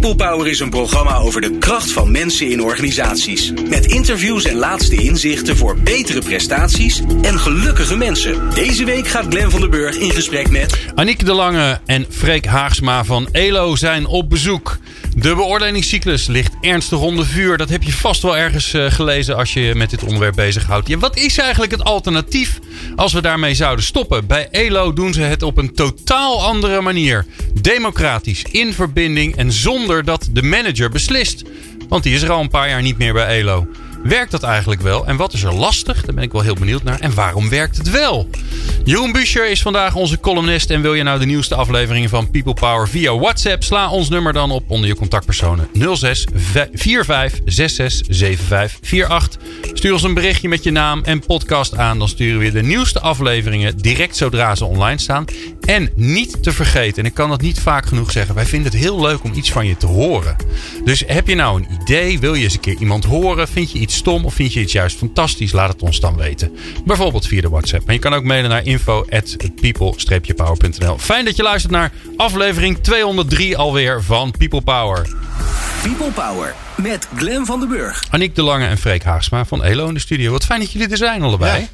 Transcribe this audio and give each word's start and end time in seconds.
People 0.00 0.26
Power 0.26 0.46
is 0.46 0.60
een 0.60 0.70
programma 0.70 1.16
over 1.16 1.40
de 1.40 1.58
kracht 1.58 1.92
van 1.92 2.10
mensen 2.10 2.50
in 2.50 2.62
organisaties. 2.62 3.52
Met 3.68 3.86
interviews 3.86 4.44
en 4.44 4.56
laatste 4.56 4.96
inzichten 4.96 5.56
voor 5.56 5.78
betere 5.78 6.20
prestaties 6.20 7.02
en 7.22 7.38
gelukkige 7.38 7.96
mensen. 7.96 8.54
Deze 8.54 8.84
week 8.84 9.08
gaat 9.08 9.26
Glen 9.28 9.50
van 9.50 9.60
der 9.60 9.70
Burg 9.70 9.96
in 9.96 10.10
gesprek 10.10 10.50
met... 10.50 10.78
Aniek 10.94 11.24
de 11.24 11.32
Lange 11.32 11.80
en 11.86 12.06
Freek 12.10 12.44
Haagsma 12.44 13.04
van 13.04 13.28
ELO 13.32 13.76
zijn 13.76 14.06
op 14.06 14.30
bezoek. 14.30 14.78
De 15.16 15.34
beoordelingscyclus 15.34 16.26
ligt 16.26 16.54
ernstig 16.60 17.00
onder 17.00 17.26
vuur. 17.26 17.56
Dat 17.56 17.68
heb 17.68 17.82
je 17.82 17.92
vast 17.92 18.22
wel 18.22 18.36
ergens 18.36 18.74
uh, 18.74 18.90
gelezen 18.90 19.36
als 19.36 19.52
je 19.52 19.60
je 19.60 19.74
met 19.74 19.90
dit 19.90 20.02
onderwerp 20.02 20.34
bezighoudt. 20.34 20.88
Ja, 20.88 20.98
wat 20.98 21.16
is 21.16 21.38
eigenlijk 21.38 21.72
het 21.72 21.84
alternatief 21.84 22.58
als 22.96 23.12
we 23.12 23.22
daarmee 23.22 23.54
zouden 23.54 23.84
stoppen? 23.84 24.26
Bij 24.26 24.48
ELO 24.50 24.92
doen 24.92 25.12
ze 25.12 25.20
het 25.20 25.42
op 25.42 25.56
een 25.56 25.74
totaal 25.74 26.42
andere 26.42 26.80
manier. 26.80 27.26
Democratisch, 27.60 28.42
in 28.50 28.72
verbinding 28.72 29.36
en 29.36 29.52
zonder 29.52 29.85
dat 29.86 30.28
de 30.32 30.42
manager 30.42 30.90
beslist. 30.90 31.44
Want 31.88 32.02
die 32.02 32.14
is 32.14 32.22
er 32.22 32.30
al 32.30 32.40
een 32.40 32.48
paar 32.48 32.68
jaar 32.68 32.82
niet 32.82 32.98
meer 32.98 33.12
bij 33.12 33.40
ELO. 33.40 33.66
Werkt 34.08 34.30
dat 34.30 34.42
eigenlijk 34.42 34.80
wel? 34.80 35.06
En 35.06 35.16
wat 35.16 35.32
is 35.32 35.42
er 35.42 35.54
lastig? 35.54 36.04
Daar 36.04 36.14
ben 36.14 36.24
ik 36.24 36.32
wel 36.32 36.42
heel 36.42 36.54
benieuwd 36.54 36.82
naar. 36.82 37.00
En 37.00 37.14
waarom 37.14 37.48
werkt 37.48 37.76
het 37.76 37.90
wel? 37.90 38.28
Jeroen 38.84 39.12
Buscher 39.12 39.50
is 39.50 39.62
vandaag 39.62 39.94
onze 39.94 40.20
columnist. 40.20 40.70
En 40.70 40.82
wil 40.82 40.94
je 40.94 41.02
nou 41.02 41.18
de 41.18 41.26
nieuwste 41.26 41.54
afleveringen 41.54 42.08
van 42.08 42.30
People 42.30 42.54
Power 42.54 42.88
via 42.88 43.18
WhatsApp? 43.18 43.62
Sla 43.62 43.90
ons 43.90 44.08
nummer 44.08 44.32
dan 44.32 44.50
op 44.50 44.70
onder 44.70 44.88
je 44.88 44.94
contactpersonen 44.94 45.68
06 45.94 46.26
45 46.74 47.40
66 47.44 48.16
75 48.16 49.10
48. 49.10 49.40
Stuur 49.72 49.92
ons 49.92 50.02
een 50.02 50.14
berichtje 50.14 50.48
met 50.48 50.62
je 50.62 50.70
naam 50.70 51.02
en 51.04 51.26
podcast 51.26 51.76
aan. 51.76 51.98
Dan 51.98 52.08
sturen 52.08 52.40
we 52.40 52.50
de 52.50 52.62
nieuwste 52.62 53.00
afleveringen 53.00 53.78
direct 53.78 54.16
zodra 54.16 54.54
ze 54.54 54.64
online 54.64 54.98
staan. 54.98 55.24
En 55.60 55.90
niet 55.94 56.42
te 56.42 56.52
vergeten, 56.52 57.02
en 57.02 57.08
ik 57.08 57.14
kan 57.14 57.28
dat 57.28 57.40
niet 57.40 57.60
vaak 57.60 57.86
genoeg 57.86 58.12
zeggen. 58.12 58.34
Wij 58.34 58.46
vinden 58.46 58.72
het 58.72 58.80
heel 58.80 59.00
leuk 59.00 59.24
om 59.24 59.32
iets 59.34 59.52
van 59.52 59.66
je 59.66 59.76
te 59.76 59.86
horen. 59.86 60.36
Dus 60.84 61.04
heb 61.06 61.28
je 61.28 61.34
nou 61.34 61.62
een 61.62 61.68
idee? 61.82 62.18
Wil 62.18 62.34
je 62.34 62.44
eens 62.44 62.54
een 62.54 62.60
keer 62.60 62.76
iemand 62.80 63.04
horen? 63.04 63.48
Vind 63.48 63.72
je 63.72 63.78
iets 63.78 63.95
stom 63.96 64.24
of 64.24 64.34
vind 64.34 64.52
je 64.52 64.60
iets 64.60 64.72
juist 64.72 64.96
fantastisch? 64.96 65.52
Laat 65.52 65.72
het 65.72 65.82
ons 65.82 66.00
dan 66.00 66.16
weten. 66.16 66.56
Bijvoorbeeld 66.84 67.26
via 67.26 67.40
de 67.40 67.48
WhatsApp. 67.48 67.84
Maar 67.84 67.94
je 67.94 68.00
kan 68.00 68.14
ook 68.14 68.24
mailen 68.24 68.50
naar 68.50 68.64
info@people-power.nl. 68.64 70.98
Fijn 70.98 71.24
dat 71.24 71.36
je 71.36 71.42
luistert 71.42 71.72
naar 71.72 71.92
aflevering 72.16 72.78
203 72.78 73.56
alweer 73.56 74.02
van 74.02 74.34
People 74.38 74.62
Power. 74.62 75.08
People 75.82 76.10
Power 76.10 76.54
met 76.76 77.08
Glen 77.16 77.46
van 77.46 77.60
den 77.60 77.68
Burg. 77.68 78.04
Aniek 78.10 78.34
de 78.34 78.42
Lange 78.42 78.66
en 78.66 78.78
Freek 78.78 79.02
Haagsma 79.02 79.44
van 79.44 79.64
Elo 79.64 79.88
in 79.88 79.94
de 79.94 80.00
studio. 80.00 80.32
Wat 80.32 80.44
fijn 80.44 80.60
dat 80.60 80.72
jullie 80.72 80.88
er 80.88 80.96
zijn 80.96 81.22
allebei. 81.22 81.60
Ja. 81.60 81.66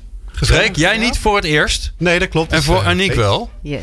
Freek, 0.47 0.77
jij 0.77 0.99
niet 0.99 1.19
voor 1.19 1.37
het 1.37 1.45
eerst. 1.45 1.93
Nee, 1.99 2.19
dat 2.19 2.29
klopt. 2.29 2.53
En 2.53 2.63
voor 2.63 2.81
uh, 2.81 2.87
Aniek 2.87 3.15
wel. 3.15 3.51
Yes. 3.63 3.81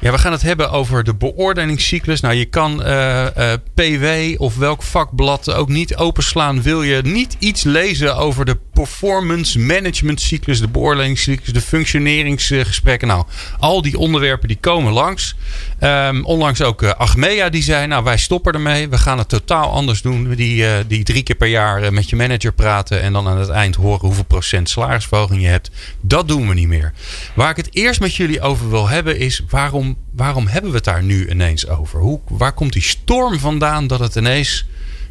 Ja, 0.00 0.10
we 0.10 0.18
gaan 0.18 0.32
het 0.32 0.42
hebben 0.42 0.70
over 0.70 1.04
de 1.04 1.14
beoordelingscyclus. 1.14 2.20
Nou, 2.20 2.34
je 2.34 2.44
kan 2.44 2.82
uh, 2.86 3.26
uh, 3.38 3.52
PW 3.74 4.40
of 4.42 4.56
welk 4.56 4.82
vakblad 4.82 5.52
ook 5.52 5.68
niet 5.68 5.96
openslaan. 5.96 6.62
Wil 6.62 6.82
je 6.82 7.02
niet 7.02 7.36
iets 7.38 7.62
lezen 7.62 8.16
over 8.16 8.44
de 8.44 8.58
performance 8.72 9.58
management 9.58 10.20
cyclus, 10.20 10.60
de 10.60 10.68
beoordelingscyclus, 10.68 11.52
de 11.52 11.60
functioneringsgesprekken. 11.60 13.08
Nou, 13.08 13.24
al 13.58 13.82
die 13.82 13.98
onderwerpen 13.98 14.48
die 14.48 14.58
komen 14.60 14.92
langs. 14.92 15.36
Um, 15.80 16.24
onlangs 16.24 16.62
ook 16.62 16.82
uh, 16.82 16.90
Achmea 16.90 17.48
die 17.48 17.62
zei, 17.62 17.86
nou 17.86 18.04
wij 18.04 18.18
stoppen 18.18 18.52
ermee. 18.52 18.88
We 18.88 18.98
gaan 18.98 19.18
het 19.18 19.28
totaal 19.28 19.70
anders 19.70 20.02
doen. 20.02 20.34
Die, 20.34 20.86
die 20.86 21.04
drie 21.04 21.22
keer 21.22 21.36
per 21.36 21.48
jaar 21.48 21.92
met 21.92 22.10
je 22.10 22.16
manager 22.16 22.52
praten 22.52 23.02
en 23.02 23.12
dan 23.12 23.28
aan 23.28 23.38
het 23.38 23.48
eind 23.48 23.74
horen 23.74 24.06
hoeveel 24.06 24.24
procent 24.24 24.68
salarisverhoging 24.70 25.42
je 25.42 25.48
hebt. 25.48 25.70
Dat 26.00 26.28
doen 26.28 26.48
we 26.48 26.54
niet 26.54 26.68
meer. 26.68 26.92
Waar 27.34 27.50
ik 27.50 27.56
het 27.56 27.74
eerst 27.74 28.00
met 28.00 28.14
jullie 28.14 28.40
over 28.40 28.70
wil 28.70 28.88
hebben 28.88 29.18
is 29.18 29.42
waarom, 29.48 29.87
waarom 30.12 30.46
hebben 30.46 30.70
we 30.70 30.76
het 30.76 30.84
daar 30.84 31.02
nu 31.02 31.30
ineens 31.30 31.68
over? 31.68 32.00
Hoe, 32.00 32.20
waar 32.28 32.52
komt 32.52 32.72
die 32.72 32.82
storm 32.82 33.38
vandaan 33.38 33.86
dat 33.86 34.00
het 34.00 34.16
ineens, 34.16 34.66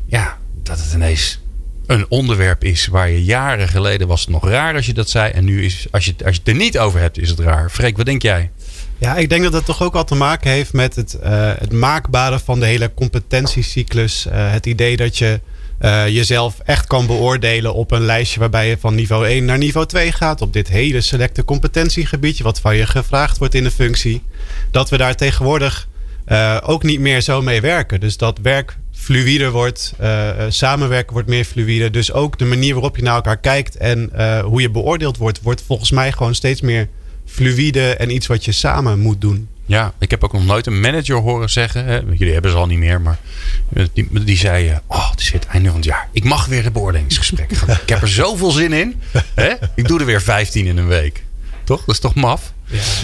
ja, 0.06 0.38
dat 0.64 0.80
het 0.80 0.94
ineens 0.94 1.40
een 1.86 2.06
onderwerp 2.10 2.64
is 2.64 2.88
waar 2.88 3.10
je 3.10 3.24
jaren 3.24 3.68
geleden 3.68 4.08
was 4.08 4.22
het 4.22 4.30
nog 4.30 4.50
raar 4.50 4.76
als 4.76 4.86
je 4.86 4.94
dat 4.94 5.10
zei. 5.10 5.32
En 5.32 5.46
nu 5.46 5.64
is, 5.66 5.88
als 5.92 6.06
je, 6.06 6.16
als 6.26 6.34
je 6.34 6.40
het 6.40 6.48
er 6.48 6.56
niet 6.56 6.80
over 6.80 7.00
hebt, 7.00 7.18
is 7.18 7.30
het 7.30 7.40
raar. 7.40 7.70
Freek, 7.70 7.98
wat 7.98 8.06
denk 8.06 8.22
jij? 8.22 8.52
Ja, 8.98 9.16
ik 9.16 9.30
denk 9.30 9.44
dat 9.44 9.54
het 9.54 9.66
toch 9.66 9.82
ook 9.82 9.96
al 9.96 10.06
te 10.06 10.16
maken 10.16 10.52
heeft 10.52 10.74
met 10.74 10.96
het, 10.96 11.18
uh, 11.24 11.52
het 11.58 11.72
maakbare 11.72 12.40
van 12.40 12.60
de 12.60 12.66
hele 12.66 12.94
competentiecyclus. 12.94 14.26
Uh, 14.26 14.52
het 14.52 14.66
idee 14.66 14.98
dat 14.98 15.18
je 15.18 15.40
uh, 15.82 16.08
jezelf 16.08 16.60
echt 16.66 16.88
kan 16.88 17.06
beoordelen 17.06 17.74
op 17.74 17.92
een 17.92 18.06
lijstje 18.06 18.40
waarbij 18.40 18.70
je 18.70 18.78
van 18.80 18.96
niveau 18.96 19.28
1 19.28 19.46
naar 19.46 19.58
niveau 19.58 19.86
2 19.88 20.12
gaat. 20.12 20.42
Op 20.42 20.54
dit 20.54 20.68
hele 20.68 21.02
selecte 21.02 21.46
competentiegebiedje, 21.46 22.44
wat 22.44 22.60
van 22.60 22.76
je 22.76 22.86
gevraagd 22.86 23.38
wordt 23.38 23.54
in 23.54 23.64
de 23.64 23.72
functie. 23.72 24.22
Dat 24.72 24.90
we 24.90 24.98
daar 24.98 25.16
tegenwoordig 25.16 25.88
ook 26.64 26.84
niet 26.84 27.00
meer 27.00 27.22
zo 27.22 27.42
mee 27.42 27.62
werken. 27.62 28.00
Dus 28.00 28.18
dat 28.18 28.40
werk 28.42 28.78
fluider 28.92 29.52
wordt. 29.52 29.94
Uh, 30.02 30.30
samenwerken 30.50 31.14
wordt 31.14 31.28
meer 31.28 31.46
fluide. 31.46 31.90
Dus 31.90 32.12
ook 32.12 32.38
de 32.38 32.46
manier 32.46 32.74
waarop 32.74 32.96
je 32.96 33.04
naar 33.04 33.16
elkaar 33.16 33.38
kijkt 33.38 33.78
en 33.78 34.12
hoe 34.44 34.62
je 34.62 34.72
beoordeeld 34.72 35.18
wordt, 35.18 35.42
wordt 35.42 35.64
volgens 35.66 35.92
mij 35.92 36.12
gewoon 36.12 36.36
steeds 36.36 36.62
meer 36.62 36.88
fluide 37.26 37.96
en 37.96 38.16
iets 38.16 38.28
wat 38.28 38.46
je 38.46 38.52
samen 38.52 39.00
moet 39.00 39.22
doen. 39.22 39.48
Ja, 39.68 39.94
ik 40.00 40.12
heb 40.12 40.24
ook 40.24 40.34
nog 40.34 40.46
nooit 40.46 40.66
een 40.66 40.80
manager 40.80 41.16
horen 41.16 41.50
zeggen. 41.50 41.86
Hè, 41.86 41.96
jullie 41.98 42.34
hebben 42.34 42.52
ze 42.52 42.58
al 42.58 42.66
niet 42.66 42.78
meer, 42.78 43.02
maar 43.02 43.18
die, 43.94 44.24
die 44.24 44.38
zei: 44.38 44.80
Oh, 44.88 45.12
het 45.12 45.20
is 45.20 45.32
het 45.32 45.46
einde 45.46 45.68
van 45.68 45.78
het 45.78 45.86
jaar. 45.86 46.10
Ik 46.12 46.24
mag 46.24 46.46
weer 46.46 46.66
een 46.66 46.72
beoordelingsgesprek 46.72 47.54
gaan. 47.54 47.70
ik 47.70 47.90
heb 47.90 48.02
er 48.02 48.08
zoveel 48.08 48.52
zin 48.52 48.74
in. 48.74 49.02
Hè? 49.36 49.54
Ik 49.76 49.88
doe 49.88 50.00
er 50.00 50.06
weer 50.06 50.22
15 50.22 50.66
in 50.66 50.78
een 50.78 50.88
week. 50.88 51.24
Toch? 51.64 51.80
Dat 51.86 51.96
is 51.96 52.02
toch 52.02 52.16
maf? 52.16 52.54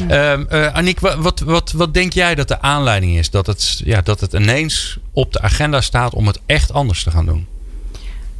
Ja. 0.07 0.37
Uh, 0.37 0.67
Aniek, 0.67 0.99
wat, 0.99 1.39
wat, 1.39 1.71
wat 1.71 1.93
denk 1.93 2.13
jij 2.13 2.35
dat 2.35 2.47
de 2.47 2.61
aanleiding 2.61 3.17
is? 3.17 3.29
Dat 3.29 3.47
het, 3.47 3.81
ja, 3.85 4.01
dat 4.01 4.19
het 4.19 4.33
ineens 4.33 4.97
op 5.11 5.33
de 5.33 5.41
agenda 5.41 5.81
staat 5.81 6.13
om 6.13 6.27
het 6.27 6.39
echt 6.45 6.73
anders 6.73 7.03
te 7.03 7.11
gaan 7.11 7.25
doen? 7.25 7.47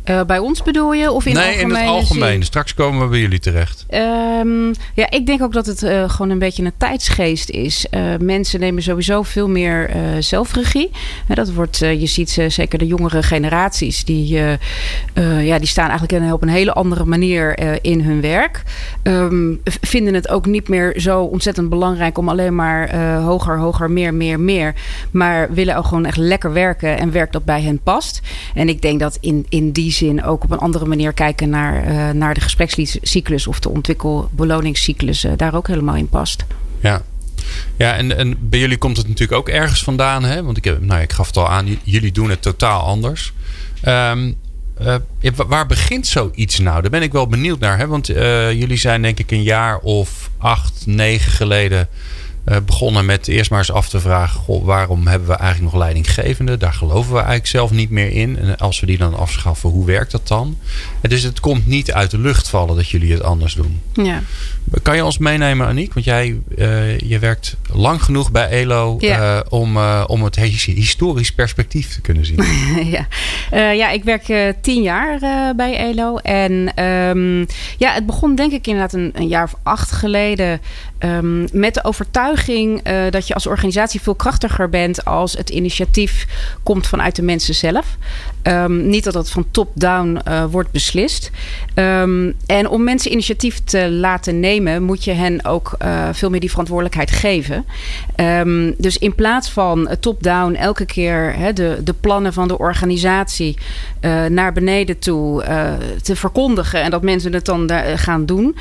Uh, 0.09 0.23
bij 0.23 0.39
ons 0.39 0.63
bedoel 0.63 0.93
je? 0.93 1.11
Of 1.11 1.25
in 1.25 1.33
nee, 1.33 1.57
in 1.57 1.69
het 1.69 1.87
algemeen. 1.87 2.31
Zin? 2.31 2.43
Straks 2.43 2.73
komen 2.73 3.01
we 3.01 3.07
bij 3.07 3.19
jullie 3.19 3.39
terecht. 3.39 3.85
Um, 3.89 4.71
ja, 4.93 5.09
ik 5.09 5.25
denk 5.25 5.41
ook 5.41 5.53
dat 5.53 5.65
het 5.65 5.83
uh, 5.83 6.09
gewoon 6.09 6.29
een 6.29 6.39
beetje 6.39 6.63
een 6.63 6.73
tijdsgeest 6.77 7.49
is. 7.49 7.85
Uh, 7.91 8.01
mensen 8.19 8.59
nemen 8.59 8.83
sowieso 8.83 9.21
veel 9.21 9.49
meer 9.49 9.91
zelfregie. 10.19 10.91
dat 11.27 11.51
wordt, 11.51 11.77
je 11.77 12.05
ziet 12.05 12.41
zeker 12.47 12.79
de 12.79 12.87
jongere 12.87 13.23
generaties, 13.23 14.03
die, 14.03 14.27
ja, 15.41 15.57
die 15.57 15.67
staan 15.67 15.89
eigenlijk 15.89 16.33
op 16.33 16.41
een 16.41 16.49
hele 16.49 16.73
andere 16.73 17.05
manier 17.05 17.59
in 17.83 18.01
hun 18.01 18.21
werk. 18.21 18.63
Um, 19.03 19.61
vinden 19.81 20.13
het 20.13 20.29
ook 20.29 20.45
niet 20.45 20.67
meer 20.67 20.93
zo 20.99 21.21
ontzettend 21.21 21.69
belangrijk 21.69 22.17
om 22.17 22.29
alleen 22.29 22.55
maar 22.55 22.95
hoger, 23.21 23.57
hoger, 23.57 23.91
meer, 23.91 24.13
meer, 24.13 24.39
meer. 24.39 24.73
Maar 25.11 25.53
willen 25.53 25.75
ook 25.75 25.85
gewoon 25.85 26.05
echt 26.05 26.17
lekker 26.17 26.53
werken 26.53 26.97
en 26.97 27.11
werk 27.11 27.31
dat 27.31 27.45
bij 27.45 27.61
hen 27.61 27.79
past. 27.83 28.21
En 28.53 28.69
ik 28.69 28.81
denk 28.81 28.99
dat 28.99 29.17
in, 29.21 29.45
in 29.49 29.71
die 29.71 29.91
zin 29.93 30.23
ook 30.23 30.43
op 30.43 30.51
een 30.51 30.57
andere 30.57 30.85
manier 30.85 31.13
kijken 31.13 31.49
naar, 31.49 31.87
uh, 31.87 32.09
naar 32.09 32.33
de 32.33 32.41
gesprekscyclus 32.41 33.47
of 33.47 33.59
de 33.59 33.69
ontwikkelbeloningscyclus 33.69 35.23
uh, 35.23 35.31
daar 35.37 35.55
ook 35.55 35.67
helemaal 35.67 35.95
in 35.95 36.09
past. 36.09 36.45
Ja. 36.79 37.01
Ja, 37.77 37.95
en, 37.95 38.17
en 38.17 38.49
bij 38.49 38.59
jullie 38.59 38.77
komt 38.77 38.97
het 38.97 39.07
natuurlijk 39.07 39.39
ook 39.39 39.49
ergens 39.49 39.83
vandaan. 39.83 40.23
Hè? 40.23 40.43
Want 40.43 40.57
ik, 40.57 40.63
heb, 40.63 40.81
nou, 40.81 41.01
ik 41.01 41.13
gaf 41.13 41.27
het 41.27 41.37
al 41.37 41.49
aan, 41.49 41.79
jullie 41.83 42.11
doen 42.11 42.29
het 42.29 42.41
totaal 42.41 42.81
anders. 42.81 43.33
Um, 43.87 44.35
uh, 44.81 44.95
waar 45.47 45.65
begint 45.65 46.07
zoiets 46.07 46.59
nou? 46.59 46.81
Daar 46.81 46.91
ben 46.91 47.01
ik 47.01 47.11
wel 47.11 47.27
benieuwd 47.27 47.59
naar. 47.59 47.77
Hè? 47.77 47.87
Want 47.87 48.07
jullie 48.07 48.77
zijn 48.77 49.01
denk 49.01 49.19
ik 49.19 49.31
een 49.31 49.43
jaar 49.43 49.79
of 49.79 50.29
acht, 50.37 50.83
negen 50.85 51.31
geleden 51.31 51.87
begonnen 52.65 53.05
met 53.05 53.27
eerst 53.27 53.49
maar 53.49 53.59
eens 53.59 53.71
af 53.71 53.89
te 53.89 53.99
vragen: 53.99 54.63
waarom 54.63 55.07
hebben 55.07 55.27
we 55.27 55.35
eigenlijk 55.35 55.73
nog 55.73 55.81
leidinggevende? 55.81 56.57
Daar 56.57 56.73
geloven 56.73 57.11
we 57.11 57.17
eigenlijk 57.17 57.47
zelf 57.47 57.71
niet 57.71 57.89
meer 57.89 58.11
in. 58.11 58.37
En 58.37 58.57
als 58.57 58.79
we 58.79 58.85
die 58.85 58.97
dan 58.97 59.17
afschaffen, 59.17 59.69
hoe 59.69 59.85
werkt 59.85 60.11
dat 60.11 60.27
dan? 60.27 60.57
Dus 61.01 61.23
het 61.23 61.39
komt 61.39 61.67
niet 61.67 61.91
uit 61.91 62.11
de 62.11 62.19
lucht 62.19 62.49
vallen 62.49 62.75
dat 62.75 62.89
jullie 62.89 63.13
het 63.13 63.23
anders 63.23 63.53
doen. 63.53 63.81
Ja. 63.93 64.21
Kan 64.81 64.95
je 64.95 65.05
ons 65.05 65.17
meenemen, 65.17 65.67
Aniek? 65.67 65.93
Want 65.93 66.05
jij 66.05 66.41
uh, 66.55 66.99
je 66.99 67.19
werkt 67.19 67.55
lang 67.73 68.03
genoeg 68.03 68.31
bij 68.31 68.49
ELO 68.49 68.95
ja. 68.99 69.35
uh, 69.35 69.41
om, 69.49 69.77
om 70.07 70.23
het 70.23 70.35
historisch 70.35 71.31
perspectief 71.31 71.93
te 71.93 72.01
kunnen 72.01 72.25
zien. 72.25 72.43
ja. 72.95 73.07
ja, 73.71 73.89
ik 73.89 74.03
werk 74.03 74.55
tien 74.61 74.81
jaar 74.81 75.19
bij 75.55 75.77
ELO. 75.77 76.17
En 76.17 76.83
um, 76.83 77.45
ja, 77.77 77.93
het 77.93 78.05
begon 78.05 78.35
denk 78.35 78.51
ik 78.51 78.67
inderdaad 78.67 78.93
een, 78.93 79.11
een 79.13 79.27
jaar 79.27 79.43
of 79.43 79.55
acht 79.63 79.91
geleden. 79.91 80.61
Um, 80.99 81.47
met 81.51 81.73
de 81.73 81.83
overtuiging 81.83 82.87
uh, 82.87 83.03
dat 83.09 83.27
je 83.27 83.33
als 83.33 83.47
organisatie 83.47 84.01
veel 84.01 84.15
krachtiger 84.15 84.69
bent 84.69 85.05
als 85.05 85.33
het 85.33 85.49
initiatief 85.49 86.27
komt 86.63 86.87
vanuit 86.87 87.15
de 87.15 87.21
mensen 87.21 87.55
zelf. 87.55 87.97
Um, 88.47 88.87
niet 88.89 89.03
dat 89.03 89.13
dat 89.13 89.29
van 89.29 89.45
top-down 89.51 90.19
uh, 90.27 90.43
wordt 90.45 90.71
beslist. 90.71 91.31
Um, 91.75 92.33
en 92.45 92.69
om 92.69 92.83
mensen 92.83 93.11
initiatief 93.11 93.63
te 93.63 93.89
laten 93.89 94.39
nemen, 94.39 94.83
moet 94.83 95.03
je 95.03 95.11
hen 95.11 95.45
ook 95.45 95.75
uh, 95.81 96.09
veel 96.11 96.29
meer 96.29 96.39
die 96.39 96.49
verantwoordelijkheid 96.49 97.11
geven. 97.11 97.65
Ehm, 98.15 98.71
dus 98.77 98.97
in 98.97 99.15
plaats 99.15 99.49
van 99.49 99.89
top-down 99.99 100.53
elke 100.53 100.85
keer 100.85 101.35
de, 101.53 101.81
de 101.83 101.93
plannen 101.93 102.33
van 102.33 102.47
de 102.47 102.57
organisatie 102.57 103.57
naar 104.29 104.53
beneden 104.53 104.99
toe 104.99 105.43
te 106.01 106.15
verkondigen 106.15 106.81
en 106.81 106.91
dat 106.91 107.01
mensen 107.01 107.33
het 107.33 107.45
dan 107.45 107.69
gaan 107.95 108.25
doen, 108.25 108.55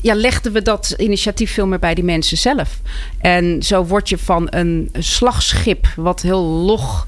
ja, 0.00 0.14
legden 0.14 0.52
we 0.52 0.62
dat 0.62 0.94
initiatief 0.96 1.52
veel 1.52 1.66
meer 1.66 1.78
bij 1.78 1.94
die 1.94 2.04
mensen 2.04 2.38
zelf. 2.38 2.80
En 3.20 3.62
zo 3.62 3.84
word 3.84 4.08
je 4.08 4.18
van 4.18 4.46
een 4.50 4.90
slagschip 4.98 5.86
wat 5.96 6.22
heel 6.22 6.42
log 6.42 7.06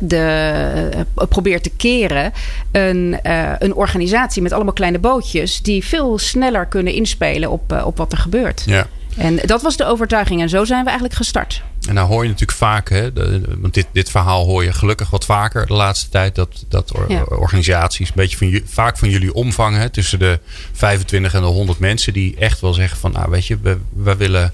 de, 0.00 0.83
probeert 1.28 1.62
te 1.62 1.70
keren, 1.76 2.32
een, 2.72 3.18
een 3.58 3.74
organisatie 3.74 4.42
met 4.42 4.52
allemaal 4.52 4.72
kleine 4.72 4.98
bootjes 4.98 5.62
die 5.62 5.84
veel 5.84 6.18
sneller 6.18 6.66
kunnen 6.66 6.92
inspelen 6.92 7.50
op, 7.50 7.82
op 7.84 7.96
wat 7.96 8.12
er 8.12 8.18
gebeurt. 8.18 8.62
Ja. 8.66 8.86
En 9.16 9.36
dat 9.36 9.62
was 9.62 9.76
de 9.76 9.84
overtuiging 9.84 10.40
en 10.40 10.48
zo 10.48 10.64
zijn 10.64 10.80
we 10.80 10.86
eigenlijk 10.86 11.18
gestart. 11.18 11.62
En 11.88 11.94
nou 11.94 12.08
hoor 12.08 12.22
je 12.22 12.28
natuurlijk 12.28 12.58
vaak, 12.58 12.88
hè, 12.88 13.12
want 13.58 13.74
dit, 13.74 13.86
dit 13.92 14.10
verhaal 14.10 14.44
hoor 14.44 14.64
je 14.64 14.72
gelukkig 14.72 15.10
wat 15.10 15.24
vaker 15.24 15.66
de 15.66 15.72
laatste 15.72 16.08
tijd, 16.08 16.34
dat, 16.34 16.64
dat 16.68 16.92
organisaties, 17.28 18.08
een 18.08 18.14
beetje 18.14 18.36
van, 18.36 18.60
vaak 18.64 18.98
van 18.98 19.10
jullie 19.10 19.34
omvang, 19.34 19.76
hè, 19.76 19.88
tussen 19.88 20.18
de 20.18 20.38
25 20.72 21.34
en 21.34 21.40
de 21.40 21.46
100 21.46 21.78
mensen, 21.78 22.12
die 22.12 22.36
echt 22.38 22.60
wel 22.60 22.74
zeggen 22.74 22.98
van, 22.98 23.12
nou 23.12 23.30
weet 23.30 23.46
je, 23.46 23.58
we, 23.62 23.78
we 23.92 24.16
willen 24.16 24.52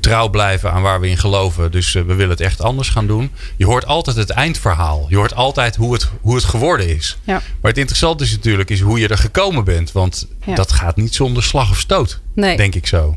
trouw 0.00 0.28
blijven 0.28 0.72
aan 0.72 0.82
waar 0.82 1.00
we 1.00 1.08
in 1.08 1.16
geloven. 1.18 1.70
Dus 1.70 1.94
uh, 1.94 2.02
we 2.02 2.14
willen 2.14 2.30
het 2.30 2.40
echt 2.40 2.62
anders 2.62 2.88
gaan 2.88 3.06
doen. 3.06 3.30
Je 3.56 3.64
hoort 3.66 3.86
altijd 3.86 4.16
het 4.16 4.30
eindverhaal. 4.30 5.06
Je 5.08 5.16
hoort 5.16 5.34
altijd 5.34 5.76
hoe 5.76 5.92
het, 5.92 6.08
hoe 6.20 6.34
het 6.34 6.44
geworden 6.44 6.96
is. 6.96 7.18
Ja. 7.24 7.32
Maar 7.60 7.70
het 7.70 7.78
interessante 7.78 8.24
is 8.24 8.30
natuurlijk 8.30 8.70
is 8.70 8.80
hoe 8.80 8.98
je 8.98 9.08
er 9.08 9.18
gekomen 9.18 9.64
bent. 9.64 9.92
Want 9.92 10.26
Ja. 10.46 10.54
dat 10.54 10.72
gaat 10.72 10.96
niet 10.96 11.14
zonder 11.14 11.42
slag 11.42 11.70
of 11.70 11.78
stoot. 11.78 12.20
Nee. 12.34 12.56
Denk 12.56 12.74
ik 12.74 12.86
zo. 12.86 13.16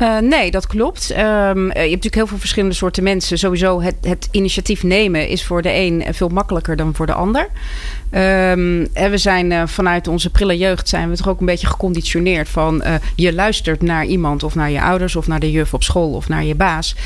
Uh, 0.00 0.18
nee, 0.18 0.50
dat 0.50 0.66
klopt. 0.66 1.10
Um, 1.10 1.18
je 1.18 1.72
hebt 1.72 1.76
natuurlijk 1.76 2.14
heel 2.14 2.26
veel 2.26 2.38
verschillende 2.38 2.74
soorten 2.74 3.02
mensen. 3.02 3.38
Sowieso 3.38 3.82
het, 3.82 3.94
het 4.00 4.28
initiatief 4.30 4.82
nemen 4.82 5.28
is 5.28 5.44
voor 5.44 5.62
de 5.62 5.72
een 5.72 6.04
veel 6.10 6.28
makkelijker 6.28 6.76
dan 6.76 6.94
voor 6.94 7.06
de 7.06 7.12
ander. 7.12 7.42
Um, 7.42 8.86
en 8.92 9.10
we 9.10 9.18
zijn 9.18 9.50
uh, 9.50 9.62
vanuit 9.66 10.08
onze 10.08 10.30
prille 10.30 10.56
jeugd 10.56 10.88
zijn 10.88 11.10
we 11.10 11.16
toch 11.16 11.28
ook 11.28 11.40
een 11.40 11.46
beetje 11.46 11.66
geconditioneerd 11.66 12.48
van 12.48 12.82
je 13.16 13.32
luistert 13.32 13.82
naar 13.82 14.04
iemand 14.04 14.42
of 14.42 14.54
naar 14.54 14.70
je 14.70 14.82
ouders 14.82 15.16
of 15.16 15.26
naar 15.26 15.40
de 15.40 15.50
juf 15.50 15.74
op 15.74 15.82
school 15.82 16.12
of 16.12 16.28
naar 16.28 16.44
je 16.44 16.54
baas. 16.54 16.96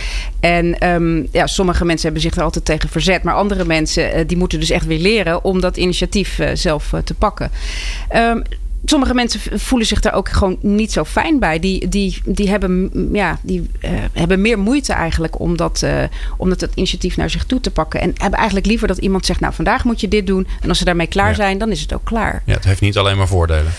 En 0.40 0.88
um, 0.88 1.28
ja, 1.32 1.46
sommige 1.46 1.84
mensen 1.84 2.04
hebben 2.04 2.22
zich 2.22 2.36
er 2.36 2.42
altijd 2.42 2.64
tegen 2.64 2.88
verzet, 2.88 3.22
maar 3.22 3.34
andere 3.34 3.64
mensen 3.64 4.26
die 4.26 4.36
moeten 4.36 4.60
dus 4.60 4.70
echt 4.70 4.86
weer 4.86 4.98
leren 4.98 5.44
om 5.44 5.60
dat 5.60 5.76
initiatief 5.76 6.40
zelf 6.54 6.92
te 7.04 7.14
pakken. 7.14 7.50
Sommige 8.84 9.14
mensen 9.14 9.60
voelen 9.60 9.86
zich 9.86 10.00
daar 10.00 10.12
ook 10.12 10.28
gewoon 10.28 10.58
niet 10.60 10.92
zo 10.92 11.04
fijn 11.04 11.38
bij. 11.38 11.58
Die, 11.58 11.88
die, 11.88 12.20
die, 12.24 12.48
hebben, 12.48 12.90
ja, 13.12 13.38
die 13.42 13.70
uh, 13.84 13.90
hebben 14.12 14.40
meer 14.40 14.58
moeite 14.58 14.92
eigenlijk 14.92 15.40
om 15.40 15.56
dat, 15.56 15.80
uh, 15.84 16.02
om 16.36 16.48
dat, 16.48 16.60
dat 16.60 16.70
initiatief 16.74 17.16
naar 17.16 17.30
zich 17.30 17.44
toe 17.44 17.60
te 17.60 17.70
pakken. 17.70 18.00
En 18.00 18.12
hebben 18.16 18.38
eigenlijk 18.38 18.66
liever 18.66 18.88
dat 18.88 18.98
iemand 18.98 19.26
zegt: 19.26 19.40
Nou, 19.40 19.54
vandaag 19.54 19.84
moet 19.84 20.00
je 20.00 20.08
dit 20.08 20.26
doen. 20.26 20.46
En 20.60 20.68
als 20.68 20.78
ze 20.78 20.84
daarmee 20.84 21.06
klaar 21.06 21.28
ja. 21.28 21.34
zijn, 21.34 21.58
dan 21.58 21.70
is 21.70 21.80
het 21.80 21.94
ook 21.94 22.04
klaar. 22.04 22.42
Ja, 22.46 22.54
het 22.54 22.64
heeft 22.64 22.80
niet 22.80 22.98
alleen 22.98 23.16
maar 23.16 23.28
voordelen. 23.28 23.72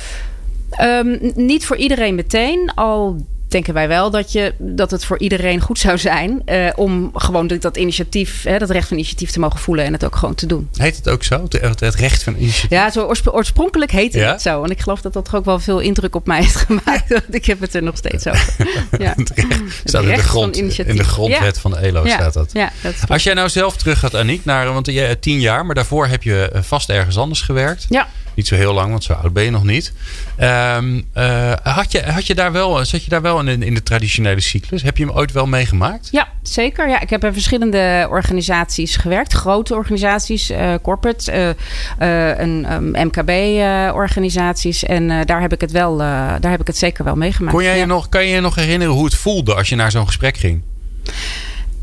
Um, 0.82 1.20
niet 1.36 1.66
voor 1.66 1.78
iedereen 1.78 2.16
meteen. 2.16 2.72
Al 2.76 3.26
denken 3.56 3.74
wij 3.74 3.88
wel 3.88 4.12
dat, 4.12 4.32
je, 4.32 4.54
dat 4.58 4.92
het 4.92 5.06
voor 5.06 5.20
iedereen 5.20 5.62
goed 5.62 5.80
zou 5.80 5.98
zijn 5.98 6.42
uh, 6.46 6.70
om 6.76 7.12
gewoon 7.14 7.48
dat 7.48 7.78
initiatief, 7.78 8.44
hè, 8.44 8.58
dat 8.58 8.70
recht 8.70 8.88
van 8.88 8.98
initiatief 8.98 9.32
te 9.32 9.40
mogen 9.40 9.60
voelen 9.60 9.86
en 9.86 9.94
het 9.94 10.06
ook 10.06 10.16
gewoon 10.16 10.36
te 10.36 10.46
doen. 10.46 10.70
Heet 10.74 10.96
het 10.96 11.10
ook 11.10 11.24
zo? 11.24 11.48
Het, 11.50 11.80
het 11.80 11.96
recht 11.96 12.24
van 12.24 12.36
initiatief? 12.36 12.70
Ja, 12.70 12.92
zo 12.92 13.14
oorspronkelijk 13.32 13.92
heette 13.92 14.18
ja? 14.18 14.32
het 14.32 14.42
zo. 14.42 14.64
En 14.64 14.70
ik 14.70 14.80
geloof 14.80 15.02
dat 15.02 15.14
dat 15.14 15.34
ook 15.34 15.46
wel 15.46 15.60
veel 15.60 15.80
indruk 15.80 16.16
op 16.16 16.28
mij 16.28 16.42
heeft 16.42 16.56
gemaakt. 16.68 17.10
want 17.10 17.36
ik 17.36 17.46
heb 17.46 17.60
het 17.60 17.76
er 17.76 17.84
nog 17.84 17.98
steeds 17.98 18.28
over. 18.28 18.54
Ja. 18.98 19.14
het 19.16 19.32
recht, 19.36 19.62
staat 19.84 20.04
het 20.04 20.12
in, 20.12 20.18
de 20.18 20.24
grond, 20.24 20.58
in 20.58 20.96
de 20.96 21.04
grondwet 21.04 21.56
ja. 21.56 21.62
van 21.62 21.72
de 21.72 21.78
ELO 21.78 22.06
staat 22.06 22.34
dat. 22.34 22.52
Ja, 22.54 22.72
dat 22.82 22.94
Als 23.08 23.24
jij 23.24 23.34
nou 23.34 23.50
zelf 23.50 23.78
terug 23.78 24.00
gaat, 24.00 24.16
Aniek, 24.16 24.46
naar, 24.46 24.74
want 24.74 24.86
je 24.86 25.18
tien 25.20 25.40
jaar, 25.40 25.66
maar 25.66 25.76
daarvoor 25.76 26.08
heb 26.08 26.24
je 26.24 26.52
vast 26.54 26.90
ergens 26.90 27.18
anders 27.18 27.42
gewerkt. 27.42 27.86
Ja. 27.90 28.08
Niet 28.36 28.48
zo 28.48 28.56
heel 28.56 28.74
lang, 28.74 28.90
want 28.90 29.04
zo 29.04 29.14
oud 29.14 29.34
ben 29.34 29.44
je 29.44 29.52
nog 29.52 29.64
niet. 29.64 29.94
Um, 30.40 31.06
uh, 31.18 31.52
had, 31.64 31.92
je, 31.92 32.04
had 32.04 32.28
je 32.28 32.36
daar 32.36 32.52
wel, 32.52 32.86
zat 32.86 33.04
je 33.04 33.10
daar 33.10 33.22
wel 33.22 33.40
in, 33.40 33.64
in 33.64 33.74
de 33.74 33.84
traditionele 33.84 34.42
cyclus? 34.42 34.82
Heb 34.82 34.98
je 34.98 35.06
hem 35.06 35.16
ooit 35.16 35.32
wel 35.32 35.46
meegemaakt? 35.46 36.08
Ja, 36.12 36.28
zeker. 36.42 36.90
Ja, 36.90 37.02
ik 37.02 37.10
heb 37.10 37.20
bij 37.20 37.34
verschillende 37.34 38.08
organisaties 38.10 38.96
gewerkt. 38.96 39.34
Grote 39.34 39.76
organisaties, 39.76 40.52
uh, 40.52 40.74
corporate, 40.82 41.56
uh, 42.02 42.40
een 42.40 42.74
um, 42.74 43.08
MKB-organisaties. 43.08 44.84
en 44.84 45.26
daar 45.26 45.42
heb 45.42 45.54
ik 45.54 45.62
het 45.62 45.72
wel, 45.72 45.98
daar 45.98 46.52
heb 46.52 46.62
ik 46.62 46.68
het 46.68 46.78
zeker 46.78 47.04
wel 47.04 47.16
meegemaakt. 47.16 47.56
Kon 47.56 47.64
jij 47.64 47.74
ja. 47.74 47.80
je 47.80 47.86
nog, 47.86 48.10
kan 48.10 48.26
je 48.26 48.36
je 48.36 48.42
nog 48.42 48.56
herinneren 48.56 48.94
hoe 48.94 49.06
het 49.06 49.16
voelde 49.16 49.56
als 49.56 49.70
je 49.70 49.76
naar 49.76 49.92
zo'n 49.92 50.08
gesprek 50.08 50.38
ging? 50.38 50.62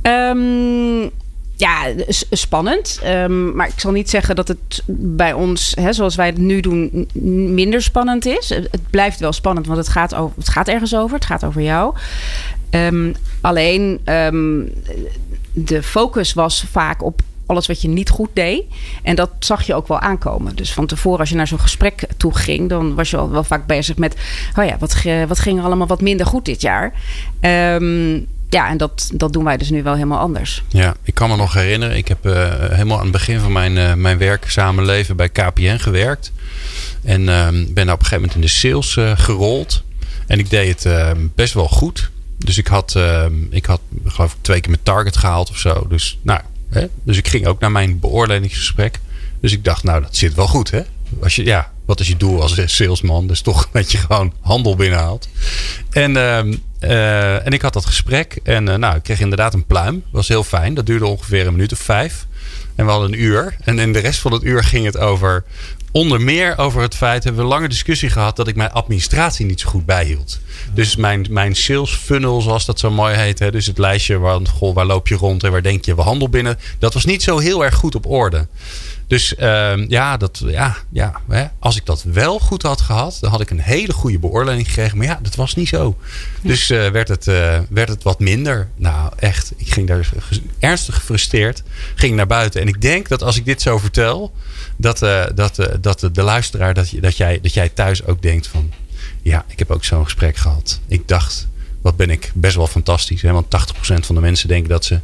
Um, 0.02 1.10
ja, 1.56 1.87
spannend. 2.31 3.00
Um, 3.06 3.56
maar 3.56 3.69
ik 3.69 3.81
zal 3.81 3.93
niet 3.93 4.10
zeggen 4.10 4.37
dat 4.37 4.49
het 4.49 4.82
bij 4.87 5.32
ons, 5.32 5.72
hè, 5.81 5.93
zoals 5.93 6.14
wij 6.14 6.26
het 6.26 6.38
nu 6.38 6.60
doen, 6.60 7.08
minder 7.54 7.82
spannend 7.82 8.26
is. 8.26 8.49
Het 8.49 8.90
blijft 8.90 9.20
wel 9.20 9.32
spannend, 9.32 9.66
want 9.66 9.78
het 9.78 9.88
gaat, 9.88 10.14
over, 10.14 10.37
het 10.37 10.49
gaat 10.49 10.69
ergens 10.69 10.94
over. 10.94 11.14
Het 11.14 11.25
gaat 11.25 11.44
over 11.44 11.62
jou. 11.62 11.94
Um, 12.70 13.14
alleen 13.40 14.00
um, 14.04 14.72
de 15.52 15.82
focus 15.82 16.32
was 16.32 16.64
vaak 16.70 17.02
op 17.02 17.20
alles 17.46 17.66
wat 17.66 17.82
je 17.82 17.88
niet 17.88 18.10
goed 18.10 18.31
deed. 18.32 18.64
En 19.02 19.16
dat 19.16 19.31
zag 19.38 19.62
je 19.62 19.75
ook 19.75 19.88
wel 19.88 20.00
aankomen. 20.00 20.56
Dus 20.56 20.72
van 20.72 20.87
tevoren, 20.87 21.19
als 21.19 21.28
je 21.28 21.34
naar 21.34 21.48
zo'n 21.48 21.58
gesprek 21.58 22.06
toe 22.16 22.34
ging, 22.34 22.69
dan 22.69 22.94
was 22.94 23.10
je 23.10 23.16
al 23.16 23.31
wel 23.31 23.44
vaak 23.44 23.66
bezig 23.66 23.96
met: 23.96 24.14
oh 24.58 24.64
ja, 24.64 24.78
wat, 24.78 25.02
wat 25.28 25.38
ging 25.38 25.58
er 25.58 25.64
allemaal 25.64 25.87
wat 25.87 26.00
minder 26.00 26.26
goed 26.26 26.44
dit 26.44 26.60
jaar? 26.60 26.93
Um, 27.40 28.26
ja, 28.52 28.69
en 28.69 28.76
dat, 28.76 29.10
dat 29.14 29.32
doen 29.32 29.44
wij 29.44 29.56
dus 29.56 29.70
nu 29.70 29.82
wel 29.82 29.94
helemaal 29.94 30.19
anders. 30.19 30.62
Ja, 30.69 30.94
ik 31.02 31.14
kan 31.14 31.31
me 31.31 31.37
nog 31.37 31.54
herinneren. 31.54 31.96
Ik 31.96 32.08
heb 32.08 32.26
uh, 32.26 32.54
helemaal 32.70 32.96
aan 32.96 33.02
het 33.02 33.12
begin 33.12 33.40
van 33.40 33.52
mijn, 33.52 33.76
uh, 33.76 33.94
mijn 33.94 34.19
werkzame 34.19 34.82
leven 34.82 35.16
bij 35.16 35.28
KPN 35.28 35.78
gewerkt. 35.78 36.32
En 37.02 37.20
uh, 37.20 37.49
ben 37.50 37.90
op 37.90 37.99
een 37.99 38.04
gegeven 38.04 38.14
moment 38.14 38.34
in 38.34 38.40
de 38.40 38.49
sales 38.49 38.96
uh, 38.96 39.12
gerold. 39.14 39.82
En 40.26 40.38
ik 40.38 40.50
deed 40.50 40.84
het 40.84 41.34
best 41.34 41.54
wel 41.54 41.69
goed. 41.69 42.10
Dus 42.38 42.58
ik 42.58 42.66
had, 42.66 42.99
ik 43.50 43.66
had 43.66 43.81
geloof 44.04 44.32
ik 44.32 44.38
twee 44.40 44.60
keer 44.60 44.70
mijn 44.70 44.82
target 44.82 45.16
gehaald 45.16 45.50
of 45.50 45.58
zo. 45.58 45.87
Dus, 45.88 46.19
nou, 46.22 46.40
hè? 46.70 46.87
dus 47.02 47.16
ik 47.16 47.28
ging 47.28 47.46
ook 47.46 47.60
naar 47.60 47.70
mijn 47.70 47.98
beoordelingsgesprek. 47.98 49.00
Dus 49.40 49.52
ik 49.52 49.64
dacht, 49.64 49.82
nou, 49.82 50.02
dat 50.02 50.16
zit 50.16 50.34
wel 50.34 50.46
goed, 50.46 50.70
hè? 50.70 50.81
Als 51.22 51.37
je, 51.37 51.44
ja, 51.44 51.72
wat 51.84 52.00
is 52.00 52.08
je 52.08 52.16
doel 52.16 52.43
als 52.43 52.60
salesman? 52.64 53.26
Dus 53.26 53.40
toch 53.40 53.69
dat 53.72 53.93
je 53.93 53.98
gewoon 53.98 54.32
handel 54.40 54.76
binnenhaalt. 54.76 55.28
En, 55.90 56.16
uh, 56.84 57.46
en 57.46 57.52
ik 57.52 57.62
had 57.62 57.73
dat 57.73 57.87
gesprek. 57.87 58.38
En 58.43 58.69
uh, 58.69 58.75
nou, 58.75 58.96
ik 58.96 59.02
kreeg 59.02 59.20
inderdaad 59.20 59.55
een 59.55 59.67
pluim. 59.67 60.05
Was 60.11 60.29
heel 60.29 60.44
fijn. 60.44 60.75
Dat 60.75 60.87
duurde 60.87 61.06
ongeveer 61.06 61.46
een 61.46 61.52
minuut 61.52 61.73
of 61.73 61.79
vijf. 61.79 62.26
En 62.75 62.84
we 62.84 62.90
hadden 62.90 63.12
een 63.12 63.23
uur. 63.23 63.56
En 63.64 63.79
in 63.79 63.93
de 63.93 63.99
rest 63.99 64.20
van 64.20 64.32
het 64.32 64.43
uur 64.43 64.64
ging 64.64 64.84
het 64.84 64.99
over... 64.99 65.44
Onder 65.90 66.20
meer 66.20 66.58
over 66.58 66.82
het 66.82 66.94
feit, 66.94 67.25
hebben 67.25 67.43
we 67.43 67.49
lange 67.49 67.69
discussie 67.69 68.11
gehad... 68.11 68.37
dat 68.37 68.49
ik 68.49 68.56
mijn 68.56 68.70
administratie 68.70 69.46
niet 69.46 69.61
zo 69.61 69.69
goed 69.69 69.87
bijhield. 69.87 70.40
Dus 70.75 70.96
mijn, 70.96 71.26
mijn 71.31 71.55
sales 71.56 71.94
funnel, 71.94 72.40
zoals 72.40 72.64
dat 72.64 72.79
zo 72.79 72.90
mooi 72.90 73.14
heet. 73.14 73.38
Hè, 73.38 73.50
dus 73.50 73.67
het 73.67 73.79
lijstje, 73.79 74.19
waar, 74.19 74.41
goh, 74.46 74.74
waar 74.74 74.86
loop 74.86 75.08
je 75.08 75.15
rond 75.15 75.44
en 75.44 75.51
waar 75.51 75.62
denk 75.62 75.84
je, 75.84 75.94
we 75.94 76.03
handel 76.03 76.29
binnen. 76.29 76.58
Dat 76.79 76.94
was 76.94 77.05
niet 77.05 77.22
zo 77.22 77.39
heel 77.39 77.65
erg 77.65 77.74
goed 77.74 77.94
op 77.94 78.06
orde. 78.06 78.46
Dus 79.06 79.35
uh, 79.39 79.89
ja, 79.89 80.17
dat, 80.17 80.43
ja, 80.47 80.77
ja 80.91 81.21
hè, 81.29 81.47
als 81.59 81.77
ik 81.77 81.87
dat 81.87 82.03
wel 82.03 82.39
goed 82.39 82.63
had 82.63 82.81
gehad, 82.81 83.19
dan 83.21 83.31
had 83.31 83.41
ik 83.41 83.51
een 83.51 83.61
hele 83.61 83.93
goede 83.93 84.19
beoordeling 84.19 84.67
gekregen. 84.67 84.99
Maar 84.99 85.06
ja, 85.06 85.19
dat 85.23 85.35
was 85.35 85.55
niet 85.55 85.69
zo. 85.69 85.97
Dus 86.43 86.71
uh, 86.71 86.89
werd, 86.89 87.09
het, 87.09 87.27
uh, 87.27 87.59
werd 87.69 87.89
het 87.89 88.03
wat 88.03 88.21
minder. 88.21 88.69
Nou, 88.77 89.13
echt, 89.17 89.53
ik 89.56 89.73
ging 89.73 89.89
daar 89.89 90.09
ernstig 90.59 90.94
gefrustreerd. 90.94 91.63
Ging 91.94 92.17
naar 92.17 92.27
buiten. 92.27 92.61
En 92.61 92.69
ik 92.69 92.81
denk 92.81 93.09
dat 93.09 93.23
als 93.23 93.37
ik 93.37 93.44
dit 93.44 93.63
zo 93.63 93.79
vertel, 93.79 94.32
dat, 94.77 95.03
uh, 95.03 95.25
dat, 95.35 95.69
dat 95.81 96.09
de 96.13 96.23
luisteraar, 96.23 96.75
dat, 96.75 96.93
dat, 97.01 97.17
jij, 97.17 97.41
dat 97.43 97.55
jij 97.55 97.69
thuis 97.69 98.05
ook 98.05 98.23
denkt 98.23 98.47
van. 98.47 98.73
Ja, 99.23 99.44
ik 99.49 99.59
heb 99.59 99.71
ook 99.71 99.85
zo'n 99.85 100.05
gesprek 100.05 100.37
gehad. 100.37 100.81
Ik 100.89 101.09
dacht, 101.09 101.49
wat 101.81 101.97
ben 101.97 102.11
ik 102.11 102.31
best 102.35 102.56
wel 102.56 102.67
fantastisch. 102.67 103.23
Hè? 103.23 103.32
Want 103.32 103.47
80% 103.47 103.49
van 103.81 104.15
de 104.15 104.21
mensen 104.21 104.49
denken 104.49 104.69
dat 104.69 104.85
ze 104.85 105.01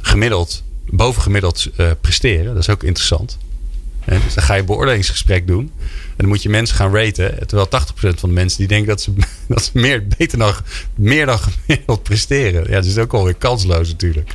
gemiddeld 0.00 0.62
bovengemiddeld 0.92 1.70
uh, 1.76 1.90
presteren. 2.00 2.44
Dat 2.44 2.62
is 2.62 2.68
ook 2.68 2.82
interessant. 2.82 3.38
En 4.04 4.20
dus 4.24 4.34
dan 4.34 4.44
ga 4.44 4.54
je 4.54 4.60
een 4.60 4.66
beoordelingsgesprek 4.66 5.46
doen. 5.46 5.72
En 5.80 6.16
dan 6.16 6.28
moet 6.28 6.42
je 6.42 6.48
mensen 6.48 6.76
gaan 6.76 6.94
raten. 6.94 7.46
Terwijl 7.46 7.68
80% 7.68 8.18
van 8.18 8.28
de 8.28 8.34
mensen 8.34 8.58
die 8.58 8.68
denken 8.68 8.88
dat 8.88 9.00
ze, 9.00 9.12
dat 9.48 9.64
ze 9.64 9.70
meer, 9.72 10.06
beter 10.06 10.38
dan, 10.38 10.54
meer 10.94 11.26
dan 11.26 11.38
gemiddeld 11.38 12.02
presteren. 12.02 12.64
Ja, 12.68 12.74
dat 12.74 12.84
is 12.84 12.98
ook 12.98 13.12
alweer 13.12 13.34
kansloos 13.34 13.88
natuurlijk. 13.88 14.34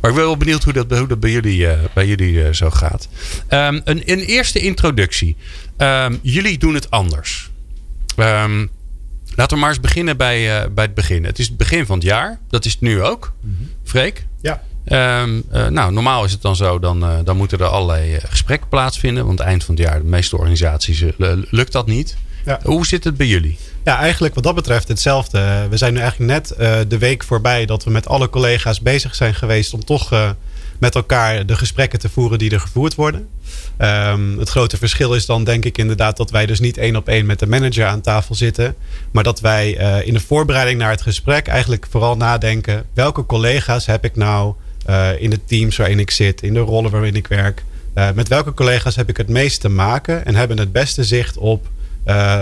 Maar 0.00 0.10
ik 0.10 0.16
ben 0.16 0.26
wel 0.26 0.36
benieuwd 0.36 0.64
hoe 0.64 0.72
dat, 0.72 0.98
hoe 0.98 1.06
dat 1.06 1.20
bij 1.20 1.30
jullie, 1.30 1.60
uh, 1.60 1.72
bij 1.94 2.06
jullie 2.06 2.32
uh, 2.32 2.52
zo 2.52 2.70
gaat. 2.70 3.08
Um, 3.48 3.80
een, 3.84 4.02
een, 4.04 4.20
eerste 4.20 4.58
introductie. 4.58 5.36
Um, 5.76 6.18
jullie 6.22 6.58
doen 6.58 6.74
het 6.74 6.90
anders. 6.90 7.50
Um, 8.16 8.70
laten 9.34 9.56
we 9.56 9.60
maar 9.62 9.70
eens 9.70 9.80
beginnen 9.80 10.16
bij, 10.16 10.62
uh, 10.62 10.70
bij 10.70 10.84
het 10.84 10.94
begin. 10.94 11.24
Het 11.24 11.38
is 11.38 11.46
het 11.46 11.56
begin 11.56 11.86
van 11.86 11.98
het 11.98 12.06
jaar. 12.06 12.38
Dat 12.48 12.64
is 12.64 12.72
het 12.72 12.80
nu 12.80 13.02
ook. 13.02 13.32
Mm 13.40 13.56
-hmm. 13.58 13.70
Freek? 13.84 14.26
Ja. 14.40 14.62
Um, 14.92 15.42
uh, 15.52 15.66
nou, 15.66 15.92
normaal 15.92 16.24
is 16.24 16.32
het 16.32 16.42
dan 16.42 16.56
zo, 16.56 16.78
dan, 16.78 17.02
uh, 17.02 17.18
dan 17.24 17.36
moeten 17.36 17.58
er 17.58 17.66
allerlei 17.66 18.14
uh, 18.14 18.20
gesprekken 18.24 18.68
plaatsvinden. 18.68 19.26
Want 19.26 19.40
eind 19.40 19.64
van 19.64 19.74
het 19.74 19.84
jaar, 19.84 19.98
de 19.98 20.04
meeste 20.04 20.36
organisaties, 20.36 21.04
lukt 21.50 21.72
dat 21.72 21.86
niet. 21.86 22.16
Ja. 22.44 22.60
Hoe 22.62 22.86
zit 22.86 23.04
het 23.04 23.16
bij 23.16 23.26
jullie? 23.26 23.58
Ja, 23.84 23.98
eigenlijk 23.98 24.34
wat 24.34 24.44
dat 24.44 24.54
betreft 24.54 24.88
hetzelfde. 24.88 25.66
We 25.70 25.76
zijn 25.76 25.92
nu 25.92 26.00
eigenlijk 26.00 26.32
net 26.32 26.54
de 26.90 26.98
week 26.98 27.24
voorbij 27.24 27.66
dat 27.66 27.84
we 27.84 27.90
met 27.90 28.08
alle 28.08 28.30
collega's 28.30 28.80
bezig 28.80 29.14
zijn 29.14 29.34
geweest 29.34 29.74
om 29.74 29.84
toch 29.84 30.34
met 30.78 30.94
elkaar 30.94 31.46
de 31.46 31.56
gesprekken 31.56 31.98
te 31.98 32.08
voeren 32.08 32.38
die 32.38 32.50
er 32.50 32.60
gevoerd 32.60 32.94
worden. 32.94 33.28
Um, 33.78 34.38
het 34.38 34.48
grote 34.48 34.76
verschil 34.76 35.14
is 35.14 35.26
dan 35.26 35.44
denk 35.44 35.64
ik 35.64 35.78
inderdaad 35.78 36.16
dat 36.16 36.30
wij 36.30 36.46
dus 36.46 36.60
niet 36.60 36.78
één 36.78 36.96
op 36.96 37.08
één 37.08 37.26
met 37.26 37.38
de 37.38 37.46
manager 37.46 37.86
aan 37.86 38.00
tafel 38.00 38.34
zitten. 38.34 38.74
Maar 39.10 39.24
dat 39.24 39.40
wij 39.40 39.70
in 40.04 40.14
de 40.14 40.20
voorbereiding 40.20 40.78
naar 40.78 40.90
het 40.90 41.02
gesprek 41.02 41.46
eigenlijk 41.46 41.86
vooral 41.90 42.16
nadenken. 42.16 42.84
Welke 42.94 43.26
collega's 43.26 43.86
heb 43.86 44.04
ik 44.04 44.16
nou 44.16 44.54
in 45.18 45.30
de 45.30 45.40
teams 45.44 45.76
waarin 45.76 45.98
ik 45.98 46.10
zit, 46.10 46.42
in 46.42 46.54
de 46.54 46.60
rollen 46.60 46.90
waarin 46.90 47.16
ik 47.16 47.26
werk. 47.26 47.64
Uh, 47.94 48.08
met 48.14 48.28
welke 48.28 48.54
collega's 48.54 48.96
heb 48.96 49.08
ik 49.08 49.16
het 49.16 49.28
meest 49.28 49.60
te 49.60 49.68
maken 49.68 50.24
en 50.24 50.34
hebben 50.34 50.58
het 50.58 50.72
beste 50.72 51.04
zicht 51.04 51.38
op 51.38 51.66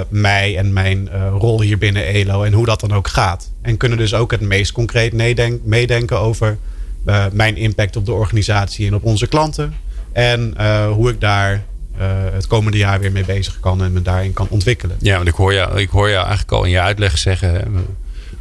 mij 0.09 0.57
en 0.57 0.73
mijn 0.73 1.09
rol 1.39 1.61
hier 1.61 1.79
binnen 1.79 2.05
ELO 2.05 2.43
en 2.43 2.53
hoe 2.53 2.67
dat 2.67 2.81
dan 2.81 2.93
ook 2.93 3.09
gaat. 3.09 3.51
En 3.63 3.77
kunnen 3.77 3.99
dus 3.99 4.15
ook 4.15 4.31
het 4.31 4.41
meest 4.41 4.73
concreet 4.73 5.13
meedenken 5.65 6.19
over 6.19 6.59
mijn 7.33 7.57
impact 7.57 7.97
op 7.97 8.07
de 8.07 8.13
organisatie 8.13 8.87
en 8.87 8.95
op 8.95 9.05
onze 9.05 9.27
klanten. 9.27 9.75
En 10.13 10.55
hoe 10.89 11.11
ik 11.11 11.21
daar 11.21 11.65
het 12.33 12.47
komende 12.47 12.79
jaar 12.79 13.01
weer 13.01 13.13
mee 13.13 13.25
bezig 13.25 13.61
kan 13.61 13.83
en 13.83 13.93
me 13.93 14.03
daarin 14.03 14.33
kan 14.33 14.47
ontwikkelen. 14.51 14.97
Ja, 15.01 15.17
want 15.17 15.29
ik 15.29 15.35
hoor 15.35 15.55
jou, 15.55 15.81
ik 15.81 15.89
hoor 15.89 16.09
jou 16.09 16.21
eigenlijk 16.27 16.53
al 16.53 16.65
in 16.65 16.71
je 16.71 16.81
uitleg 16.81 17.19
zeggen. 17.19 17.73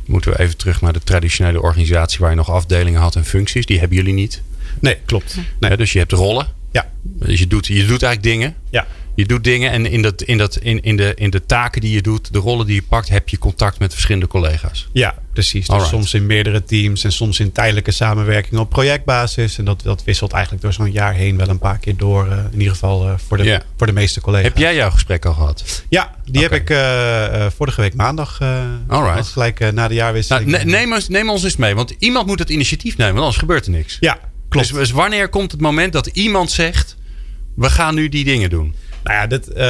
Moeten 0.06 0.32
we 0.32 0.40
even 0.40 0.58
terug 0.58 0.82
naar 0.82 0.94
de 0.94 1.04
traditionele 1.04 1.62
organisatie 1.62 2.20
waar 2.20 2.30
je 2.30 2.36
nog 2.36 2.52
afdelingen 2.52 3.02
had 3.02 3.16
en 3.16 3.26
functies. 3.26 3.66
Die 3.66 3.80
hebben 3.80 3.98
jullie 3.98 4.14
niet. 4.14 4.42
Nee, 4.80 4.98
klopt. 5.06 5.36
Nee. 5.60 5.72
Ja, 5.72 5.78
dus 5.78 5.94
je 5.94 6.00
hebt 6.00 6.12
rollen. 6.12 6.48
Ja. 6.72 6.90
Dus 7.02 7.40
je 7.40 7.48
doet, 7.48 7.68
je 7.68 7.86
doet 7.86 8.04
eigenlijk 8.04 8.24
dingen. 8.24 8.56
Ja. 8.70 8.88
Je 9.16 9.26
doet 9.26 9.44
dingen 9.44 9.72
en 9.72 9.86
in, 9.86 10.02
dat, 10.02 10.22
in, 10.22 10.38
dat, 10.38 10.56
in, 10.56 10.82
in, 10.82 10.98
de, 10.98 11.14
in 11.16 11.30
de 11.30 11.46
taken 11.46 11.82
die 11.82 11.92
je 11.92 12.02
doet, 12.02 12.34
de 12.34 12.40
rollen 12.40 12.66
die 12.66 12.76
je 12.76 12.82
pakt, 12.82 13.10
heb 13.10 13.30
je 13.30 13.38
contact 13.38 13.80
met 13.80 13.94
verschillende 13.94 14.28
collega's. 14.28 14.90
Ja, 14.94 15.16
precies. 15.34 15.68
Dus 15.68 15.88
soms 15.88 16.14
in 16.14 16.26
meerdere 16.26 16.64
teams 16.64 17.04
en 17.04 17.12
soms 17.12 17.40
in 17.40 17.52
tijdelijke 17.52 17.92
samenwerking 17.92 18.60
op 18.60 18.70
projectbasis. 18.70 19.58
En 19.58 19.66
dat, 19.66 19.82
dat 19.82 20.04
wisselt 20.04 20.32
eigenlijk 20.32 20.64
door 20.64 20.74
zo'n 20.74 20.92
jaar 20.92 21.14
heen 21.14 21.38
wel 21.38 21.48
een 21.48 21.60
paar 21.60 21.78
keer 21.78 21.98
door. 21.98 22.28
Uh, 22.28 22.38
in 22.52 22.58
ieder 22.58 22.74
geval 22.74 23.08
uh, 23.08 23.14
voor, 23.28 23.38
de, 23.38 23.62
voor 23.78 23.88
de 23.88 23.94
meeste 23.94 24.22
collega's. 24.22 24.48
Heb 24.48 24.58
jij 24.58 24.76
jouw 24.76 24.90
gesprek 24.90 25.26
al 25.26 25.34
gehad? 25.34 25.84
Ja, 25.90 26.16
die 26.26 26.42
heb 26.42 26.54
ik 26.54 26.70
uh, 26.70 27.46
vorige 27.56 27.82
week 27.82 27.94
maandag. 27.94 28.40
Alright. 28.88 29.28
Gelijk 29.28 29.72
na 29.72 29.88
de 29.88 29.94
jaarwisseling. 29.94 30.50
Nou, 30.50 30.66
neem, 30.66 30.94
ons, 30.94 31.08
neem 31.08 31.30
ons 31.30 31.44
eens 31.44 31.56
mee, 31.56 31.76
want 31.76 31.96
iemand 32.00 32.28
moet 32.28 32.40
het 32.40 32.50
initiatief 32.50 32.98
nemen, 32.98 33.14
want 33.14 33.26
anders 33.26 33.38
gebeurt 33.42 33.66
er 33.66 33.72
niks. 33.72 33.98
Ja, 34.00 34.20
klopt. 34.50 34.68
Dus, 34.68 34.78
dus 34.78 34.92
wanneer 34.92 35.30
komt 35.30 35.52
het 35.52 35.62
moment 35.62 35.94
dat 35.94 36.08
iemand 36.08 36.52
zegt: 36.52 36.96
we 37.56 37.70
gaan 37.70 37.96
nu 37.96 38.10
die 38.10 38.24
dingen 38.24 38.50
doen? 38.50 38.76
Nou 39.06 39.18
ja, 39.18 39.28
dit, 39.28 39.50
uh, 39.50 39.56
uh, 39.56 39.62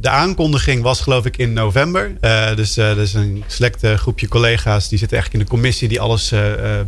de 0.00 0.08
aankondiging 0.08 0.82
was 0.82 1.00
geloof 1.00 1.24
ik 1.24 1.36
in 1.36 1.52
november. 1.52 2.12
Uh, 2.20 2.54
dus 2.54 2.76
er 2.76 2.98
is 2.98 3.14
een 3.14 3.44
select 3.46 3.86
groepje 3.86 4.28
collega's 4.28 4.88
die 4.88 4.98
zitten 4.98 5.16
eigenlijk 5.16 5.32
in 5.32 5.50
de 5.50 5.56
commissie 5.56 5.88
die 5.88 6.00
alles 6.00 6.32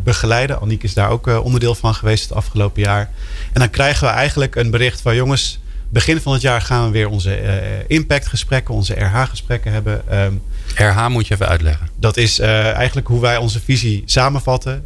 begeleiden. 0.03 0.61
Aniek 0.61 0.83
is 0.83 0.95
daar 0.95 1.11
ook 1.11 1.27
onderdeel 1.27 1.75
van 1.75 1.95
geweest 1.95 2.29
het 2.29 2.33
afgelopen 2.33 2.83
jaar. 2.83 3.11
En 3.53 3.61
dan 3.61 3.71
krijgen 3.71 4.07
we 4.07 4.13
eigenlijk 4.13 4.57
een 4.57 4.71
bericht 4.71 5.01
van 5.01 5.15
jongens, 5.15 5.61
begin 5.89 6.21
van 6.21 6.33
het 6.33 6.43
jaar 6.43 6.61
gaan 6.61 6.85
we 6.85 6.91
weer 6.91 7.09
onze 7.09 7.39
impactgesprekken, 7.87 8.75
onze 8.75 8.95
RH-gesprekken 8.95 9.73
hebben. 9.73 10.03
Um, 10.13 10.43
RH 10.75 11.09
moet 11.09 11.27
je 11.27 11.35
even 11.35 11.49
uitleggen. 11.49 11.89
Dat 11.97 12.17
is 12.17 12.39
eigenlijk 12.39 13.07
hoe 13.07 13.21
wij 13.21 13.37
onze 13.37 13.61
visie 13.61 14.03
samenvatten. 14.07 14.85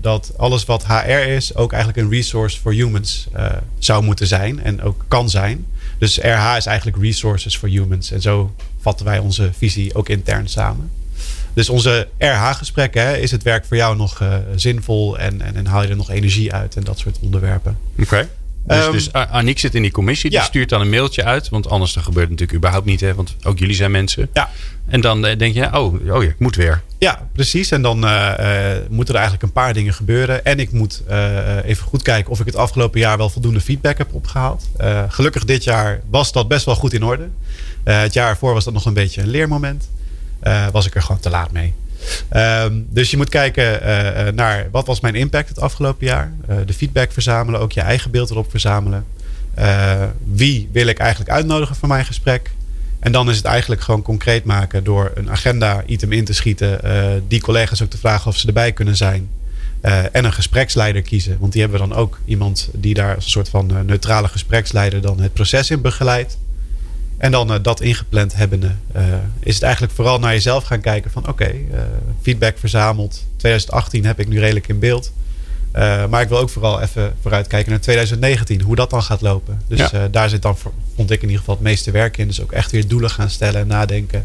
dat 0.00 0.32
alles 0.36 0.64
wat 0.64 0.86
HR 0.86 1.28
is 1.28 1.54
ook 1.54 1.72
eigenlijk 1.72 2.02
een 2.02 2.12
resource 2.12 2.60
for 2.60 2.72
humans 2.72 3.28
zou 3.78 4.04
moeten 4.04 4.26
zijn 4.26 4.62
en 4.62 4.82
ook 4.82 5.04
kan 5.08 5.30
zijn. 5.30 5.66
Dus 5.98 6.18
RH 6.18 6.56
is 6.56 6.66
eigenlijk 6.66 7.02
Resources 7.02 7.56
for 7.56 7.68
Humans. 7.68 8.10
En 8.10 8.20
zo 8.20 8.54
vatten 8.80 9.06
wij 9.06 9.18
onze 9.18 9.50
visie 9.56 9.94
ook 9.94 10.08
intern 10.08 10.48
samen. 10.48 10.90
Dus 11.54 11.68
onze 11.68 12.08
RH-gesprekken, 12.18 13.20
is 13.20 13.30
het 13.30 13.42
werk 13.42 13.64
voor 13.64 13.76
jou 13.76 13.96
nog 13.96 14.20
uh, 14.20 14.36
zinvol 14.54 15.18
en, 15.18 15.40
en, 15.40 15.56
en, 15.56 15.66
haal 15.66 15.82
je 15.82 15.88
er 15.88 15.96
nog 15.96 16.10
energie 16.10 16.52
uit 16.52 16.76
en 16.76 16.84
dat 16.84 16.98
soort 16.98 17.18
onderwerpen. 17.20 17.78
Oké. 17.98 18.28
Dus, 18.66 18.86
um, 18.86 18.92
dus 18.92 19.12
Aniek 19.12 19.58
zit 19.58 19.74
in 19.74 19.82
die 19.82 19.90
commissie, 19.90 20.30
die 20.30 20.40
stuurt 20.40 20.68
dan 20.68 20.80
een 20.80 20.90
mailtje 20.90 21.24
uit. 21.24 21.48
Want 21.48 21.68
anders 21.68 21.92
dan 21.92 22.02
gebeurt 22.02 22.28
het 22.28 22.30
natuurlijk 22.30 22.58
überhaupt 22.58 22.86
niet, 22.86 23.00
hè? 23.00 23.14
want 23.14 23.36
ook 23.42 23.58
jullie 23.58 23.74
zijn 23.74 23.90
mensen. 23.90 24.28
Ja. 24.32 24.50
En 24.86 25.00
dan 25.00 25.26
eh, 25.26 25.38
denk 25.38 25.54
je, 25.54 25.78
oh, 25.78 26.10
oh 26.10 26.22
ja, 26.22 26.28
ik 26.28 26.38
moet 26.38 26.56
weer. 26.56 26.82
Ja, 26.98 27.28
precies. 27.32 27.70
En 27.70 27.82
dan 27.82 28.04
uh, 28.04 28.32
moeten 28.88 29.14
er 29.14 29.20
eigenlijk 29.20 29.42
een 29.42 29.52
paar 29.52 29.72
dingen 29.72 29.94
gebeuren. 29.94 30.44
En 30.44 30.60
ik 30.60 30.72
moet 30.72 31.02
uh, 31.10 31.64
even 31.64 31.84
goed 31.86 32.02
kijken 32.02 32.30
of 32.30 32.40
ik 32.40 32.46
het 32.46 32.56
afgelopen 32.56 33.00
jaar 33.00 33.16
wel 33.16 33.30
voldoende 33.30 33.60
feedback 33.60 33.98
heb 33.98 34.14
opgehaald. 34.14 34.68
gelukkig 35.08 35.44
dit 35.44 35.64
jaar 35.64 36.00
was 36.10 36.32
dat 36.32 36.48
best 36.48 36.64
wel 36.64 36.74
goed 36.74 36.92
in 36.92 37.04
orde. 37.04 37.28
het 37.84 38.12
jaar 38.12 38.30
ervoor 38.30 38.54
was 38.54 38.64
dat 38.64 38.72
nog 38.72 38.86
een 38.86 38.94
beetje 38.94 39.20
een 39.20 39.28
leermoment. 39.28 39.88
was 40.72 40.86
ik 40.86 40.94
er 40.94 41.02
gewoon 41.02 41.20
te 41.20 41.30
laat 41.30 41.52
mee. 41.52 41.72
Um, 42.36 42.86
dus 42.90 43.10
je 43.10 43.16
moet 43.16 43.28
kijken 43.28 43.80
uh, 43.82 44.32
naar 44.34 44.68
wat 44.70 44.86
was 44.86 45.00
mijn 45.00 45.14
impact 45.14 45.48
het 45.48 45.60
afgelopen 45.60 46.06
jaar. 46.06 46.32
Uh, 46.50 46.56
de 46.66 46.72
feedback 46.72 47.12
verzamelen, 47.12 47.60
ook 47.60 47.72
je 47.72 47.80
eigen 47.80 48.10
beeld 48.10 48.30
erop 48.30 48.50
verzamelen. 48.50 49.04
wie 50.24 50.68
wil 50.72 50.86
ik 50.86 50.98
eigenlijk 50.98 51.30
uitnodigen 51.30 51.76
voor 51.76 51.88
mijn 51.88 52.04
gesprek? 52.04 52.50
En 53.00 53.12
dan 53.12 53.30
is 53.30 53.36
het 53.36 53.44
eigenlijk 53.44 53.80
gewoon 53.80 54.02
concreet 54.02 54.44
maken 54.44 54.84
door 54.84 55.12
een 55.14 55.30
agenda-item 55.30 56.12
in 56.12 56.24
te 56.24 56.32
schieten. 56.32 56.80
die 57.28 57.40
collega's 57.40 57.82
ook 57.82 57.90
te 57.90 57.98
vragen 57.98 58.30
of 58.30 58.36
ze 58.36 58.46
erbij 58.46 58.72
kunnen 58.72 58.96
zijn. 58.96 59.28
en 60.12 60.24
een 60.24 60.32
gespreksleider 60.32 61.02
kiezen. 61.02 61.36
Want 61.40 61.52
die 61.52 61.60
hebben 61.60 61.80
we 61.80 61.88
dan 61.88 61.96
ook 61.96 62.18
iemand 62.24 62.68
die 62.72 62.94
daar 62.94 63.14
als 63.14 63.24
een 63.24 63.30
soort 63.30 63.48
van 63.48 63.84
neutrale 63.86 64.28
gespreksleider 64.28 65.00
dan 65.00 65.20
het 65.20 65.32
proces 65.32 65.70
in 65.70 65.80
begeleidt. 65.80 66.36
En 67.24 67.30
dan 67.30 67.52
uh, 67.52 67.56
dat 67.62 67.80
ingepland 67.80 68.34
hebbende, 68.34 68.70
uh, 68.96 69.02
is 69.40 69.54
het 69.54 69.62
eigenlijk 69.62 69.92
vooral 69.92 70.18
naar 70.18 70.32
jezelf 70.32 70.64
gaan 70.64 70.80
kijken 70.80 71.10
van 71.10 71.22
oké, 71.22 71.30
okay, 71.30 71.66
uh, 71.72 71.80
feedback 72.22 72.58
verzameld. 72.58 73.24
2018 73.36 74.04
heb 74.04 74.20
ik 74.20 74.28
nu 74.28 74.38
redelijk 74.38 74.68
in 74.68 74.78
beeld. 74.78 75.12
maar 76.10 76.22
ik 76.22 76.28
wil 76.28 76.38
ook 76.38 76.50
vooral 76.50 76.80
even 76.80 77.14
vooruitkijken 77.20 77.70
naar 77.70 77.80
2019, 77.80 78.60
hoe 78.60 78.76
dat 78.76 78.90
dan 78.90 79.02
gaat 79.02 79.20
lopen. 79.20 79.60
Dus 79.66 79.90
ja. 79.90 80.08
daar 80.08 80.28
zit 80.28 80.42
dan, 80.42 80.56
vond 80.94 81.10
ik 81.10 81.16
in 81.16 81.26
ieder 81.26 81.38
geval 81.38 81.54
het 81.54 81.64
meeste 81.64 81.90
werk 81.90 82.16
in. 82.16 82.26
Dus 82.26 82.42
ook 82.42 82.52
echt 82.52 82.70
weer 82.70 82.88
doelen 82.88 83.10
gaan 83.10 83.30
stellen 83.30 83.60
en 83.60 83.66
nadenken 83.66 84.24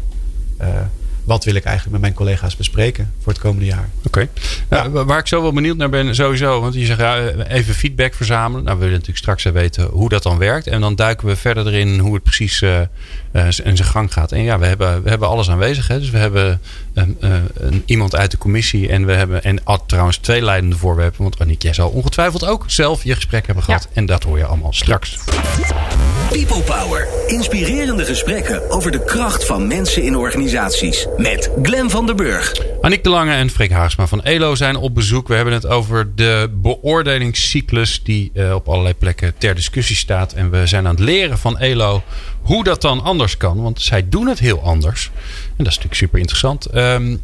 wat 1.30 1.44
wil 1.44 1.54
ik 1.54 1.64
eigenlijk 1.64 1.92
met 1.92 2.00
mijn 2.00 2.14
collega's 2.14 2.56
bespreken 2.56 3.12
voor 3.22 3.32
het 3.32 3.40
komende 3.40 3.64
jaar. 3.64 3.88
Oké. 4.06 4.28
Nou, 4.68 5.04
Waar 5.04 5.18
ik 5.18 5.26
zo 5.26 5.42
wel 5.42 5.52
benieuwd 5.52 5.76
naar 5.76 5.88
ben, 5.88 6.14
sowieso. 6.14 6.60
Want 6.60 6.74
je 6.74 6.84
zegt 6.84 6.98
ja, 6.98 7.18
even 7.28 7.74
feedback 7.74 8.14
verzamelen. 8.14 8.64
Nou, 8.64 8.76
we 8.76 8.82
willen 8.84 8.98
natuurlijk 8.98 9.18
straks 9.18 9.44
weten 9.44 9.84
hoe 9.84 10.08
dat 10.08 10.22
dan 10.22 10.38
werkt. 10.38 10.66
En 10.66 10.80
dan 10.80 10.94
duiken 10.94 11.26
we 11.26 11.36
verder 11.36 11.66
erin 11.66 11.98
hoe 11.98 12.14
het 12.14 12.22
precies 12.22 12.60
uh, 12.60 12.80
in 13.64 13.76
zijn 13.76 13.84
gang 13.84 14.12
gaat. 14.12 14.32
En 14.32 14.42
ja, 14.42 14.58
we 14.58 14.66
hebben, 14.66 15.02
we 15.02 15.08
hebben 15.08 15.28
alles 15.28 15.50
aanwezig. 15.50 15.88
Hè? 15.88 15.98
Dus 15.98 16.10
we 16.10 16.18
hebben 16.18 16.60
een, 16.94 17.16
uh, 17.20 17.30
een, 17.54 17.82
iemand 17.86 18.16
uit 18.16 18.30
de 18.30 18.38
commissie. 18.38 18.88
En 18.88 19.06
we 19.06 19.12
hebben 19.12 19.42
en 19.42 19.60
oh, 19.64 19.78
trouwens 19.86 20.16
twee 20.16 20.42
leidende 20.42 20.76
voorwerpen. 20.76 21.22
Want 21.22 21.40
Aniek, 21.40 21.62
jij 21.62 21.74
zal 21.74 21.88
ongetwijfeld 21.88 22.46
ook 22.46 22.64
zelf 22.66 23.04
je 23.04 23.14
gesprek 23.14 23.46
hebben 23.46 23.64
gehad. 23.64 23.82
Ja. 23.82 23.90
En 23.92 24.06
dat 24.06 24.22
hoor 24.22 24.38
je 24.38 24.44
allemaal 24.44 24.72
straks. 24.72 25.18
People 26.30 26.62
Power. 26.62 27.08
Inspirerende 27.26 28.04
gesprekken 28.04 28.70
over 28.70 28.90
de 28.90 29.04
kracht 29.04 29.46
van 29.46 29.66
mensen 29.66 30.02
in 30.02 30.16
organisaties. 30.16 31.06
Met 31.16 31.50
Glen 31.62 31.90
van 31.90 32.06
der 32.06 32.14
Burg. 32.14 32.52
Aniek 32.80 33.04
de 33.04 33.10
Lange 33.10 33.32
en 33.32 33.50
Freek 33.50 33.70
Haagsma 33.70 34.06
van 34.06 34.22
ELO 34.22 34.54
zijn 34.54 34.76
op 34.76 34.94
bezoek. 34.94 35.28
We 35.28 35.34
hebben 35.34 35.54
het 35.54 35.66
over 35.66 36.14
de 36.14 36.50
beoordelingscyclus 36.52 38.00
die 38.02 38.30
uh, 38.34 38.54
op 38.54 38.68
allerlei 38.68 38.94
plekken 38.94 39.34
ter 39.38 39.54
discussie 39.54 39.96
staat. 39.96 40.32
En 40.32 40.50
we 40.50 40.66
zijn 40.66 40.86
aan 40.86 40.94
het 40.94 41.04
leren 41.04 41.38
van 41.38 41.58
ELO 41.58 42.02
hoe 42.42 42.64
dat 42.64 42.80
dan 42.80 43.02
anders 43.02 43.36
kan. 43.36 43.62
Want 43.62 43.82
zij 43.82 44.08
doen 44.08 44.26
het 44.26 44.38
heel 44.38 44.60
anders. 44.62 45.10
En 45.56 45.64
dat 45.64 45.66
is 45.66 45.74
natuurlijk 45.74 45.94
super 45.94 46.18
interessant. 46.18 46.74
Um, 46.74 47.22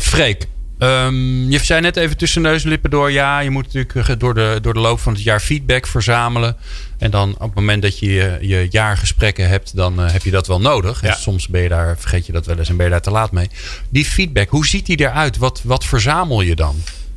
Freek, 0.00 0.46
Um, 0.82 1.50
je 1.50 1.58
zei 1.58 1.80
net 1.80 1.96
even 1.96 2.16
tussen 2.16 2.42
neus 2.42 2.62
en 2.62 2.68
lippen 2.68 2.90
door. 2.90 3.10
Ja, 3.10 3.40
je 3.40 3.50
moet 3.50 3.72
natuurlijk 3.72 4.20
door 4.20 4.34
de, 4.34 4.58
door 4.62 4.74
de 4.74 4.80
loop 4.80 5.00
van 5.00 5.12
het 5.12 5.22
jaar 5.22 5.40
feedback 5.40 5.86
verzamelen. 5.86 6.56
En 6.98 7.10
dan 7.10 7.30
op 7.30 7.40
het 7.40 7.54
moment 7.54 7.82
dat 7.82 7.98
je 7.98 8.38
je, 8.40 8.66
jaargesprekken 8.70 9.48
hebt, 9.48 9.76
dan 9.76 10.00
uh, 10.00 10.12
heb 10.12 10.22
je 10.22 10.30
dat 10.30 10.46
wel 10.46 10.60
nodig. 10.60 11.02
Ja. 11.02 11.14
soms 11.14 11.48
ben 11.48 11.62
je 11.62 11.68
daar, 11.68 11.98
vergeet 11.98 12.26
je 12.26 12.32
dat 12.32 12.46
wel 12.46 12.58
eens 12.58 12.68
en 12.68 12.76
ben 12.76 12.84
je 12.84 12.90
daar 12.90 13.00
te 13.00 13.10
laat 13.10 13.32
mee. 13.32 13.50
Die 13.88 14.04
feedback, 14.04 14.48
hoe 14.48 14.66
ziet 14.66 14.86
die 14.86 15.00
eruit? 15.00 15.36
Wat, 15.36 15.60
wat 15.64 15.84
verzamel 15.84 16.40
je 16.40 16.56
dan? 16.56 16.76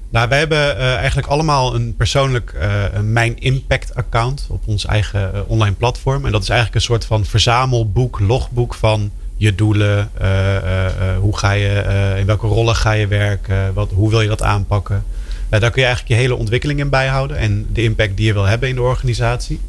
Nou, 0.10 0.29
wij 0.29 0.38
hebben 0.38 0.77
uh, 0.77 0.96
eigenlijk 0.96 1.27
allemaal 1.27 1.75
een 1.75 1.96
persoonlijk 1.96 2.53
uh, 2.55 2.84
Mijn 3.01 3.39
Impact 3.39 3.96
account 3.96 4.46
op 4.50 4.63
ons 4.65 4.86
eigen 4.86 5.48
online 5.48 5.75
platform. 5.75 6.25
En 6.25 6.32
dat 6.32 6.41
is 6.41 6.50
eigenlijk 6.50 6.79
een 6.79 6.88
soort 6.88 7.05
van 7.05 7.25
verzamelboek, 7.25 8.20
logboek 8.20 8.74
van 8.74 9.12
je 9.37 9.55
doelen, 9.55 10.09
uh, 10.21 10.27
uh, 10.27 11.17
hoe 11.19 11.37
ga 11.37 11.51
je, 11.51 12.15
in 12.19 12.25
welke 12.25 12.47
rollen 12.47 12.75
ga 12.75 12.91
je 12.91 13.07
werken, 13.07 13.73
wat, 13.73 13.91
hoe 13.91 14.09
wil 14.09 14.21
je 14.21 14.27
dat 14.27 14.41
aanpakken. 14.41 15.03
daar 15.49 15.71
kun 15.71 15.81
je 15.81 15.87
eigenlijk 15.87 16.07
je 16.07 16.15
hele 16.15 16.35
ontwikkeling 16.35 16.79
in 16.79 16.89
bijhouden 16.89 17.37
en 17.37 17.67
de 17.73 17.83
impact 17.83 18.17
die 18.17 18.25
je 18.25 18.33
wil 18.33 18.45
hebben 18.45 18.69
in 18.69 18.75
de 18.75 18.81
organisatie. 18.81 19.59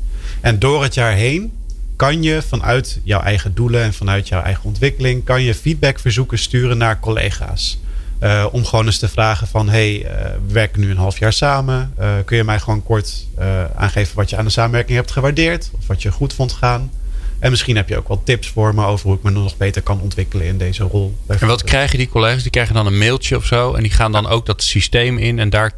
En 0.41 0.59
door 0.59 0.83
het 0.83 0.95
jaar 0.95 1.13
heen 1.13 1.53
kan 1.97 2.23
je 2.23 2.43
vanuit 2.43 3.01
jouw 3.03 3.21
eigen 3.21 3.55
doelen 3.55 3.83
en 3.83 3.95
vanuit 3.95 4.29
jouw 4.29 4.43
eigen 4.43 4.65
ontwikkeling, 4.65 5.25
kan 5.25 5.43
je 5.43 5.55
feedbackverzoeken 5.55 6.39
sturen 6.39 6.79
naar 6.79 7.01
collega's. 7.01 7.79
Om 8.53 8.65
gewoon 8.65 8.87
eens 8.87 8.99
te 8.99 9.09
vragen 9.09 9.47
van, 9.47 9.69
hey, 9.69 10.07
we 10.47 10.53
werken 10.53 10.81
nu 10.81 10.91
een 10.91 10.97
half 10.97 11.19
jaar 11.19 11.33
samen. 11.33 11.95
Kun 12.25 12.37
je 12.37 12.45
mij 12.45 12.61
gewoon 12.61 12.83
kort 12.83 13.27
aangeven 13.77 14.17
wat 14.17 14.31
je 14.31 14.37
aan 14.37 14.45
de 14.45 14.51
samenwerking 14.51 14.97
hebt 14.97 15.11
gewaardeerd? 15.11 15.71
Of 15.79 15.87
wat 15.87 16.03
je 16.03 16.13
goed 16.13 16.33
vond 16.33 16.53
gaan? 16.53 16.91
En 17.45 17.51
misschien 17.51 17.77
heb 17.77 17.89
je 17.89 17.97
ook 17.97 18.09
wel 18.09 18.23
tips 18.25 18.49
voor 18.49 18.75
me 18.75 18.85
over 18.85 19.07
hoe 19.07 19.17
ik 19.17 19.23
me 19.23 19.31
nog 19.31 19.57
beter 19.57 19.83
kan 19.83 20.01
ontwikkelen 20.01 20.47
in 20.47 20.59
deze 20.59 20.83
rol. 20.83 21.17
En 21.27 21.47
wat 21.47 21.65
krijgen 21.65 21.99
die 21.99 22.09
collega's? 22.09 22.43
Die 22.43 22.51
krijgen 22.51 22.75
dan 22.75 22.87
een 22.87 22.99
mailtje 22.99 23.37
of 23.37 23.45
zo. 23.45 23.75
En 23.75 23.83
die 23.83 23.93
gaan 23.93 24.13
dan 24.13 24.27
ook 24.27 24.47
dat 24.47 24.63
systeem 24.63 25.19
in. 25.19 25.39
En 25.39 25.51
daar 25.51 25.73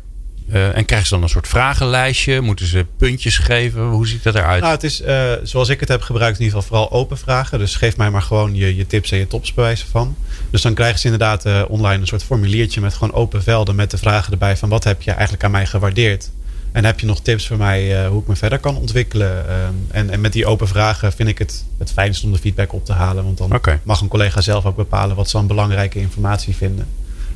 uh, 0.52 0.76
en 0.76 0.85
krijgen 0.85 1.08
ze 1.08 1.14
dan 1.14 1.23
een 1.23 1.28
soort 1.28 1.49
vragenlijstje? 1.49 2.40
Moeten 2.40 2.66
ze 2.66 2.87
puntjes 2.96 3.38
geven? 3.38 3.82
Hoe 3.82 4.06
ziet 4.06 4.23
dat 4.23 4.35
eruit? 4.35 4.61
Nou, 4.61 4.75
het 4.75 4.85
is 4.85 5.00
uh, 5.00 5.32
zoals 5.42 5.68
ik 5.68 5.80
het 5.80 5.88
heb 5.88 6.02
gebruikt, 6.02 6.38
in 6.38 6.44
ieder 6.44 6.61
geval 6.61 6.78
vooral 6.78 7.00
open 7.00 7.18
vragen. 7.18 7.58
Dus 7.58 7.75
geef 7.75 7.96
mij 7.96 8.11
maar 8.11 8.23
gewoon 8.23 8.54
je, 8.54 8.76
je 8.76 8.87
tips 8.87 9.11
en 9.11 9.18
je 9.18 9.26
tops 9.26 9.54
bewijzen 9.54 9.88
van. 9.88 10.16
Dus 10.50 10.62
dan 10.62 10.75
krijgen 10.75 10.99
ze 10.99 11.04
inderdaad 11.04 11.46
uh, 11.46 11.62
online 11.68 12.00
een 12.00 12.06
soort 12.06 12.25
formuliertje 12.25 12.80
met 12.80 12.94
gewoon 12.94 13.14
open 13.14 13.42
velden 13.42 13.75
met 13.75 13.90
de 13.90 13.99
vragen 13.99 14.32
erbij 14.32 14.56
van 14.56 14.68
wat 14.68 14.85
heb 14.85 15.02
je 15.02 15.11
eigenlijk 15.11 15.44
aan 15.44 15.50
mij 15.50 15.66
gewaardeerd? 15.66 16.30
En 16.76 16.85
heb 16.85 17.00
je 17.00 17.06
nog 17.06 17.21
tips 17.21 17.47
voor 17.47 17.56
mij 17.56 18.06
hoe 18.06 18.21
ik 18.21 18.26
me 18.26 18.37
verder 18.37 18.59
kan 18.59 18.76
ontwikkelen? 18.76 19.45
en, 19.90 20.11
en 20.11 20.21
met 20.21 20.33
die 20.33 20.47
open 20.47 20.68
vragen 20.68 21.12
vind 21.12 21.28
ik 21.28 21.38
het 21.38 21.64
het 21.78 21.92
fijnst 21.92 22.25
om 22.25 22.33
de 22.33 22.38
feedback 22.38 22.73
op 22.73 22.85
te 22.85 22.92
halen. 22.92 23.25
Want 23.25 23.38
dan 23.38 23.54
okay. 23.54 23.80
mag 23.83 24.00
een 24.00 24.09
collega 24.09 24.40
zelf 24.40 24.66
ook 24.66 24.76
bepalen 24.76 25.16
wat 25.16 25.30
ze 25.30 25.37
dan 25.37 25.47
belangrijke 25.47 25.99
informatie 25.99 26.56
vinden. 26.56 26.87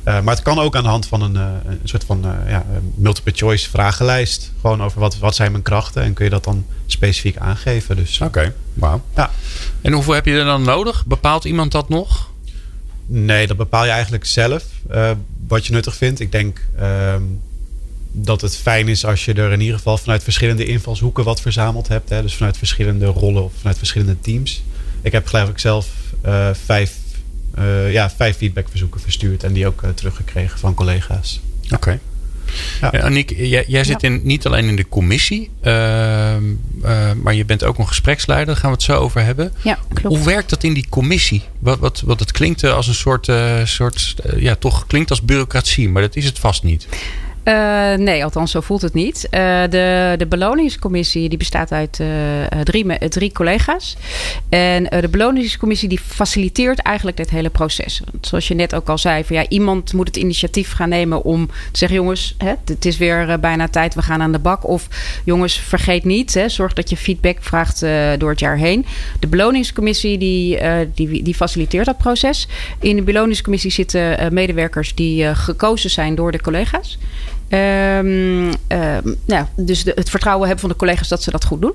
Uh, 0.05 0.21
maar 0.21 0.33
het 0.33 0.43
kan 0.43 0.59
ook 0.59 0.75
aan 0.75 0.83
de 0.83 0.89
hand 0.89 1.07
van 1.07 1.21
een, 1.21 1.35
uh, 1.35 1.41
een 1.65 1.79
soort 1.83 2.03
van 2.03 2.25
ja, 2.47 2.65
multiple 2.95 3.31
choice 3.35 3.69
vragenlijst. 3.69 4.51
Gewoon 4.61 4.83
over 4.83 4.99
wat, 4.99 5.17
wat 5.17 5.35
zijn 5.35 5.51
mijn 5.51 5.63
krachten. 5.63 6.03
En 6.03 6.13
kun 6.13 6.25
je 6.25 6.31
dat 6.31 6.43
dan 6.43 6.65
specifiek 6.85 7.37
aangeven. 7.37 7.95
Dus, 7.95 8.15
Oké, 8.15 8.25
okay. 8.25 8.53
wauw. 8.73 9.01
Ja. 9.15 9.31
En 9.81 9.93
hoeveel 9.93 10.13
heb 10.13 10.25
je 10.25 10.33
er 10.33 10.45
dan 10.45 10.63
nodig? 10.63 11.05
Bepaalt 11.05 11.45
iemand 11.45 11.71
dat 11.71 11.89
nog? 11.89 12.29
Nee, 13.05 13.47
dat 13.47 13.57
bepaal 13.57 13.85
je 13.85 13.91
eigenlijk 13.91 14.25
zelf. 14.25 14.63
wat 15.47 15.65
je 15.65 15.73
nuttig 15.73 15.95
vindt. 15.95 16.19
Ik 16.19 16.31
denk 16.31 16.67
ehm, 16.77 17.23
dat 18.11 18.41
het 18.41 18.57
fijn 18.57 18.87
is 18.87 19.05
als 19.05 19.25
je 19.25 19.33
er 19.33 19.51
in 19.51 19.61
ieder 19.61 19.77
geval 19.77 19.97
vanuit 19.97 20.23
verschillende 20.23 20.65
invalshoeken 20.65 21.23
wat 21.23 21.41
verzameld 21.41 21.87
hebt. 21.87 22.09
Hè? 22.09 22.21
Dus 22.21 22.35
vanuit 22.35 22.57
verschillende 22.57 23.05
rollen 23.05 23.43
of 23.43 23.53
vanuit 23.57 23.77
verschillende 23.77 24.19
teams. 24.19 24.63
Ik 25.01 25.11
heb 25.11 25.27
geloof 25.27 25.49
ik 25.49 25.59
zelf 25.59 25.87
vijf 26.65 26.91
uh, 27.59 27.91
ja, 27.91 28.09
vijf 28.09 28.37
feedbackverzoeken 28.37 29.01
verstuurd 29.01 29.43
en 29.43 29.53
die 29.53 29.67
ook 29.67 29.81
uh, 29.81 29.89
teruggekregen 29.89 30.59
van 30.59 30.73
collega's. 30.73 31.41
Oké. 31.63 31.73
Okay. 31.75 31.99
Ja. 32.81 32.89
ja. 32.91 32.99
Aniek, 32.99 33.33
jij, 33.37 33.63
jij 33.67 33.83
zit 33.83 34.03
in, 34.03 34.21
niet 34.23 34.45
alleen 34.45 34.67
in 34.67 34.75
de 34.75 34.89
commissie, 34.89 35.49
uh, 35.63 35.73
maar 37.21 37.33
je 37.33 37.45
bent 37.45 37.63
ook 37.63 37.77
een 37.77 37.87
gespreksleider. 37.87 38.47
Daar 38.47 38.55
gaan 38.55 38.69
we 38.69 38.75
het 38.75 38.85
zo 38.85 38.97
over 38.97 39.23
hebben. 39.23 39.53
Ja, 39.63 39.79
klopt. 39.93 40.15
Hoe 40.15 40.25
werkt 40.25 40.49
dat 40.49 40.63
in 40.63 40.73
die 40.73 40.85
commissie? 40.89 41.43
Wat, 41.59 41.79
wat, 41.79 42.01
wat 42.05 42.19
het 42.19 42.31
klinkt 42.31 42.63
als 42.63 42.87
een 42.87 42.93
soort, 42.93 43.31
soort 43.63 44.15
ja, 44.37 44.55
toch 44.55 44.87
klinkt 44.87 45.09
als 45.09 45.21
bureaucratie, 45.21 45.89
maar 45.89 46.01
dat 46.01 46.15
is 46.15 46.25
het 46.25 46.39
vast 46.39 46.63
niet. 46.63 46.87
Uh, 47.43 47.93
nee, 47.93 48.23
althans 48.23 48.51
zo 48.51 48.61
voelt 48.61 48.81
het 48.81 48.93
niet. 48.93 49.27
Uh, 49.31 49.39
de, 49.69 50.15
de 50.17 50.25
beloningscommissie 50.27 51.29
die 51.29 51.37
bestaat 51.37 51.71
uit 51.71 51.99
uh, 52.01 52.07
drie, 52.63 53.09
drie 53.09 53.31
collega's. 53.31 53.97
En 54.49 54.83
de 54.83 55.07
beloningscommissie 55.09 55.89
die 55.89 55.99
faciliteert 55.99 56.79
eigenlijk 56.79 57.17
dit 57.17 57.29
hele 57.29 57.49
proces. 57.49 58.01
Zoals 58.21 58.47
je 58.47 58.53
net 58.53 58.75
ook 58.75 58.89
al 58.89 58.97
zei, 58.97 59.23
van 59.23 59.35
ja, 59.35 59.47
iemand 59.47 59.93
moet 59.93 60.07
het 60.07 60.17
initiatief 60.17 60.71
gaan 60.71 60.89
nemen 60.89 61.23
om 61.23 61.47
te 61.47 61.77
zeggen: 61.77 61.97
jongens, 61.97 62.35
hè, 62.37 62.53
het 62.65 62.85
is 62.85 62.97
weer 62.97 63.39
bijna 63.39 63.67
tijd, 63.67 63.95
we 63.95 64.01
gaan 64.01 64.21
aan 64.21 64.31
de 64.31 64.39
bak. 64.39 64.67
Of 64.67 64.87
jongens, 65.23 65.59
vergeet 65.59 66.03
niet, 66.03 66.33
hè, 66.33 66.49
zorg 66.49 66.73
dat 66.73 66.89
je 66.89 66.97
feedback 66.97 67.37
vraagt 67.39 67.79
door 68.17 68.29
het 68.29 68.39
jaar 68.39 68.57
heen. 68.57 68.85
De 69.19 69.27
beloningscommissie 69.27 70.17
die, 70.17 70.59
die, 70.93 71.23
die 71.23 71.35
faciliteert 71.35 71.85
dat 71.85 71.97
proces. 71.97 72.47
In 72.79 72.95
de 72.95 73.01
beloningscommissie 73.01 73.71
zitten 73.71 74.33
medewerkers 74.33 74.95
die 74.95 75.35
gekozen 75.35 75.89
zijn 75.89 76.15
door 76.15 76.31
de 76.31 76.41
collega's. 76.41 76.97
Um, 77.53 78.49
nou, 79.25 79.45
dus 79.55 79.83
de, 79.83 79.91
het 79.95 80.09
vertrouwen 80.09 80.47
hebben 80.47 80.61
van 80.61 80.69
de 80.69 80.75
collega's 80.75 81.07
dat 81.07 81.23
ze 81.23 81.31
dat 81.31 81.45
goed 81.45 81.61
doen. 81.61 81.73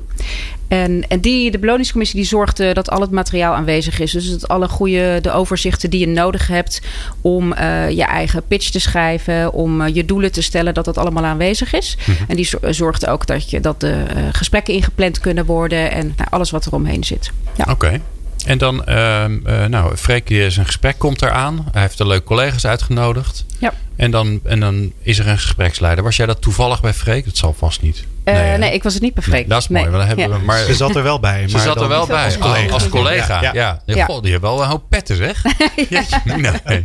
En, 0.68 1.04
en 1.08 1.20
die, 1.20 1.50
de 1.50 1.58
beloningscommissie 1.58 2.18
die 2.18 2.28
zorgt 2.28 2.60
uh, 2.60 2.72
dat 2.72 2.90
al 2.90 3.00
het 3.00 3.10
materiaal 3.10 3.54
aanwezig 3.54 4.00
is. 4.00 4.12
Dus 4.12 4.30
dat 4.30 4.48
alle 4.48 4.68
goede 4.68 5.18
de 5.22 5.32
overzichten 5.32 5.90
die 5.90 6.00
je 6.00 6.08
nodig 6.08 6.46
hebt 6.46 6.82
om 7.20 7.52
uh, 7.52 7.90
je 7.90 8.04
eigen 8.04 8.42
pitch 8.48 8.70
te 8.70 8.80
schrijven, 8.80 9.52
om 9.52 9.80
uh, 9.80 9.94
je 9.94 10.04
doelen 10.04 10.32
te 10.32 10.42
stellen, 10.42 10.74
dat 10.74 10.84
dat 10.84 10.98
allemaal 10.98 11.24
aanwezig 11.24 11.72
is. 11.72 11.96
Mm 12.06 12.14
-hmm. 12.14 12.24
En 12.28 12.36
die 12.36 12.48
zorgt 12.70 13.06
ook 13.06 13.26
dat, 13.26 13.50
je, 13.50 13.60
dat 13.60 13.80
de 13.80 14.04
gesprekken 14.32 14.74
ingepland 14.74 15.20
kunnen 15.20 15.46
worden 15.46 15.90
en 15.90 16.12
nou, 16.16 16.30
alles 16.30 16.50
wat 16.50 16.64
er 16.64 16.74
omheen 16.74 17.04
zit. 17.04 17.30
Ja. 17.56 17.62
Oké. 17.62 17.72
Okay. 17.72 18.00
En 18.46 18.58
dan, 18.58 18.82
uh, 18.88 19.24
uh, 19.46 19.64
nou, 19.64 19.96
Freek 19.96 20.28
zijn 20.28 20.66
gesprek 20.66 20.98
komt 20.98 21.22
eraan. 21.22 21.68
Hij 21.72 21.82
heeft 21.82 21.98
er 21.98 22.06
leuke 22.06 22.24
collega's 22.24 22.66
uitgenodigd. 22.66 23.44
Ja. 23.58 23.72
En 23.96 24.10
dan, 24.10 24.40
en 24.44 24.60
dan 24.60 24.92
is 25.02 25.18
er 25.18 25.28
een 25.28 25.38
gespreksleider. 25.38 26.04
Was 26.04 26.16
jij 26.16 26.26
dat 26.26 26.40
toevallig 26.40 26.80
bij 26.80 26.92
Freek? 26.92 27.24
Dat 27.24 27.36
zal 27.36 27.52
vast 27.52 27.82
niet. 27.82 28.04
Uh, 28.24 28.34
nee, 28.34 28.58
nee, 28.58 28.72
ik 28.72 28.82
was 28.82 28.94
het 28.94 29.02
niet 29.02 29.14
bij 29.14 29.22
Freek. 29.22 29.40
Nee, 29.40 29.48
dat 29.48 29.60
is 29.60 29.68
mooi. 29.68 29.88
Nee. 29.90 30.00
hebben 30.00 30.28
ja. 30.28 30.38
we, 30.38 30.44
maar, 30.44 30.58
ze 30.58 30.74
zat 30.74 30.96
er 30.96 31.02
wel 31.02 31.20
bij. 31.20 31.40
Maar 31.40 31.48
ze 31.48 31.58
zat 31.58 31.80
er 31.80 31.88
wel 31.88 32.06
bij. 32.06 32.24
Als 32.24 32.38
collega. 32.38 32.72
als 32.72 32.88
collega. 32.88 33.42
Ja. 33.42 33.50
ja. 33.54 33.82
ja. 33.86 34.04
God, 34.04 34.22
die 34.22 34.30
heeft 34.30 34.42
wel 34.42 34.62
een 34.62 34.68
hoop 34.68 34.84
petten, 34.88 35.16
zeg. 35.16 35.42
nee. 36.24 36.84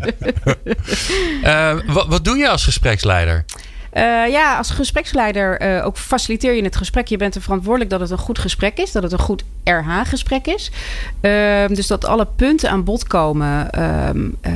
uh, 1.43 1.73
wat, 1.85 2.07
wat 2.07 2.25
doe 2.25 2.37
je 2.37 2.49
als 2.49 2.63
gespreksleider? 2.63 3.45
Uh, 3.93 4.27
ja, 4.27 4.57
als 4.57 4.69
gespreksleider 4.69 5.61
uh, 5.61 5.85
ook 5.85 5.97
faciliteer 5.97 6.53
je 6.53 6.63
het 6.63 6.75
gesprek. 6.75 7.07
Je 7.07 7.17
bent 7.17 7.35
er 7.35 7.41
verantwoordelijk 7.41 7.89
dat 7.89 7.99
het 7.99 8.09
een 8.09 8.17
goed 8.17 8.39
gesprek 8.39 8.77
is. 8.77 8.91
Dat 8.91 9.03
het 9.03 9.11
een 9.11 9.19
goed 9.19 9.43
RH-gesprek 9.63 10.47
is. 10.47 10.71
Uh, 11.21 11.67
dus 11.67 11.87
dat 11.87 12.05
alle 12.05 12.27
punten 12.35 12.69
aan 12.69 12.83
bod 12.83 13.07
komen 13.07 13.67
uh, 13.77 14.09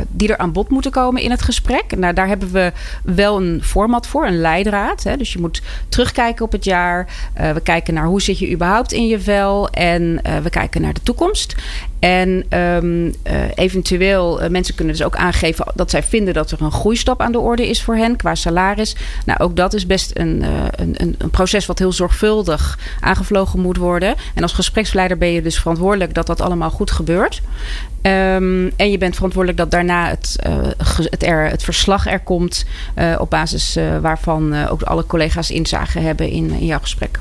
die 0.07 0.27
er 0.27 0.37
aan 0.37 0.51
bod 0.51 0.69
moeten 0.69 0.91
komen 0.91 1.21
in 1.21 1.31
het 1.31 1.41
gesprek. 1.41 1.97
Nou, 1.97 2.13
daar 2.13 2.27
hebben 2.27 2.51
we 2.51 2.71
wel 3.03 3.41
een 3.41 3.63
format 3.63 4.07
voor, 4.07 4.25
een 4.25 4.39
leidraad. 4.39 5.03
Hè. 5.03 5.17
Dus 5.17 5.33
je 5.33 5.39
moet 5.39 5.61
terugkijken 5.89 6.45
op 6.45 6.51
het 6.51 6.63
jaar. 6.63 7.07
we 7.33 7.61
kijken 7.63 7.93
naar 7.93 8.05
hoe 8.05 8.21
zit 8.21 8.39
je 8.39 8.51
überhaupt 8.51 8.91
in 8.91 9.07
je 9.07 9.19
vel. 9.19 9.69
En 9.69 10.21
we 10.43 10.49
kijken 10.49 10.81
naar 10.81 10.93
de 10.93 11.03
toekomst. 11.03 11.55
En 12.05 12.59
um, 12.59 13.05
uh, 13.05 13.11
eventueel, 13.55 14.43
uh, 14.43 14.49
mensen 14.49 14.75
kunnen 14.75 14.95
dus 14.95 15.05
ook 15.05 15.15
aangeven 15.15 15.65
dat 15.75 15.89
zij 15.89 16.03
vinden 16.03 16.33
dat 16.33 16.51
er 16.51 16.61
een 16.61 16.71
groeistap 16.71 17.21
aan 17.21 17.31
de 17.31 17.39
orde 17.39 17.69
is 17.69 17.83
voor 17.83 17.95
hen 17.95 18.15
qua 18.15 18.35
salaris. 18.35 18.95
Nou, 19.25 19.39
ook 19.39 19.55
dat 19.55 19.73
is 19.73 19.85
best 19.85 20.11
een, 20.13 20.43
uh, 20.43 20.49
een, 20.71 21.15
een 21.17 21.29
proces 21.29 21.65
wat 21.65 21.79
heel 21.79 21.91
zorgvuldig 21.91 22.79
aangevlogen 22.99 23.59
moet 23.59 23.77
worden. 23.77 24.15
En 24.33 24.41
als 24.41 24.53
gespreksleider 24.53 25.17
ben 25.17 25.31
je 25.31 25.41
dus 25.41 25.59
verantwoordelijk 25.59 26.13
dat 26.13 26.27
dat 26.27 26.41
allemaal 26.41 26.69
goed 26.69 26.91
gebeurt. 26.91 27.41
Um, 28.01 28.71
en 28.75 28.91
je 28.91 28.97
bent 28.97 29.15
verantwoordelijk 29.15 29.61
dat 29.61 29.71
daarna 29.71 30.09
het, 30.09 30.35
het, 31.09 31.23
er, 31.23 31.49
het 31.49 31.63
verslag 31.63 32.07
er 32.07 32.19
komt, 32.19 32.65
op 33.17 33.29
basis 33.29 33.77
waarvan 34.01 34.67
ook 34.67 34.81
alle 34.81 35.05
collega's 35.05 35.49
inzage 35.49 35.99
hebben 35.99 36.29
in, 36.29 36.51
in 36.51 36.65
jouw 36.65 36.79
gesprek. 36.79 37.19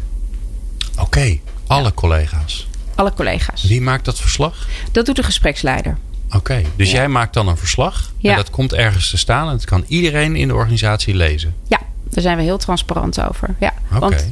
Oké, 1.00 1.38
alle 1.66 1.94
collega's. 1.94 2.66
Alle 2.94 3.12
collega's. 3.14 3.62
Wie 3.64 3.80
maakt 3.80 4.04
dat 4.04 4.20
verslag? 4.20 4.68
Dat 4.92 5.06
doet 5.06 5.16
de 5.16 5.22
gespreksleider. 5.22 5.96
Oké, 6.26 6.36
okay, 6.36 6.66
dus 6.76 6.90
ja. 6.90 6.96
jij 6.96 7.08
maakt 7.08 7.34
dan 7.34 7.48
een 7.48 7.56
verslag. 7.56 8.12
Ja. 8.18 8.30
En 8.30 8.36
dat 8.36 8.50
komt 8.50 8.72
ergens 8.72 9.10
te 9.10 9.16
staan. 9.16 9.46
En 9.46 9.52
dat 9.52 9.64
kan 9.64 9.84
iedereen 9.88 10.36
in 10.36 10.48
de 10.48 10.54
organisatie 10.54 11.14
lezen. 11.14 11.54
Ja, 11.68 11.80
daar 12.10 12.22
zijn 12.22 12.36
we 12.36 12.42
heel 12.42 12.58
transparant 12.58 13.20
over. 13.20 13.54
Ja, 13.60 13.72
okay. 13.86 13.98
Want 14.00 14.26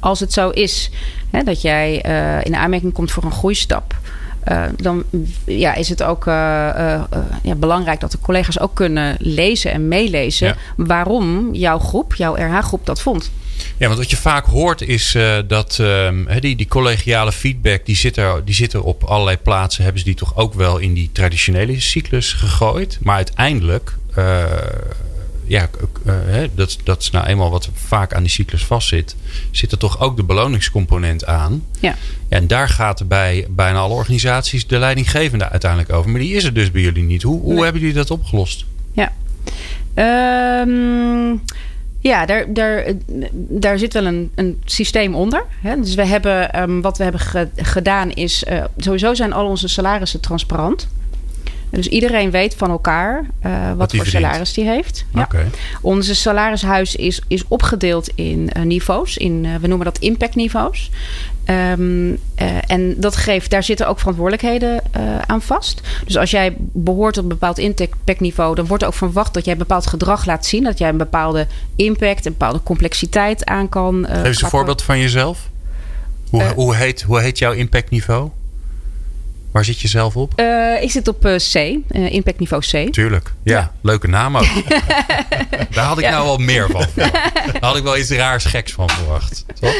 als 0.00 0.20
het 0.20 0.32
zo 0.32 0.48
is 0.50 0.90
hè, 1.30 1.42
dat 1.42 1.62
jij 1.62 2.04
uh, 2.06 2.44
in 2.44 2.56
aanmerking 2.56 2.92
komt 2.92 3.12
voor 3.12 3.24
een 3.24 3.32
groeistap. 3.32 3.96
Uh, 4.48 4.62
dan 4.76 5.04
ja, 5.44 5.74
is 5.74 5.88
het 5.88 6.02
ook 6.02 6.26
uh, 6.26 6.34
ja, 7.42 7.54
belangrijk 7.56 8.00
dat 8.00 8.10
de 8.10 8.18
collega's 8.20 8.60
ook 8.60 8.74
kunnen 8.74 9.16
lezen 9.18 9.72
en 9.72 9.88
meelezen 9.88 10.46
ja. 10.46 10.56
waarom 10.76 11.54
jouw 11.54 11.78
groep, 11.78 12.14
jouw 12.14 12.34
RH-groep 12.34 12.86
dat 12.86 13.00
vond. 13.00 13.30
Ja, 13.76 13.86
want 13.86 13.98
wat 13.98 14.10
je 14.10 14.16
vaak 14.16 14.44
hoort 14.44 14.80
is 14.80 15.14
uh, 15.14 15.38
dat 15.46 15.78
uh, 15.80 16.08
die, 16.40 16.56
die 16.56 16.68
collegiale 16.68 17.32
feedback, 17.32 17.86
die 17.86 17.96
zit, 17.96 18.16
er, 18.16 18.44
die 18.44 18.54
zit 18.54 18.72
er 18.72 18.82
op 18.82 19.04
allerlei 19.04 19.36
plaatsen, 19.36 19.82
hebben 19.82 20.00
ze 20.00 20.06
die 20.06 20.16
toch 20.16 20.36
ook 20.36 20.54
wel 20.54 20.78
in 20.78 20.94
die 20.94 21.10
traditionele 21.12 21.80
cyclus 21.80 22.32
gegooid. 22.32 22.98
Maar 23.00 23.16
uiteindelijk, 23.16 23.96
uh, 24.18 24.44
ja, 25.46 25.68
dat, 26.54 26.78
dat 26.84 27.00
is 27.00 27.10
nou 27.10 27.26
eenmaal 27.26 27.50
wat 27.50 27.68
vaak 27.74 28.14
aan 28.14 28.22
die 28.22 28.32
cyclus 28.32 28.64
vastzit, 28.64 29.16
zit 29.50 29.72
er 29.72 29.78
toch 29.78 30.00
ook 30.00 30.16
de 30.16 30.24
beloningscomponent 30.24 31.26
aan. 31.26 31.64
Ja. 31.80 31.96
ja 32.28 32.36
en 32.36 32.46
daar 32.46 32.68
gaat 32.68 33.08
bij 33.08 33.46
bijna 33.50 33.78
alle 33.78 33.94
organisaties 33.94 34.66
de 34.66 34.78
leidinggevende 34.78 35.48
uiteindelijk 35.48 35.92
over. 35.92 36.10
Maar 36.10 36.20
die 36.20 36.34
is 36.34 36.44
er 36.44 36.54
dus 36.54 36.70
bij 36.70 36.82
jullie 36.82 37.02
niet. 37.02 37.22
Hoe, 37.22 37.40
hoe 37.40 37.54
nee. 37.54 37.62
hebben 37.62 37.80
jullie 37.80 37.96
dat 37.96 38.10
opgelost? 38.10 38.64
Ja. 38.92 39.12
Um... 40.62 41.42
Ja, 42.02 42.26
daar, 42.26 42.52
daar, 42.52 42.84
daar 43.32 43.78
zit 43.78 43.92
wel 43.92 44.04
een, 44.04 44.30
een 44.34 44.62
systeem 44.64 45.14
onder. 45.14 45.44
Hè? 45.60 45.80
Dus 45.80 45.94
we 45.94 46.06
hebben, 46.06 46.62
um, 46.62 46.82
wat 46.82 46.96
we 46.98 47.02
hebben 47.02 47.20
ge, 47.20 47.48
gedaan 47.56 48.10
is... 48.10 48.44
Uh, 48.50 48.64
sowieso 48.76 49.14
zijn 49.14 49.32
al 49.32 49.46
onze 49.46 49.68
salarissen 49.68 50.20
transparant. 50.20 50.88
Dus 51.72 51.88
iedereen 51.88 52.30
weet 52.30 52.54
van 52.54 52.70
elkaar 52.70 53.24
uh, 53.46 53.72
wat, 53.76 53.90
voor 53.90 54.04
verdient. 54.04 54.24
salaris 54.24 54.52
die 54.52 54.64
heeft. 54.64 55.04
Ja. 55.14 55.22
Okay. 55.22 55.46
Onze 55.80 56.14
salarishuis 56.14 56.96
is, 56.96 57.20
is 57.28 57.44
opgedeeld 57.48 58.10
in 58.14 58.50
uh, 58.56 58.62
niveaus. 58.62 59.16
In, 59.16 59.44
uh, 59.44 59.54
we 59.60 59.66
noemen 59.66 59.86
dat 59.86 59.98
impactniveaus. 59.98 60.90
Um, 61.46 62.18
en 62.66 62.94
dat 63.00 63.16
geeft, 63.16 63.50
daar 63.50 63.62
zitten 63.62 63.88
ook 63.88 63.98
verantwoordelijkheden 63.98 64.82
aan 65.26 65.42
vast. 65.42 65.80
Dus 66.04 66.16
als 66.16 66.30
jij 66.30 66.54
behoort 66.58 67.14
tot 67.14 67.22
een 67.22 67.28
bepaald 67.28 67.58
impactniveau, 67.58 68.54
dan 68.54 68.66
wordt 68.66 68.82
er 68.82 68.88
ook 68.88 68.94
verwacht 68.94 69.34
dat 69.34 69.44
jij 69.44 69.52
een 69.52 69.58
bepaald 69.58 69.86
gedrag 69.86 70.26
laat 70.26 70.46
zien. 70.46 70.64
Dat 70.64 70.78
jij 70.78 70.88
een 70.88 70.96
bepaalde 70.96 71.46
impact, 71.76 72.26
een 72.26 72.32
bepaalde 72.32 72.62
complexiteit 72.62 73.44
aan 73.44 73.68
kan. 73.68 74.06
Geef 74.08 74.24
eens 74.24 74.42
een 74.42 74.48
voorbeeld 74.48 74.82
van 74.82 74.98
jezelf. 74.98 75.48
Hoe, 76.30 76.52
hoe, 76.54 76.74
heet, 76.74 77.02
hoe 77.02 77.20
heet 77.20 77.38
jouw 77.38 77.52
impactniveau? 77.52 78.30
Waar 79.52 79.64
zit 79.64 79.80
je 79.80 79.88
zelf 79.88 80.16
op? 80.16 80.32
Uh, 80.40 80.82
ik 80.82 80.90
zit 80.90 81.08
op 81.08 81.26
uh, 81.26 81.36
C, 81.36 81.54
uh, 81.54 81.80
impact 82.12 82.38
niveau 82.38 82.62
C. 82.62 82.92
Tuurlijk. 82.92 83.32
Ja, 83.42 83.58
ja. 83.58 83.72
leuke 83.82 84.08
naam 84.08 84.36
ook. 84.36 84.44
Daar 85.70 85.84
had 85.84 85.98
ik 85.98 86.04
ja. 86.04 86.10
nou 86.10 86.24
wel 86.24 86.36
meer 86.36 86.70
van. 86.70 86.86
Daar 86.96 87.56
had 87.60 87.76
ik 87.76 87.82
wel 87.82 87.98
iets 87.98 88.10
raars 88.10 88.44
geks 88.44 88.72
van 88.72 88.90
verwacht. 88.90 89.44
Toch? 89.60 89.74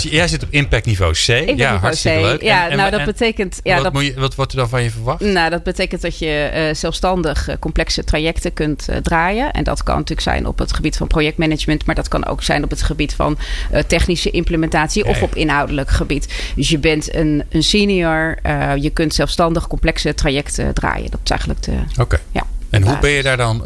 jij 0.00 0.28
zit 0.28 0.42
op 0.42 0.48
impact 0.50 0.86
niveau 0.86 1.12
C. 1.12 1.28
Impact 1.28 1.58
ja, 1.58 1.76
hartstikke 1.76 2.18
C. 2.18 2.22
leuk. 2.22 2.42
Ja, 2.42 2.68
en, 2.68 2.76
nou 2.76 2.90
dat 2.90 3.04
betekent... 3.04 3.60
Ja, 3.62 3.74
wat, 3.74 3.84
dat, 3.84 3.92
moet 3.92 4.04
je, 4.04 4.14
wat 4.14 4.34
wordt 4.34 4.52
er 4.52 4.58
dan 4.58 4.68
van 4.68 4.82
je 4.82 4.90
verwacht? 4.90 5.20
Nou, 5.20 5.50
dat 5.50 5.62
betekent 5.62 6.02
dat 6.02 6.18
je 6.18 6.70
zelfstandig 6.72 7.48
complexe 7.60 8.04
trajecten 8.04 8.52
kunt 8.52 8.88
draaien. 9.02 9.52
En 9.52 9.64
dat 9.64 9.82
kan 9.82 9.94
natuurlijk 9.94 10.20
zijn 10.28 10.46
op 10.46 10.58
het 10.58 10.72
gebied 10.72 10.96
van 10.96 11.06
projectmanagement. 11.06 11.86
Maar 11.86 11.94
dat 11.94 12.08
kan 12.08 12.26
ook 12.26 12.42
zijn 12.42 12.64
op 12.64 12.70
het 12.70 12.82
gebied 12.82 13.14
van 13.14 13.38
technische 13.86 14.30
implementatie. 14.30 15.04
Of 15.04 15.22
op 15.22 15.34
inhoudelijk 15.34 15.90
gebied. 15.90 16.52
Dus 16.56 16.68
je 16.68 16.78
bent 16.78 17.14
een, 17.14 17.44
een 17.50 17.62
senior 17.62 18.38
je 18.80 18.90
kunt 18.90 19.14
zelfstandig 19.14 19.66
complexe 19.66 20.14
trajecten 20.14 20.74
draaien. 20.74 21.10
Dat 21.10 21.20
is 21.24 21.30
eigenlijk 21.30 21.62
de. 21.62 21.72
Oké. 21.98 22.18
Ja, 22.32 22.42
en 22.70 22.82
hoe 22.82 22.98
ben 22.98 23.10
je 23.10 23.22
daar 23.22 23.36
dan? 23.36 23.62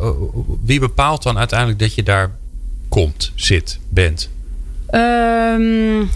Wie 0.65 0.81
bepaalt 0.81 1.23
dan 1.23 1.39
uiteindelijk 1.39 1.79
dat 1.79 1.95
je 1.95 2.03
daar 2.03 2.31
komt, 2.89 3.33
zit, 3.35 3.79
bent? 3.89 4.29
Um, 4.91 6.11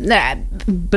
nou, 0.00 0.36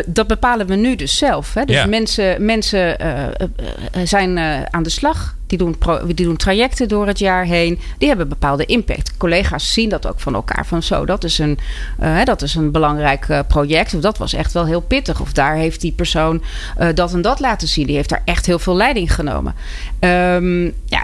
dat 0.06 0.28
bepalen 0.28 0.68
we 0.68 0.76
nu 0.76 0.96
dus 0.96 1.18
zelf. 1.18 1.54
Hè? 1.54 1.66
Dus 1.66 1.76
Ja. 1.76 1.86
mensen, 1.86 2.46
mensen 2.46 3.02
uh, 3.02 3.24
uh, 3.24 4.02
zijn 4.04 4.38
uh, 4.38 4.62
aan 4.63 4.84
de 4.84 4.90
slag. 4.90 5.36
Die 5.47 5.57
doen, 5.57 5.75
die 6.05 6.25
doen 6.25 6.36
trajecten 6.36 6.88
door 6.88 7.07
het 7.07 7.19
jaar 7.19 7.45
heen. 7.45 7.79
Die 7.97 8.07
hebben 8.07 8.29
bepaalde 8.29 8.65
impact. 8.65 9.17
Collega's 9.17 9.73
zien 9.73 9.89
dat 9.89 10.07
ook 10.07 10.19
van 10.19 10.33
elkaar. 10.33 10.65
Van 10.65 10.83
zo, 10.83 11.05
dat 11.05 11.23
is 11.23 11.39
een, 11.39 11.60
dat 12.23 12.41
is 12.41 12.55
een 12.55 12.71
belangrijk 12.71 13.43
project. 13.47 13.93
Of 13.93 14.01
dat 14.01 14.17
was 14.17 14.33
echt 14.33 14.53
wel 14.53 14.65
heel 14.65 14.81
pittig. 14.81 15.21
Of 15.21 15.33
daar 15.33 15.55
heeft 15.55 15.81
die 15.81 15.91
persoon 15.91 16.41
dat 16.93 17.13
en 17.13 17.21
dat 17.21 17.39
laten 17.39 17.67
zien. 17.67 17.86
Die 17.86 17.95
heeft 17.95 18.10
daar 18.10 18.21
echt 18.25 18.45
heel 18.45 18.60
veel 18.60 18.75
leiding 18.75 19.13
genomen. 19.13 19.55
Um, 19.99 20.73
ja, 20.86 21.01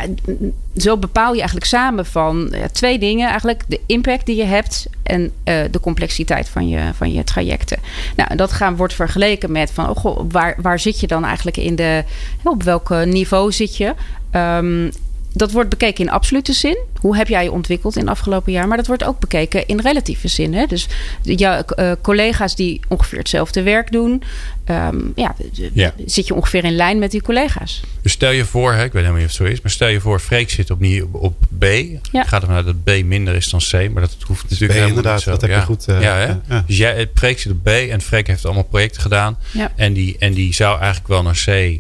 zo 0.75 0.97
bepaal 0.97 1.31
je 1.31 1.37
eigenlijk 1.37 1.67
samen 1.67 2.05
van 2.05 2.53
twee 2.71 2.99
dingen. 2.99 3.27
Eigenlijk 3.27 3.63
de 3.67 3.79
impact 3.85 4.25
die 4.25 4.35
je 4.35 4.43
hebt. 4.43 4.87
En 5.03 5.31
de 5.43 5.79
complexiteit 5.81 6.49
van 6.49 6.67
je, 6.67 6.79
van 6.93 7.13
je 7.13 7.23
trajecten. 7.23 7.79
Nou, 8.15 8.29
en 8.29 8.37
dat 8.37 8.51
gaan, 8.51 8.75
wordt 8.75 8.93
vergeleken 8.93 9.51
met 9.51 9.71
van, 9.71 9.95
oh 10.03 10.19
waar, 10.29 10.55
waar 10.61 10.79
zit 10.79 10.99
je 10.99 11.07
dan 11.07 11.25
eigenlijk 11.25 11.57
in 11.57 11.75
de, 11.75 12.03
op 12.43 12.63
welk 12.63 12.89
niveau 13.05 13.51
zit 13.51 13.77
je? 13.77 13.93
Um, 14.35 14.91
dat 15.35 15.51
wordt 15.51 15.69
bekeken 15.69 16.05
in 16.05 16.11
absolute 16.11 16.53
zin. 16.53 16.77
Hoe 16.99 17.17
heb 17.17 17.27
jij 17.27 17.43
je 17.43 17.51
ontwikkeld 17.51 17.95
in 17.95 18.01
het 18.01 18.09
afgelopen 18.09 18.51
jaar? 18.51 18.67
Maar 18.67 18.77
dat 18.77 18.87
wordt 18.87 19.03
ook 19.03 19.19
bekeken 19.19 19.67
in 19.67 19.79
relatieve 19.79 20.27
zin. 20.27 20.53
Hè? 20.53 20.65
Dus 20.65 20.87
jouw 21.21 21.63
uh, 21.75 21.91
collega's 22.01 22.55
die 22.55 22.79
ongeveer 22.87 23.17
hetzelfde 23.17 23.63
werk 23.63 23.91
doen. 23.91 24.23
Um, 24.69 25.11
ja, 25.15 25.35
Ja. 25.73 25.93
zit 26.05 26.27
je 26.27 26.33
ongeveer 26.33 26.63
in 26.63 26.75
lijn 26.75 26.99
met 26.99 27.11
die 27.11 27.21
collega's. 27.21 27.81
Dus 28.01 28.11
stel 28.11 28.31
je 28.31 28.45
voor, 28.45 28.73
hè, 28.73 28.83
ik 28.83 28.91
weet 28.91 29.01
helemaal 29.01 29.21
niet 29.21 29.31
of 29.31 29.37
het 29.37 29.47
zo 29.47 29.53
is, 29.53 29.61
maar 29.61 29.71
stel 29.71 29.87
je 29.87 29.99
voor, 29.99 30.19
Freek 30.19 30.49
zit 30.49 30.71
op, 30.71 30.81
op, 30.81 31.13
op 31.21 31.35
B. 31.59 31.63
Ja. 32.11 32.23
Gaat 32.23 32.41
ervan 32.41 32.55
uit 32.55 32.65
dat 32.65 32.83
B 32.83 33.03
minder 33.03 33.35
is 33.35 33.49
dan 33.49 33.59
C, 33.59 33.91
maar 33.91 34.01
dat 34.01 34.15
hoeft 34.27 34.43
natuurlijk 34.43 34.71
B, 34.71 34.73
helemaal 34.73 34.87
inderdaad, 34.87 35.13
niet 35.13 35.23
zo. 35.23 35.31
dat 35.31 35.41
heb 35.41 35.49
je 35.49 35.55
ja. 35.55 35.61
goed, 35.61 35.87
uh, 35.89 36.01
ja, 36.01 36.15
hè? 36.15 36.25
ja, 36.25 36.41
ja. 36.49 36.63
Dus 36.67 36.77
jij, 36.77 37.09
Freek 37.13 37.39
zit 37.39 37.51
op 37.51 37.63
B 37.63 37.67
en 37.67 38.01
Freek 38.01 38.27
heeft 38.27 38.45
allemaal 38.45 38.63
projecten 38.63 39.01
gedaan. 39.01 39.37
Ja. 39.51 39.71
En, 39.75 39.93
die, 39.93 40.15
en 40.19 40.33
die 40.33 40.53
zou 40.53 40.77
eigenlijk 40.77 41.07
wel 41.07 41.23
naar 41.23 41.43
C 41.45 41.79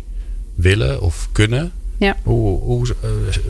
willen 0.55 1.01
of 1.01 1.27
kunnen. 1.31 1.71
Ja. 2.03 2.17
Hoe, 2.23 2.59
hoe, 2.59 2.87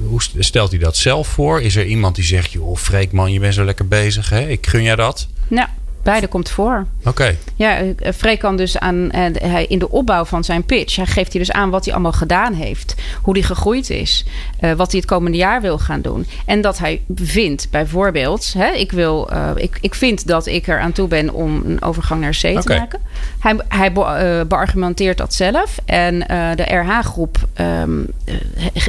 hoe 0.08 0.22
stelt 0.39 0.72
hij 0.72 0.80
dat 0.80 0.98
zelf 0.98 1.28
voor? 1.28 1.62
Is 1.62 1.76
er 1.76 1.86
iemand 1.86 2.16
die 2.16 2.24
zegt, 2.24 2.52
joh, 2.52 2.78
Freek 2.78 3.12
man, 3.12 3.32
je 3.32 3.39
bent 3.39 3.54
zo 3.54 3.63
lekker 3.63 3.88
bezig. 3.88 4.30
Hè? 4.30 4.48
Ik 4.48 4.68
gun 4.68 4.84
jij 4.84 4.96
dat? 4.96 5.28
Nou, 5.48 5.68
beide 6.04 6.28
komt 6.28 6.50
voor. 6.50 6.86
Oké. 7.00 7.10
Okay. 7.10 7.38
Ja, 7.56 7.82
Freek 8.16 8.39
kan 8.39 8.56
dus 8.56 8.78
aan, 8.78 9.10
uh, 9.16 9.66
in 9.68 9.80
de 9.80 9.89
opbouw 9.89 10.26
van 10.26 10.44
zijn 10.44 10.63
pitch, 10.63 10.96
hij 10.96 11.06
geeft 11.06 11.32
hij 11.32 11.42
dus 11.42 11.52
aan 11.52 11.70
wat 11.70 11.86
hij 11.86 11.94
allemaal 11.94 12.12
gedaan 12.12 12.54
heeft. 12.54 12.96
Hoe 13.22 13.34
hij 13.34 13.44
gegroeid 13.44 13.89
is. 13.89 14.26
Uh, 14.62 14.72
wat 14.72 14.92
hij 14.92 15.00
het 15.00 15.10
komende 15.10 15.38
jaar 15.38 15.62
wil 15.62 15.80
gaan 15.80 16.02
doen. 16.02 16.28
En 16.46 16.62
dat 16.62 16.78
hij 16.78 17.02
vindt, 17.16 17.68
bijvoorbeeld, 17.70 18.54
hè, 18.58 18.72
ik, 18.72 18.92
wil, 18.92 19.30
uh, 19.34 19.50
ik, 19.56 19.78
ik 19.82 19.96
vind 19.96 20.28
dat 20.28 20.46
ik 20.46 20.68
er 20.68 20.80
aan 20.80 20.92
toe 20.92 21.08
ben 21.08 21.34
om 21.34 21.62
een 21.66 21.82
overgang 21.82 22.22
naar 22.22 22.38
C 22.42 22.44
okay. 22.46 22.62
te 22.62 22.70
maken. 22.70 23.00
Hij, 23.39 23.60
hij 23.68 23.92
be, 23.92 24.46
beargumenteert 24.48 25.18
dat 25.18 25.34
zelf. 25.34 25.78
En 25.86 26.20
de 26.56 26.63
RH-groep 26.63 27.38
um, 27.60 28.08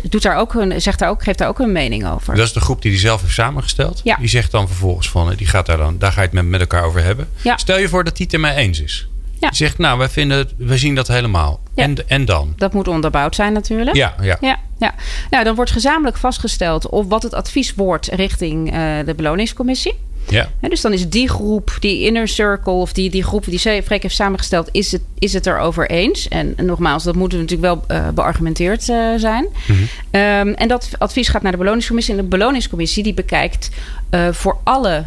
doet 0.02 0.22
daar 0.22 0.36
ook 0.36 0.52
hun, 0.52 0.80
zegt 0.80 0.98
daar 0.98 1.08
ook, 1.08 1.22
geeft 1.22 1.38
daar 1.38 1.48
ook 1.48 1.58
een 1.58 1.72
mening 1.72 2.06
over. 2.06 2.34
Dat 2.34 2.46
is 2.46 2.52
de 2.52 2.60
groep 2.60 2.82
die 2.82 2.90
hij 2.90 3.00
zelf 3.00 3.20
heeft 3.20 3.34
samengesteld. 3.34 4.00
Ja. 4.04 4.16
Die 4.16 4.28
zegt 4.28 4.50
dan 4.50 4.66
vervolgens 4.66 5.10
van, 5.10 5.34
die 5.36 5.46
gaat 5.46 5.66
daar 5.66 5.76
dan, 5.76 5.98
daar 5.98 6.12
ga 6.12 6.20
je 6.20 6.26
het 6.26 6.34
met, 6.34 6.46
met 6.46 6.60
elkaar 6.60 6.84
over 6.84 7.02
hebben. 7.04 7.28
Ja. 7.42 7.56
Stel 7.56 7.78
je 7.78 7.88
voor 7.88 8.04
dat 8.04 8.16
hij 8.16 8.24
het 8.26 8.34
ermee 8.34 8.54
eens 8.54 8.80
is. 8.80 9.08
Ja. 9.40 9.48
Die 9.48 9.56
zegt, 9.56 9.78
nou, 9.78 9.98
wij, 9.98 10.08
vinden 10.08 10.50
wij 10.56 10.78
zien 10.78 10.94
dat 10.94 11.08
helemaal. 11.08 11.60
Ja. 11.74 11.82
En, 11.82 12.08
en 12.08 12.24
dan? 12.24 12.52
Dat 12.56 12.72
moet 12.72 12.88
onderbouwd 12.88 13.34
zijn 13.34 13.52
natuurlijk. 13.52 13.96
Ja, 13.96 14.14
ja. 14.22 14.36
ja, 14.40 14.58
ja. 14.78 14.94
Nou, 15.30 15.44
dan 15.44 15.54
wordt 15.54 15.70
gezamenlijk 15.70 16.16
vastgesteld 16.16 16.88
of 16.88 17.06
wat 17.08 17.22
het 17.22 17.34
advies 17.34 17.74
wordt 17.74 18.06
richting 18.06 18.74
uh, 18.74 18.96
de 19.04 19.14
beloningscommissie. 19.14 19.94
Ja. 20.28 20.48
He, 20.60 20.68
dus 20.68 20.80
dan 20.80 20.92
is 20.92 21.08
die 21.08 21.28
groep, 21.28 21.76
die 21.80 22.04
inner 22.04 22.28
circle 22.28 22.72
of 22.72 22.92
die, 22.92 23.10
die 23.10 23.22
groep 23.22 23.44
die 23.44 23.58
Freek 23.58 24.02
heeft 24.02 24.14
samengesteld, 24.14 24.68
is 24.72 24.92
het, 24.92 25.02
is 25.18 25.32
het 25.32 25.46
erover 25.46 25.90
eens. 25.90 26.28
En, 26.28 26.52
en 26.56 26.64
nogmaals, 26.64 27.04
dat 27.04 27.14
moet 27.14 27.32
natuurlijk 27.32 27.60
wel 27.60 27.98
uh, 27.98 28.08
beargumenteerd 28.08 28.88
uh, 28.88 29.14
zijn. 29.16 29.44
Mm 29.44 29.76
-hmm. 29.76 30.20
um, 30.20 30.54
en 30.54 30.68
dat 30.68 30.88
advies 30.98 31.28
gaat 31.28 31.42
naar 31.42 31.52
de 31.52 31.58
beloningscommissie. 31.58 32.14
En 32.14 32.20
de 32.22 32.28
beloningscommissie 32.28 33.02
die 33.02 33.14
bekijkt 33.14 33.70
uh, 34.10 34.28
voor 34.32 34.58
alle 34.62 35.04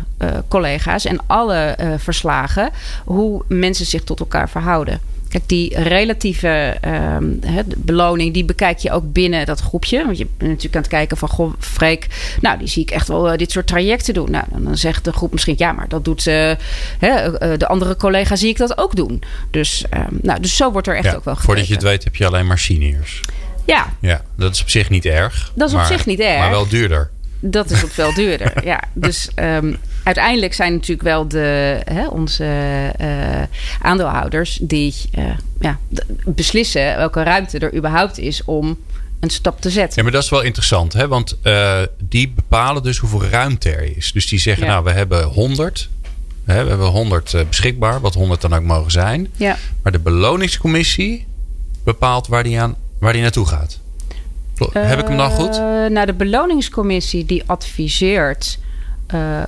collega's 0.48 1.06
en 1.06 1.20
alle 1.28 1.76
verslagen 1.98 2.70
hoe 3.06 3.44
mensen 3.48 3.86
zich 3.86 4.04
tot 4.04 4.20
elkaar 4.20 4.50
verhouden. 4.50 5.02
Kijk, 5.30 5.44
die 5.46 5.82
relatieve 5.82 6.76
um, 6.86 7.40
he, 7.46 7.62
beloning, 7.78 8.34
die 8.34 8.46
bekijk 8.46 8.78
je 8.78 8.92
ook 8.92 9.14
binnen 9.14 9.46
dat 9.46 9.60
groepje. 9.60 10.06
Want 10.06 10.18
je 10.18 10.26
bent 10.26 10.50
natuurlijk 10.50 10.76
aan 10.76 10.82
het 10.82 10.92
kijken 10.92 11.18
van, 11.18 11.30
goh, 11.30 11.54
Freek, 11.60 12.08
nou, 12.42 12.58
die 12.58 12.68
zie 12.68 12.82
ik 12.82 12.92
echt 12.92 13.08
wel 13.08 13.32
uh, 13.32 13.38
dit 13.38 13.52
soort 13.52 13.68
trajecten 13.68 14.14
doen. 14.14 14.32
Nou, 14.32 14.46
dan 14.52 14.78
zegt 14.78 15.04
de 15.04 15.14
groep 15.14 15.32
misschien, 15.32 15.56
ja, 15.58 15.72
maar 15.72 15.88
dat 15.88 16.06
doet 16.06 16.26
uh, 16.26 16.52
he, 17.00 17.58
de 17.58 17.68
andere 17.68 17.96
collega 17.96 18.36
zie 18.36 18.50
ik 18.50 18.58
dat 18.58 18.78
ook 18.78 18.96
doen. 18.96 19.24
Dus, 19.52 19.86
um, 19.94 20.20
nou, 20.22 20.40
dus 20.40 20.56
zo 20.56 20.72
wordt 20.72 20.88
er 20.88 20.96
echt 20.96 21.06
ja, 21.06 21.14
ook 21.14 21.24
wel 21.24 21.36
gekeken. 21.36 21.44
Voordat 21.44 21.68
je 21.68 21.74
het 21.74 21.84
weet 21.84 22.04
heb 22.04 22.16
je 22.16 22.26
alleen 22.26 22.48
maar 22.48 22.60
seniors. 22.60 23.22
Ja. 23.66 23.94
Ja, 24.00 24.22
dat 24.36 24.54
is 24.54 24.62
op 24.62 24.70
zich 24.70 24.90
niet 24.90 25.06
erg. 25.06 25.52
Dat 25.56 25.68
is 25.68 25.74
maar, 25.74 25.84
op 25.84 25.92
zich 25.92 26.06
niet 26.06 26.20
erg. 26.20 26.40
Maar 26.40 26.50
wel 26.50 26.68
duurder. 26.68 27.10
Dat 27.40 27.72
is 27.72 27.84
ook 27.84 27.90
veel 27.90 28.14
duurder, 28.14 28.54
ja. 28.66 28.84
Dus 28.94 29.30
um, 29.36 29.78
uiteindelijk 30.04 30.54
zijn 30.54 30.74
natuurlijk 30.74 31.02
wel 31.02 31.28
de, 31.28 31.80
hè, 31.84 32.08
onze 32.08 32.44
uh, 33.02 33.42
aandeelhouders 33.82 34.60
die 34.62 34.94
uh, 35.18 35.26
ja, 35.60 35.80
beslissen 36.26 36.98
welke 36.98 37.24
ruimte 37.24 37.60
er 37.60 37.76
überhaupt 37.76 38.18
is 38.18 38.44
om 38.44 38.78
een 39.20 39.30
stap 39.30 39.62
te 39.62 39.70
zetten. 39.70 39.96
Ja, 39.96 40.04
maar 40.04 40.12
dat 40.12 40.24
is 40.24 40.30
wel 40.30 40.42
interessant, 40.42 40.94
hè? 40.94 41.08
want 41.08 41.38
uh, 41.44 41.82
die 42.00 42.30
bepalen 42.36 42.84
dus 42.84 42.98
hoeveel 42.98 43.26
ruimte 43.26 43.70
er 43.70 43.98
is. 43.98 44.12
Dus 44.12 44.28
die 44.28 44.40
zeggen, 44.40 44.66
ja. 44.66 44.72
nou, 44.72 44.84
we 44.84 44.92
hebben 44.92 45.24
100. 45.24 45.90
Hè, 46.46 46.64
we 46.64 46.70
hebben 46.70 46.88
100 46.88 47.34
uh, 47.34 47.42
beschikbaar, 47.50 48.02
wat 48.02 48.14
100 48.14 48.42
dan 48.42 48.54
ook 48.54 48.64
mogen 48.64 48.92
zijn. 48.92 49.28
Ja. 49.36 49.58
Maar 49.84 49.92
de 49.92 50.00
beloningscommissie 50.00 51.26
bepaalt 51.84 52.28
waar 52.28 52.44
die, 52.44 52.60
aan, 52.60 52.76
waar 53.00 53.14
die 53.14 53.22
naartoe 53.22 53.48
gaat. 53.48 53.80
Heb 54.74 55.00
ik 55.00 55.08
hem 55.08 55.18
dan 55.18 55.32
goed? 55.32 55.58
Uh, 55.58 55.86
nou, 55.86 56.06
de 56.06 56.14
beloningscommissie 56.14 57.26
die 57.26 57.44
adviseert 57.46 58.60
uh, 59.14 59.44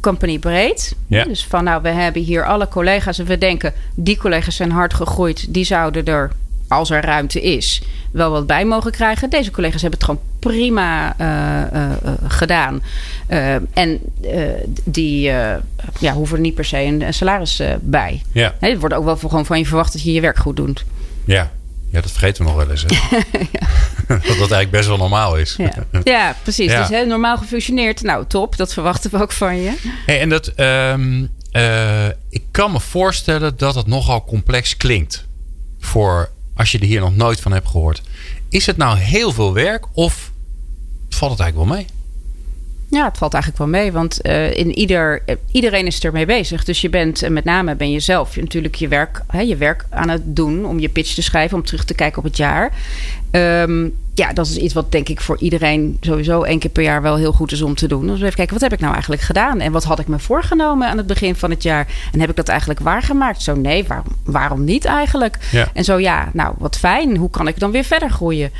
company 0.00 0.38
breed. 0.38 0.94
Ja. 1.06 1.24
Dus 1.24 1.46
van 1.46 1.64
nou, 1.64 1.82
we 1.82 1.88
hebben 1.88 2.22
hier 2.22 2.46
alle 2.46 2.68
collega's 2.68 3.18
en 3.18 3.26
we 3.26 3.38
denken 3.38 3.72
die 3.94 4.16
collega's 4.16 4.56
zijn 4.56 4.70
hard 4.70 4.94
gegroeid. 4.94 5.54
Die 5.54 5.64
zouden 5.64 6.04
er, 6.04 6.30
als 6.68 6.90
er 6.90 7.04
ruimte 7.04 7.40
is, 7.40 7.82
wel 8.10 8.30
wat 8.30 8.46
bij 8.46 8.64
mogen 8.64 8.90
krijgen. 8.90 9.30
Deze 9.30 9.50
collega's 9.50 9.82
hebben 9.82 10.00
het 10.00 10.08
gewoon 10.08 10.24
prima 10.38 11.16
uh, 11.20 11.92
gedaan. 12.26 12.82
en 13.72 13.98
die 14.84 15.20
ja, 15.98 16.12
hoeven 16.14 16.36
er 16.36 16.42
niet 16.42 16.54
per 16.54 16.64
se 16.64 16.78
een, 16.78 17.02
een 17.02 17.14
salaris 17.14 17.62
bij. 17.80 18.22
Ja. 18.32 18.54
Nee, 18.60 18.70
het 18.70 18.80
wordt 18.80 18.94
ook 18.94 19.04
wel 19.04 19.16
gewoon 19.16 19.46
van 19.46 19.58
je 19.58 19.66
verwacht 19.66 19.92
dat 19.92 20.02
je 20.02 20.12
je 20.12 20.20
werk 20.20 20.38
goed 20.38 20.56
doet. 20.56 20.84
Ja. 21.24 21.50
Ja, 21.92 22.00
dat 22.00 22.10
vergeten 22.10 22.44
we 22.44 22.50
nog 22.50 22.58
wel 22.58 22.70
eens. 22.70 22.84
Hè? 22.86 23.16
ja. 23.58 23.66
dat 24.06 24.22
dat 24.22 24.38
eigenlijk 24.38 24.70
best 24.70 24.88
wel 24.88 24.96
normaal 24.96 25.36
is. 25.36 25.54
Ja, 25.58 25.72
ja 26.04 26.36
precies. 26.42 26.70
Ja. 26.70 26.80
Dus 26.80 26.88
hè, 26.88 27.04
normaal 27.04 27.36
gefunctioneerd. 27.36 28.02
Nou, 28.02 28.26
top. 28.26 28.56
Dat 28.56 28.72
verwachten 28.72 29.10
we 29.10 29.20
ook 29.20 29.32
van 29.32 29.56
je. 29.56 29.72
Hey, 30.06 30.20
en 30.20 30.28
dat, 30.28 30.52
um, 30.58 31.30
uh, 31.52 32.06
ik 32.28 32.42
kan 32.50 32.72
me 32.72 32.80
voorstellen 32.80 33.56
dat 33.56 33.74
het 33.74 33.86
nogal 33.86 34.24
complex 34.24 34.76
klinkt. 34.76 35.26
Voor 35.78 36.30
als 36.56 36.70
je 36.70 36.78
er 36.78 36.84
hier 36.84 37.00
nog 37.00 37.16
nooit 37.16 37.40
van 37.40 37.52
hebt 37.52 37.68
gehoord. 37.68 38.02
Is 38.48 38.66
het 38.66 38.76
nou 38.76 38.98
heel 38.98 39.32
veel 39.32 39.52
werk 39.52 39.86
of 39.92 40.30
valt 41.08 41.30
het 41.30 41.40
eigenlijk 41.40 41.70
wel 41.70 41.78
mee? 41.78 41.86
Ja, 42.92 43.04
het 43.04 43.18
valt 43.18 43.34
eigenlijk 43.34 43.62
wel 43.62 43.80
mee, 43.80 43.92
want 43.92 44.18
uh, 44.22 44.56
in 44.56 44.78
ieder, 44.78 45.22
uh, 45.26 45.36
iedereen 45.50 45.86
is 45.86 46.00
ermee 46.00 46.26
bezig. 46.26 46.64
Dus 46.64 46.80
je 46.80 46.88
bent, 46.88 47.22
uh, 47.22 47.30
met 47.30 47.44
name 47.44 47.74
ben 47.74 47.90
je 47.90 48.00
zelf 48.00 48.36
natuurlijk 48.36 48.74
je 48.74 48.88
werk, 48.88 49.22
hè, 49.26 49.40
je 49.40 49.56
werk 49.56 49.84
aan 49.90 50.08
het 50.08 50.22
doen 50.24 50.64
om 50.64 50.78
je 50.78 50.88
pitch 50.88 51.14
te 51.14 51.22
schrijven, 51.22 51.56
om 51.56 51.64
terug 51.64 51.84
te 51.84 51.94
kijken 51.94 52.18
op 52.18 52.24
het 52.24 52.36
jaar. 52.36 52.72
Um, 53.30 53.96
ja, 54.14 54.32
dat 54.32 54.46
is 54.46 54.56
iets 54.56 54.74
wat 54.74 54.92
denk 54.92 55.08
ik 55.08 55.20
voor 55.20 55.38
iedereen 55.38 55.96
sowieso 56.00 56.42
één 56.42 56.58
keer 56.58 56.70
per 56.70 56.82
jaar 56.82 57.02
wel 57.02 57.16
heel 57.16 57.32
goed 57.32 57.52
is 57.52 57.62
om 57.62 57.74
te 57.74 57.88
doen. 57.88 58.06
Dus 58.06 58.20
even 58.20 58.34
kijken, 58.34 58.52
wat 58.52 58.62
heb 58.62 58.72
ik 58.72 58.80
nou 58.80 58.92
eigenlijk 58.92 59.22
gedaan? 59.22 59.60
En 59.60 59.72
wat 59.72 59.84
had 59.84 59.98
ik 59.98 60.08
me 60.08 60.18
voorgenomen 60.18 60.88
aan 60.88 60.96
het 60.96 61.06
begin 61.06 61.34
van 61.34 61.50
het 61.50 61.62
jaar? 61.62 61.86
En 62.12 62.20
heb 62.20 62.30
ik 62.30 62.36
dat 62.36 62.48
eigenlijk 62.48 62.80
waargemaakt? 62.80 63.42
Zo 63.42 63.54
nee, 63.54 63.84
waarom, 63.84 64.16
waarom 64.24 64.64
niet 64.64 64.84
eigenlijk? 64.84 65.38
Ja. 65.50 65.68
En 65.74 65.84
zo 65.84 65.98
ja, 65.98 66.30
nou 66.32 66.54
wat 66.58 66.78
fijn. 66.78 67.16
Hoe 67.16 67.30
kan 67.30 67.48
ik 67.48 67.58
dan 67.58 67.70
weer 67.70 67.84
verder 67.84 68.10
groeien? 68.10 68.50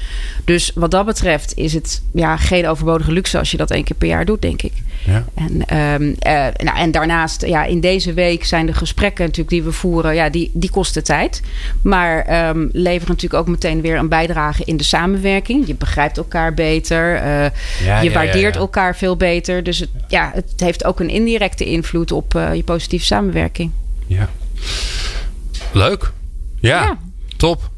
Dus 0.44 0.72
wat 0.74 0.90
dat 0.90 1.06
betreft 1.06 1.56
is 1.56 1.72
het 1.72 2.02
ja, 2.12 2.36
geen 2.36 2.68
overbodige 2.68 3.12
luxe 3.12 3.38
als 3.38 3.50
je 3.50 3.56
dat 3.56 3.70
één 3.70 3.84
keer 3.84 3.96
per 3.96 4.08
jaar 4.08 4.24
doet, 4.24 4.42
denk 4.42 4.62
ik. 4.62 4.72
Ja. 5.06 5.24
En, 5.34 5.66
ehm, 5.66 6.12
eh, 6.18 6.64
nou, 6.64 6.78
en 6.78 6.90
daarnaast, 6.90 7.46
ja, 7.46 7.64
in 7.64 7.80
deze 7.80 8.12
week 8.12 8.44
zijn 8.44 8.66
de 8.66 8.72
gesprekken 8.72 9.24
natuurlijk 9.24 9.50
die 9.50 9.62
we 9.62 9.72
voeren, 9.72 10.14
ja, 10.14 10.28
die, 10.30 10.50
die 10.54 10.70
kosten 10.70 11.04
tijd. 11.04 11.42
Maar 11.82 12.24
ehm, 12.24 12.66
leveren 12.72 13.08
natuurlijk 13.08 13.42
ook 13.42 13.48
meteen 13.48 13.80
weer 13.80 13.96
een 13.96 14.08
bijdrage 14.08 14.62
in 14.64 14.76
de 14.76 14.84
samenwerking. 14.84 15.66
Je 15.66 15.74
begrijpt 15.74 16.16
elkaar 16.16 16.54
beter. 16.54 17.16
eh, 17.16 17.22
Ja, 17.84 18.00
je 18.00 18.08
ja, 18.08 18.12
waardeert 18.14 18.56
elkaar 18.56 18.96
veel 18.96 19.16
beter. 19.16 19.62
Dus 19.62 19.78
het, 19.78 19.88
ja, 20.08 20.30
het 20.34 20.52
heeft 20.56 20.84
ook 20.84 21.00
een 21.00 21.10
indirecte 21.10 21.64
invloed 21.64 22.12
op 22.12 22.34
eh, 22.34 22.54
je 22.54 22.62
positieve 22.62 23.04
samenwerking. 23.04 23.70
Ja. 24.06 24.28
Leuk. 25.72 26.12
Ja. 26.60 26.98
top. 27.36 27.70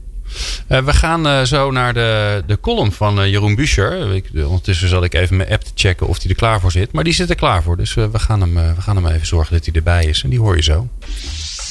Eh, 0.67 0.79
we 0.79 0.93
gaan 0.93 1.27
eh, 1.27 1.43
zo 1.43 1.71
naar 1.71 1.95
de, 1.95 2.43
de 2.47 2.61
column 2.61 2.93
van 2.93 3.21
eh, 3.21 3.31
Jeroen 3.31 3.55
Buescher. 3.55 4.15
Ik, 4.15 4.31
ondertussen 4.35 4.89
zal 4.89 5.05
ik 5.05 5.15
even 5.15 5.37
mijn 5.37 5.51
app 5.51 5.63
te 5.63 5.71
checken 5.75 6.07
of 6.07 6.23
hij 6.23 6.31
er 6.31 6.37
klaar 6.37 6.61
voor 6.61 6.73
zit. 6.73 6.93
Maar 6.93 7.05
die 7.05 7.13
zit 7.13 7.31
er 7.31 7.37
klaar 7.37 7.63
voor. 7.63 7.77
Dus 7.77 7.95
we, 7.95 8.09
gaan 8.13 8.41
hem, 8.41 8.55
we 8.55 8.81
gaan 8.81 8.97
hem 8.97 9.07
even 9.07 9.27
zorgen 9.27 9.55
dat 9.55 9.65
hij 9.65 9.75
erbij 9.75 10.05
is. 10.05 10.23
En 10.23 10.31
die 10.31 10.41
hoor 10.41 10.57
je 10.57 10.63
zo. 10.63 10.89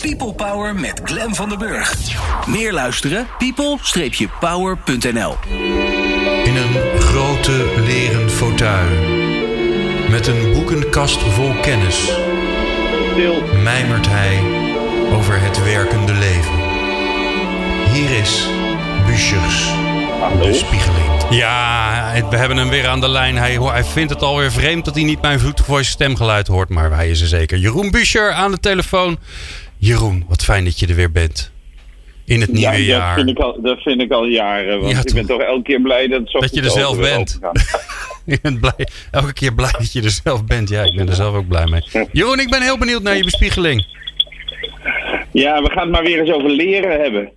People 0.01 0.33
Power 0.33 0.75
met 0.75 1.01
Glen 1.03 1.35
van 1.35 1.49
den 1.49 1.57
Burg. 1.57 1.95
Meer 2.47 2.73
luisteren? 2.73 3.27
people-power.nl 3.37 5.37
In 6.43 6.55
een 6.55 6.99
grote 6.99 7.73
leren 7.85 8.29
fauteuil. 8.29 8.89
Met 10.09 10.27
een 10.27 10.53
boekenkast 10.53 11.21
vol 11.21 11.53
kennis. 11.61 12.11
Mijmert 13.63 14.07
hij 14.07 14.39
over 15.11 15.41
het 15.41 15.63
werkende 15.63 16.13
leven. 16.13 16.52
Hier 17.93 18.19
is 18.19 18.47
Buschers 19.05 19.71
bespiegeling. 20.39 21.23
Ja, 21.29 22.13
we 22.29 22.37
hebben 22.37 22.57
hem 22.57 22.69
weer 22.69 22.87
aan 22.87 22.99
de 22.99 23.09
lijn. 23.09 23.35
Hij, 23.35 23.53
hij 23.53 23.83
vindt 23.83 24.13
het 24.13 24.21
alweer 24.21 24.51
vreemd 24.51 24.85
dat 24.85 24.95
hij 24.95 25.03
niet 25.03 25.21
mijn 25.21 25.39
voice 25.39 25.89
stemgeluid 25.89 26.47
hoort. 26.47 26.69
Maar 26.69 26.95
hij 26.95 27.09
is 27.09 27.21
er 27.21 27.27
zeker. 27.27 27.57
Jeroen 27.57 27.91
Buscher 27.91 28.31
aan 28.31 28.51
de 28.51 28.59
telefoon. 28.59 29.17
Jeroen, 29.77 30.25
wat 30.27 30.43
fijn 30.43 30.63
dat 30.63 30.79
je 30.79 30.87
er 30.87 30.95
weer 30.95 31.11
bent. 31.11 31.51
In 32.25 32.41
het 32.41 32.51
nieuwe 32.51 32.71
ja, 32.71 32.97
jaar. 32.97 33.15
Dat 33.15 33.25
vind, 33.25 33.37
ik 33.37 33.43
al, 33.43 33.61
dat 33.61 33.81
vind 33.81 34.01
ik 34.01 34.11
al 34.11 34.25
jaren. 34.25 34.79
Want 34.79 34.91
Ja, 34.93 34.99
ik 35.03 35.13
ben 35.13 35.25
toch? 35.25 35.41
elke 35.41 35.63
keer 35.63 35.81
blij 35.81 36.07
dat 36.07 36.19
het 36.19 36.41
Dat 36.41 36.55
je 36.55 36.61
er 36.61 36.69
zelf 36.69 36.99
bent. 36.99 37.39
Ik 38.25 38.41
ben 38.41 38.59
blij, 38.59 38.87
elke 39.11 39.33
keer 39.33 39.53
blij 39.53 39.71
dat 39.71 39.93
je 39.93 40.01
er 40.01 40.09
zelf 40.23 40.45
bent. 40.45 40.69
Ja, 40.69 40.83
ik 40.83 40.95
ben 40.95 41.09
er 41.09 41.15
zelf 41.15 41.35
ook 41.35 41.47
blij 41.47 41.65
mee. 41.65 42.07
Jeroen, 42.11 42.39
ik 42.39 42.49
ben 42.49 42.61
heel 42.61 42.77
benieuwd 42.77 43.03
naar 43.03 43.15
je 43.15 43.23
bespiegeling. 43.23 43.85
Ja, 45.31 45.61
we 45.61 45.69
gaan 45.71 45.83
het 45.83 45.91
maar 45.91 46.03
weer 46.03 46.19
eens 46.19 46.31
over 46.31 46.49
leren 46.49 47.01
hebben. 47.01 47.31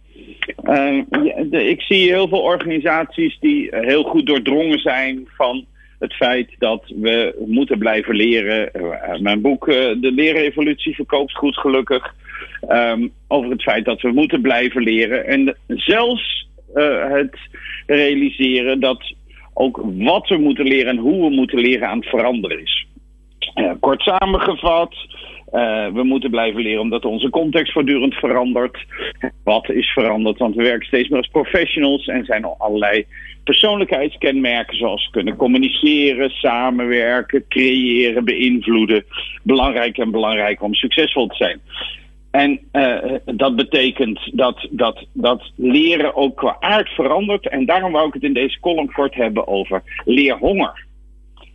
Eh, 0.47 1.69
ik 1.71 1.81
zie 1.81 2.13
heel 2.13 2.29
veel 2.29 2.43
organisaties 2.43 3.39
die 3.41 3.69
heel 3.71 4.03
goed 4.03 4.27
doordrongen 4.27 4.79
zijn 4.79 5.29
van 5.37 5.65
het 5.99 6.15
feit 6.15 6.51
dat 6.59 6.83
we 6.87 7.45
moeten 7.47 7.79
blijven 7.79 8.17
leren. 8.17 8.73
Eh, 8.73 9.19
mijn 9.21 9.41
boek 9.41 9.69
eh, 9.69 9.75
De 9.75 10.13
Lerevolutie 10.13 10.95
verkoopt 10.95 11.37
goed 11.37 11.57
gelukkig. 11.57 12.15
Ehm, 12.69 13.09
over 13.29 13.51
het 13.51 13.63
feit 13.63 13.85
dat 13.85 14.01
we 14.01 14.13
moeten 14.13 14.41
blijven 14.41 14.83
leren. 14.83 15.27
En 15.27 15.57
zelfs 15.69 16.49
het 17.09 17.37
realiseren 17.87 18.81
dat 18.81 19.15
ook 19.55 19.83
wat 19.85 20.29
we 20.29 20.37
moeten 20.37 20.65
leren 20.65 20.91
en 20.91 20.97
hoe 20.97 21.29
we 21.29 21.35
moeten 21.35 21.59
leren 21.59 21.89
aan 21.89 21.99
het 21.99 22.09
veranderen 22.09 22.63
is. 22.63 22.87
Kort 23.81 24.03
samengevat, 24.03 24.95
eh, 25.57 25.87
we 25.93 26.03
moeten 26.03 26.31
blijven 26.31 26.63
leren 26.63 26.81
omdat 26.81 27.05
onze 27.05 27.31
context 27.31 27.73
voortdurend 27.73 28.15
verandert. 28.15 28.85
Wat 29.45 29.71
is 29.71 29.89
veranderd? 29.89 30.39
Want 30.39 30.55
we 30.55 30.63
werken 30.63 30.87
steeds 30.87 31.09
meer 31.09 31.19
als 31.19 31.29
professionals 31.29 32.07
en 32.07 32.25
zijn 32.25 32.43
er 32.43 32.55
allerlei 32.59 33.07
persoonlijkheidskenmerken 33.45 34.77
zoals 34.77 35.09
kunnen 35.11 35.37
communiceren, 35.37 36.31
samenwerken, 36.31 37.45
creëren, 37.49 38.25
beïnvloeden. 38.25 39.05
Belangrijk 39.43 39.99
en 39.99 40.11
belangrijk 40.11 40.63
om 40.63 40.75
succesvol 40.75 41.27
te 41.27 41.37
zijn. 41.37 41.61
En 42.31 42.61
eh, 42.73 43.15
dat 43.25 43.57
betekent 43.57 44.21
dat, 44.33 44.69
dat, 44.71 45.07
dat 45.13 45.53
leren 45.57 46.17
ook 46.17 46.37
qua 46.37 46.57
aard 46.61 46.89
verandert. 46.89 47.49
En 47.49 47.67
daarom 47.67 47.93
wou 47.93 48.07
ik 48.09 48.15
het 48.15 48.23
in 48.23 48.35
deze 48.35 48.61
column 48.61 48.93
kort 48.93 49.15
hebben 49.15 49.47
over 49.49 49.83
leerhonger. 50.05 50.85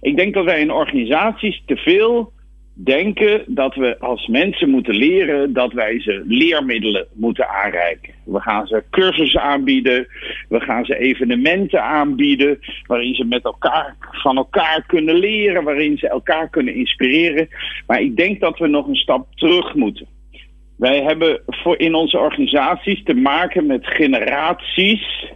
Ik 0.01 0.15
denk 0.15 0.33
dat 0.33 0.45
wij 0.45 0.59
in 0.59 0.71
organisaties 0.71 1.61
te 1.65 1.75
veel 1.75 2.31
denken 2.83 3.43
dat 3.47 3.75
we 3.75 3.99
als 3.99 4.27
mensen 4.27 4.69
moeten 4.69 4.95
leren 4.95 5.53
dat 5.53 5.73
wij 5.73 5.99
ze 5.99 6.23
leermiddelen 6.27 7.07
moeten 7.13 7.49
aanreiken. 7.49 8.13
We 8.25 8.39
gaan 8.39 8.67
ze 8.67 8.83
cursussen 8.89 9.41
aanbieden, 9.41 10.07
we 10.49 10.59
gaan 10.59 10.85
ze 10.85 10.97
evenementen 10.97 11.83
aanbieden 11.83 12.59
waarin 12.87 13.15
ze 13.15 13.25
met 13.25 13.43
elkaar 13.43 13.95
van 14.11 14.37
elkaar 14.37 14.83
kunnen 14.87 15.15
leren, 15.15 15.63
waarin 15.63 15.97
ze 15.97 16.07
elkaar 16.07 16.49
kunnen 16.49 16.75
inspireren. 16.75 17.47
Maar 17.87 18.01
ik 18.01 18.17
denk 18.17 18.39
dat 18.39 18.57
we 18.57 18.67
nog 18.67 18.87
een 18.87 18.95
stap 18.95 19.27
terug 19.35 19.73
moeten. 19.73 20.07
Wij 20.77 21.01
hebben 21.01 21.41
voor 21.45 21.79
in 21.79 21.95
onze 21.95 22.17
organisaties 22.17 23.03
te 23.03 23.13
maken 23.13 23.65
met 23.65 23.87
generaties 23.87 25.29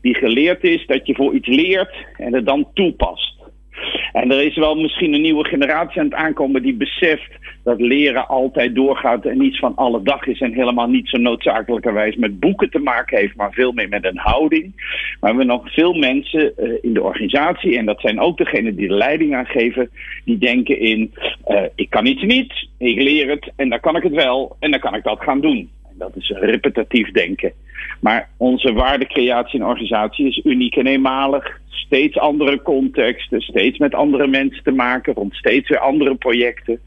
die 0.00 0.14
geleerd 0.14 0.64
is 0.64 0.86
dat 0.86 1.06
je 1.06 1.14
voor 1.14 1.34
iets 1.34 1.48
leert 1.48 1.94
en 2.16 2.34
het 2.34 2.46
dan 2.46 2.68
toepast. 2.74 3.29
En 4.12 4.30
er 4.30 4.42
is 4.42 4.56
wel 4.56 4.74
misschien 4.74 5.12
een 5.12 5.20
nieuwe 5.20 5.44
generatie 5.44 6.00
aan 6.00 6.04
het 6.04 6.14
aankomen 6.14 6.62
die 6.62 6.74
beseft 6.74 7.30
dat 7.64 7.80
leren 7.80 8.28
altijd 8.28 8.74
doorgaat 8.74 9.24
en 9.24 9.42
iets 9.42 9.58
van 9.58 9.76
alle 9.76 10.02
dag 10.02 10.26
is 10.26 10.40
en 10.40 10.52
helemaal 10.52 10.88
niet 10.88 11.08
zo 11.08 11.18
noodzakelijkerwijs 11.18 12.16
met 12.16 12.40
boeken 12.40 12.70
te 12.70 12.78
maken 12.78 13.18
heeft, 13.18 13.36
maar 13.36 13.52
veel 13.52 13.72
meer 13.72 13.88
met 13.88 14.04
een 14.04 14.18
houding. 14.18 14.72
Maar 14.74 15.18
we 15.20 15.26
hebben 15.26 15.46
nog 15.46 15.72
veel 15.72 15.94
mensen 15.94 16.52
uh, 16.58 16.72
in 16.80 16.94
de 16.94 17.02
organisatie, 17.02 17.78
en 17.78 17.86
dat 17.86 18.00
zijn 18.00 18.20
ook 18.20 18.36
degenen 18.36 18.76
die 18.76 18.88
de 18.88 18.94
leiding 18.94 19.34
aan 19.34 19.46
geven, 19.46 19.90
die 20.24 20.38
denken 20.38 20.78
in: 20.78 21.14
uh, 21.48 21.62
ik 21.74 21.90
kan 21.90 22.06
iets 22.06 22.22
niet, 22.22 22.68
ik 22.78 23.02
leer 23.02 23.28
het 23.28 23.52
en 23.56 23.68
dan 23.68 23.80
kan 23.80 23.96
ik 23.96 24.02
het 24.02 24.14
wel 24.14 24.56
en 24.60 24.70
dan 24.70 24.80
kan 24.80 24.94
ik 24.94 25.02
dat 25.02 25.22
gaan 25.22 25.40
doen. 25.40 25.70
En 25.90 25.94
dat 25.98 26.16
is 26.16 26.28
repetitief 26.28 27.10
denken. 27.10 27.52
Maar 28.00 28.28
onze 28.36 28.72
waardecreatie 28.72 29.58
in 29.58 29.66
organisatie 29.66 30.26
is 30.26 30.40
uniek 30.44 30.76
en 30.76 30.86
eenmalig. 30.86 31.60
Steeds 31.68 32.18
andere 32.18 32.62
contexten, 32.62 33.40
steeds 33.40 33.78
met 33.78 33.94
andere 33.94 34.26
mensen 34.26 34.62
te 34.62 34.70
maken, 34.70 35.14
rond 35.14 35.34
steeds 35.34 35.68
weer 35.68 35.78
andere 35.78 36.14
projecten. 36.14 36.80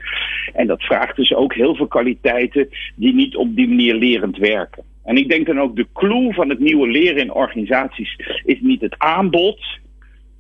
En 0.54 0.68
dat 0.68 0.82
vraagt 0.82 1.16
dus 1.16 1.34
ook 1.34 1.54
heel 1.54 1.76
veel 1.76 1.88
kwaliteiten 1.88 2.70
die 2.96 3.14
niet 3.14 3.36
op 3.36 3.56
die 3.56 3.68
manier 3.68 3.96
lerend 3.96 4.38
werken. 4.38 4.84
En 5.04 5.18
ik 5.18 5.30
denk 5.30 5.46
dan 5.46 5.60
ook 5.60 5.76
de 5.76 5.88
clue 5.94 6.34
van 6.34 6.50
het 6.50 6.60
nieuwe 6.60 6.88
leren 6.88 7.22
in 7.22 7.34
organisaties 7.34 8.16
is 8.46 8.60
niet 8.62 8.82
het 8.82 8.96
aanbod, 8.98 9.60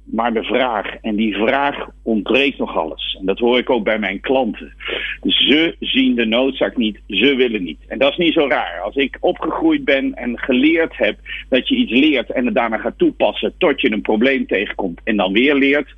maar 0.03 0.33
de 0.33 0.43
vraag. 0.43 0.95
En 1.01 1.15
die 1.15 1.35
vraag 1.35 1.87
ontbreekt 2.03 2.57
nog 2.57 2.77
alles. 2.77 3.17
En 3.19 3.25
dat 3.25 3.39
hoor 3.39 3.57
ik 3.57 3.69
ook 3.69 3.83
bij 3.83 3.99
mijn 3.99 4.19
klanten. 4.19 4.73
Ze 5.21 5.75
zien 5.79 6.15
de 6.15 6.25
noodzaak 6.25 6.77
niet, 6.77 6.99
ze 7.07 7.35
willen 7.35 7.63
niet. 7.63 7.79
En 7.87 7.99
dat 7.99 8.11
is 8.11 8.17
niet 8.17 8.33
zo 8.33 8.47
raar. 8.47 8.81
Als 8.83 8.95
ik 8.95 9.17
opgegroeid 9.19 9.85
ben 9.85 10.13
en 10.13 10.39
geleerd 10.39 10.97
heb 10.97 11.17
dat 11.49 11.67
je 11.67 11.75
iets 11.75 11.91
leert 11.91 12.31
en 12.31 12.45
het 12.45 12.55
daarna 12.55 12.77
gaat 12.77 12.97
toepassen 12.97 13.53
tot 13.57 13.81
je 13.81 13.91
een 13.91 14.01
probleem 14.01 14.47
tegenkomt 14.47 15.01
en 15.03 15.17
dan 15.17 15.33
weer 15.33 15.55
leert, 15.55 15.93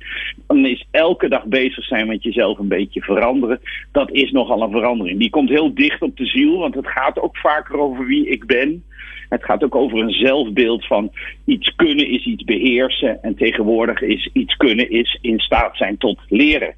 dan 0.46 0.66
is 0.66 0.86
elke 0.90 1.28
dag 1.28 1.44
bezig 1.44 1.84
zijn 1.84 2.06
met 2.06 2.22
jezelf 2.22 2.58
een 2.58 2.68
beetje 2.68 3.00
veranderen. 3.00 3.60
Dat 3.92 4.10
is 4.10 4.30
nogal 4.30 4.62
een 4.62 4.70
verandering. 4.70 5.18
Die 5.18 5.30
komt 5.30 5.48
heel 5.48 5.74
dicht 5.74 6.02
op 6.02 6.16
de 6.16 6.26
ziel, 6.26 6.58
want 6.58 6.74
het 6.74 6.86
gaat 6.86 7.20
ook 7.20 7.36
vaker 7.36 7.78
over 7.78 8.06
wie 8.06 8.28
ik 8.28 8.46
ben. 8.46 8.84
Het 9.28 9.44
gaat 9.44 9.64
ook 9.64 9.74
over 9.74 9.98
een 9.98 10.10
zelfbeeld 10.10 10.86
van 10.86 11.12
iets 11.44 11.74
kunnen 11.76 12.08
is 12.08 12.24
iets 12.24 12.44
beheersen. 12.44 13.22
En 13.22 13.36
tegenwoordig 13.36 14.02
is 14.02 14.30
iets 14.32 14.56
kunnen 14.56 14.90
is 14.90 15.18
in 15.20 15.38
staat 15.38 15.76
zijn 15.76 15.96
tot 15.96 16.20
leren. 16.28 16.74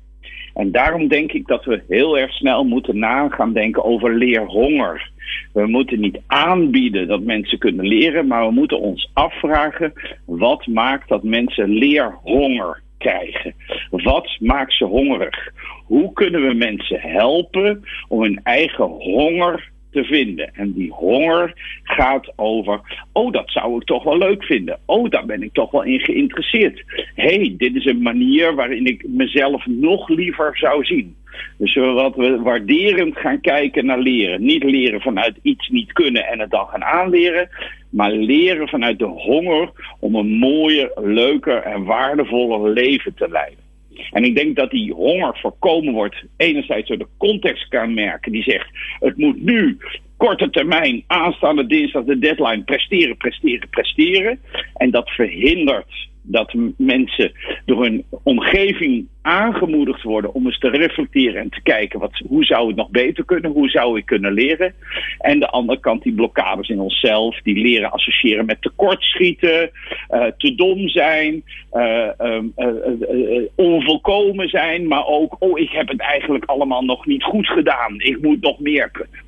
En 0.55 0.73
daarom 0.73 1.09
denk 1.09 1.33
ik 1.33 1.47
dat 1.47 1.65
we 1.65 1.83
heel 1.89 2.19
erg 2.19 2.33
snel 2.33 2.65
moeten 2.65 2.99
na 2.99 3.29
gaan 3.29 3.53
denken 3.53 3.85
over 3.85 4.15
leerhonger. 4.15 5.11
We 5.53 5.67
moeten 5.67 6.01
niet 6.01 6.21
aanbieden 6.27 7.09
dat 7.09 7.23
mensen 7.23 7.59
kunnen 7.59 7.87
leren, 7.87 8.27
maar 8.27 8.47
we 8.47 8.53
moeten 8.53 8.81
ons 8.81 9.11
afvragen 9.13 9.93
wat 10.27 10.67
maakt 10.67 11.09
dat 11.09 11.23
mensen 11.23 11.69
leerhonger 11.69 12.83
krijgen. 12.99 13.55
Wat 13.91 14.37
maakt 14.41 14.73
ze 14.73 14.85
hongerig? 14.85 15.53
Hoe 15.85 16.13
kunnen 16.13 16.47
we 16.49 16.55
mensen 16.55 17.01
helpen 17.01 17.85
om 18.09 18.23
hun 18.23 18.41
eigen 18.43 18.85
honger 18.85 19.71
te 19.91 20.05
vinden. 20.05 20.55
En 20.55 20.73
die 20.73 20.91
honger 20.91 21.53
gaat 21.83 22.33
over, 22.37 22.81
oh 23.13 23.33
dat 23.33 23.51
zou 23.51 23.77
ik 23.77 23.85
toch 23.85 24.05
wel 24.05 24.19
leuk 24.19 24.45
vinden. 24.45 24.79
Oh 24.87 25.11
daar 25.11 25.27
ben 25.27 25.43
ik 25.43 25.53
toch 25.53 25.71
wel 25.71 25.83
in 25.83 26.01
geïnteresseerd. 26.01 26.85
hey, 27.15 27.55
dit 27.59 27.75
is 27.75 27.85
een 27.85 28.03
manier 28.03 28.55
waarin 28.55 28.87
ik 28.87 29.09
mezelf 29.09 29.67
nog 29.67 30.09
liever 30.09 30.57
zou 30.57 30.85
zien. 30.85 31.17
Dus 31.59 31.75
wat 31.75 32.17
we 32.17 32.41
waarderend 32.43 33.17
gaan 33.17 33.41
kijken 33.41 33.87
naar 33.87 33.99
leren. 33.99 34.45
Niet 34.45 34.65
leren 34.65 35.01
vanuit 35.01 35.39
iets 35.43 35.69
niet 35.69 35.93
kunnen 35.93 36.27
en 36.27 36.41
het 36.41 36.51
dan 36.51 36.67
gaan 36.67 36.85
aanleren. 36.85 37.49
Maar 37.91 38.13
leren 38.13 38.69
vanuit 38.69 38.99
de 38.99 39.05
honger 39.05 39.71
om 40.01 40.15
een 40.15 40.31
mooier, 40.31 40.91
leuker 40.95 41.63
en 41.63 41.85
waardevoller 41.85 42.73
leven 42.73 43.15
te 43.15 43.29
leiden. 43.29 43.68
En 44.11 44.25
ik 44.25 44.37
denk 44.37 44.57
dat 44.57 44.71
die 44.71 44.93
honger 44.93 45.39
voorkomen 45.39 45.93
wordt, 45.93 46.25
enerzijds 46.37 46.89
door 46.89 46.99
de 46.99 47.09
contextkenmerken 47.17 48.33
die 48.33 48.43
zegt: 48.43 48.69
het 48.99 49.17
moet 49.17 49.43
nu 49.43 49.79
korte 50.17 50.51
termijn, 50.51 51.05
aanstaande 51.07 51.67
dinsdag 51.67 52.05
de 52.05 52.19
deadline, 52.19 52.63
presteren, 52.63 53.17
presteren, 53.17 53.69
presteren. 53.69 54.41
En 54.75 54.91
dat 54.91 55.11
verhindert 55.11 56.09
dat 56.31 56.55
mensen 56.77 57.33
door 57.65 57.83
hun 57.83 58.05
omgeving 58.23 59.07
aangemoedigd 59.23 60.03
worden 60.03 60.35
om 60.35 60.47
eens 60.47 60.59
te 60.59 60.69
reflecteren 60.69 61.43
en 61.43 61.51
te 61.51 61.63
kijken 61.63 62.01
wat, 62.01 62.23
hoe 62.29 62.45
zou 62.45 62.67
het 62.67 62.77
nog 62.77 62.91
beter 62.91 63.25
kunnen, 63.25 63.51
hoe 63.51 63.69
zou 63.69 63.99
ik 63.99 64.07
kunnen 64.07 64.33
leren. 64.33 64.75
En 65.19 65.41
de 65.41 65.49
andere 65.49 65.81
kant 65.81 66.03
die 66.03 66.15
blokkades 66.15 66.69
in 66.69 66.81
onszelf, 66.81 67.41
die 67.43 67.59
leren 67.59 67.91
associëren 67.91 68.47
met 68.47 68.63
tekortschieten, 68.63 69.71
uh, 70.11 70.25
te 70.37 70.55
dom 70.55 70.89
zijn, 70.89 71.43
uh, 71.73 72.09
uh, 72.19 73.43
onvolkomen 73.55 74.49
zijn, 74.49 74.87
maar 74.87 75.07
ook, 75.07 75.37
oh 75.39 75.59
ik 75.59 75.71
heb 75.71 75.89
het 75.89 76.01
eigenlijk 76.01 76.45
allemaal 76.45 76.85
nog 76.85 77.07
niet 77.07 77.23
goed 77.23 77.47
gedaan, 77.47 77.95
ik 78.01 78.23
moet 78.23 78.41
nog 78.41 78.59
meer 78.59 78.91
kunnen. 78.91 79.27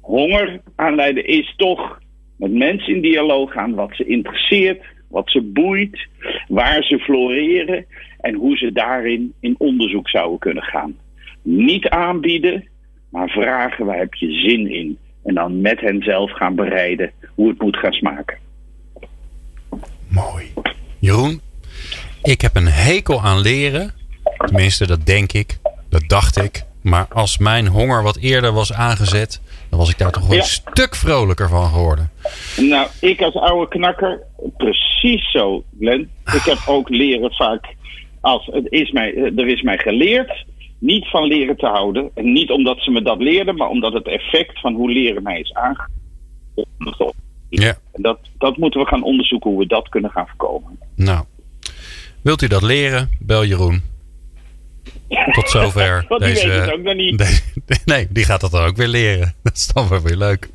Honger 0.00 0.60
aanleiden 0.76 1.26
is 1.26 1.54
toch 1.56 1.98
met 2.36 2.52
mensen 2.52 2.94
in 2.94 3.00
dialoog 3.00 3.52
gaan 3.52 3.74
wat 3.74 3.90
ze 3.96 4.04
interesseert, 4.04 4.82
wat 5.14 5.30
ze 5.30 5.42
boeit, 5.42 6.06
waar 6.48 6.82
ze 6.82 6.98
floreren 6.98 7.86
en 8.20 8.34
hoe 8.34 8.56
ze 8.56 8.72
daarin 8.72 9.32
in 9.40 9.54
onderzoek 9.58 10.08
zouden 10.08 10.38
kunnen 10.38 10.62
gaan. 10.62 10.96
Niet 11.42 11.88
aanbieden, 11.88 12.68
maar 13.08 13.28
vragen 13.28 13.86
waar 13.86 13.98
heb 13.98 14.14
je 14.14 14.32
zin 14.32 14.70
in. 14.70 14.98
En 15.24 15.34
dan 15.34 15.60
met 15.60 15.80
hen 15.80 16.02
zelf 16.02 16.30
gaan 16.30 16.54
bereiden 16.54 17.10
hoe 17.34 17.48
het 17.48 17.60
moet 17.60 17.76
gaan 17.76 17.92
smaken. 17.92 18.38
Mooi. 20.08 20.52
Jeroen, 20.98 21.40
ik 22.22 22.40
heb 22.40 22.56
een 22.56 22.68
hekel 22.68 23.22
aan 23.22 23.40
leren. 23.40 23.92
Tenminste, 24.36 24.86
dat 24.86 25.06
denk 25.06 25.32
ik. 25.32 25.58
Dat 25.88 26.04
dacht 26.06 26.42
ik. 26.42 26.62
Maar 26.82 27.06
als 27.08 27.38
mijn 27.38 27.66
honger 27.66 28.02
wat 28.02 28.16
eerder 28.16 28.52
was 28.52 28.72
aangezet, 28.72 29.40
dan 29.74 29.82
was 29.82 29.92
ik 29.92 29.98
daar 29.98 30.12
toch 30.12 30.28
wel 30.28 30.38
een 30.38 30.44
stuk 30.44 30.94
vrolijker 30.94 31.48
van 31.48 31.68
geworden. 31.68 32.10
Nou, 32.56 32.88
ik 33.00 33.20
als 33.22 33.34
oude 33.34 33.68
knakker, 33.68 34.22
precies 34.56 35.30
zo, 35.30 35.64
Glenn. 35.78 36.10
Ik 36.24 36.42
heb 36.42 36.58
ook 36.66 36.88
leren 36.88 37.32
vaak, 37.32 37.74
als 38.20 38.46
het 38.46 38.66
is 38.68 38.90
mij, 38.90 39.32
er 39.36 39.48
is 39.48 39.62
mij 39.62 39.78
geleerd 39.78 40.44
niet 40.78 41.10
van 41.10 41.24
leren 41.24 41.56
te 41.56 41.66
houden. 41.66 42.10
En 42.14 42.32
niet 42.32 42.50
omdat 42.50 42.78
ze 42.80 42.90
me 42.90 43.02
dat 43.02 43.18
leerden, 43.18 43.56
maar 43.56 43.68
omdat 43.68 43.92
het 43.92 44.06
effect 44.06 44.60
van 44.60 44.74
hoe 44.74 44.92
leren 44.92 45.22
mij 45.22 45.40
is 45.40 45.54
aangegeven. 45.54 45.92
Ja. 47.48 47.76
En 47.92 48.02
dat, 48.02 48.18
dat 48.38 48.56
moeten 48.56 48.80
we 48.80 48.86
gaan 48.86 49.02
onderzoeken 49.02 49.50
hoe 49.50 49.58
we 49.58 49.66
dat 49.66 49.88
kunnen 49.88 50.10
gaan 50.10 50.26
voorkomen. 50.26 50.78
Nou, 50.96 51.24
wilt 52.22 52.42
u 52.42 52.46
dat 52.46 52.62
leren? 52.62 53.10
Bel 53.20 53.44
Jeroen. 53.44 53.93
Tot 55.34 55.50
zover. 55.50 56.04
Want 56.08 56.22
die 56.22 56.34
deze, 56.34 56.48
weet 56.48 56.60
het 56.60 56.72
ook 56.72 56.82
nog 56.82 56.94
niet. 56.94 57.42
nee, 57.84 58.06
die 58.10 58.24
gaat 58.24 58.40
dat 58.40 58.50
dan 58.50 58.64
ook 58.64 58.76
weer 58.76 58.88
leren. 58.88 59.34
Dat 59.42 59.56
is 59.56 59.66
dan 59.72 59.88
wel 59.88 60.02
weer 60.02 60.16
leuk. 60.16 60.48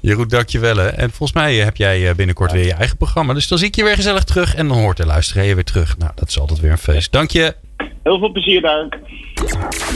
Jeroen, 0.00 0.28
dankjewel. 0.28 0.76
hè. 0.76 0.86
En 0.88 1.08
volgens 1.08 1.32
mij 1.32 1.54
heb 1.54 1.76
jij 1.76 2.08
eh, 2.08 2.14
binnenkort 2.14 2.52
weer 2.52 2.64
je 2.66 2.72
eigen 2.74 2.96
programma. 2.96 3.34
Dus 3.34 3.48
dan 3.48 3.58
zie 3.58 3.66
ik 3.66 3.74
je 3.76 3.84
weer 3.84 3.94
gezellig 3.96 4.24
terug. 4.24 4.54
En 4.54 4.68
dan 4.68 4.76
hoort 4.78 4.96
de 4.96 5.06
luisteraar 5.06 5.44
je 5.44 5.54
weer 5.54 5.64
terug. 5.64 5.98
Nou, 5.98 6.10
dat 6.14 6.28
is 6.28 6.38
altijd 6.40 6.60
weer 6.60 6.70
een 6.70 6.78
feest. 6.78 7.12
Dank 7.12 7.30
je. 7.30 7.54
Heel 8.02 8.18
veel 8.18 8.32
plezier 8.32 8.60
daar. 8.60 8.88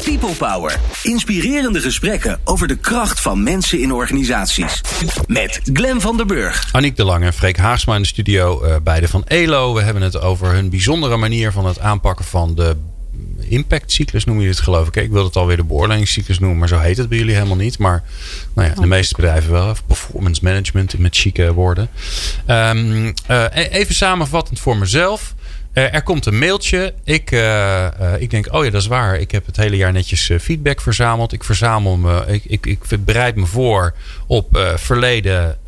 People 0.05 0.35
Power. 0.39 0.77
Inspirerende 1.03 1.81
gesprekken 1.81 2.41
over 2.45 2.69
de 2.69 2.77
kracht 2.77 3.21
van 3.21 3.43
mensen 3.43 3.81
in 3.81 3.93
organisaties. 3.93 4.81
Met 5.27 5.61
Glen 5.73 6.01
van 6.01 6.17
der 6.17 6.27
Burg. 6.27 6.69
Aniek 6.73 6.97
de 6.97 7.05
Lange 7.05 7.27
en 7.27 7.33
Freek 7.33 7.57
Haagsma 7.57 7.95
in 7.95 8.01
de 8.03 8.07
studio. 8.09 8.63
eh, 8.63 8.77
beide 8.83 9.09
van 9.09 9.25
ELO. 9.27 9.75
We 9.75 9.83
hebben 9.83 10.03
het 10.03 10.21
over 10.21 10.49
hun 10.53 10.71
bijzondere 10.71 11.17
manier 11.17 11.53
van 11.53 11.67
het 11.67 11.79
aanpakken 11.81 12.25
van 12.25 12.55
de 12.55 12.77
impactcyclus 13.51 14.25
noem 14.25 14.41
je 14.41 14.49
het 14.49 14.61
geloof 14.61 14.87
ik. 14.87 14.97
Ik 14.97 15.11
wil 15.11 15.25
het 15.25 15.37
alweer 15.37 15.57
de 15.57 15.65
beoordelingscyclus 15.65 16.39
noemen, 16.39 16.59
maar 16.59 16.69
zo 16.69 16.79
heet 16.79 16.97
het 16.97 17.09
bij 17.09 17.19
jullie 17.19 17.35
helemaal 17.35 17.57
niet. 17.57 17.79
Maar 17.79 18.03
nou 18.55 18.69
ja, 18.69 18.75
de 18.75 18.87
meeste 18.87 19.15
bedrijven 19.15 19.53
wel. 19.53 19.75
Performance 19.87 20.41
management 20.45 20.99
met 20.99 21.17
chique 21.17 21.53
woorden. 21.53 21.89
Ehm, 22.47 23.13
eh, 23.27 23.45
e- 23.53 23.69
even 23.69 23.95
samenvattend 23.95 24.61
voor 24.61 24.77
mezelf. 24.77 25.35
Eh, 25.73 25.95
er 25.95 26.03
komt 26.03 26.27
een 26.27 26.39
mailtje. 26.39 26.95
Ik, 27.05 27.31
eh, 27.31 27.87
eh, 27.87 28.21
ik 28.21 28.31
denk, 28.31 28.53
oh 28.53 28.65
ja, 28.65 28.71
dat 28.71 28.81
is 28.81 28.87
waar. 28.87 29.19
Ik 29.19 29.31
heb 29.31 29.47
het 29.47 29.57
hele 29.57 29.77
jaar 29.77 29.93
netjes 29.93 30.31
feedback 30.41 30.81
verzameld. 30.81 31.33
Ik 31.33 31.45
verzamel 31.45 31.97
me, 31.97 32.25
ik, 32.27 32.45
ik, 32.45 32.67
ik 32.67 33.05
bereid 33.05 33.37
me 33.37 33.47
voor 33.47 33.95
op 34.27 34.75
verleden, 34.77 35.59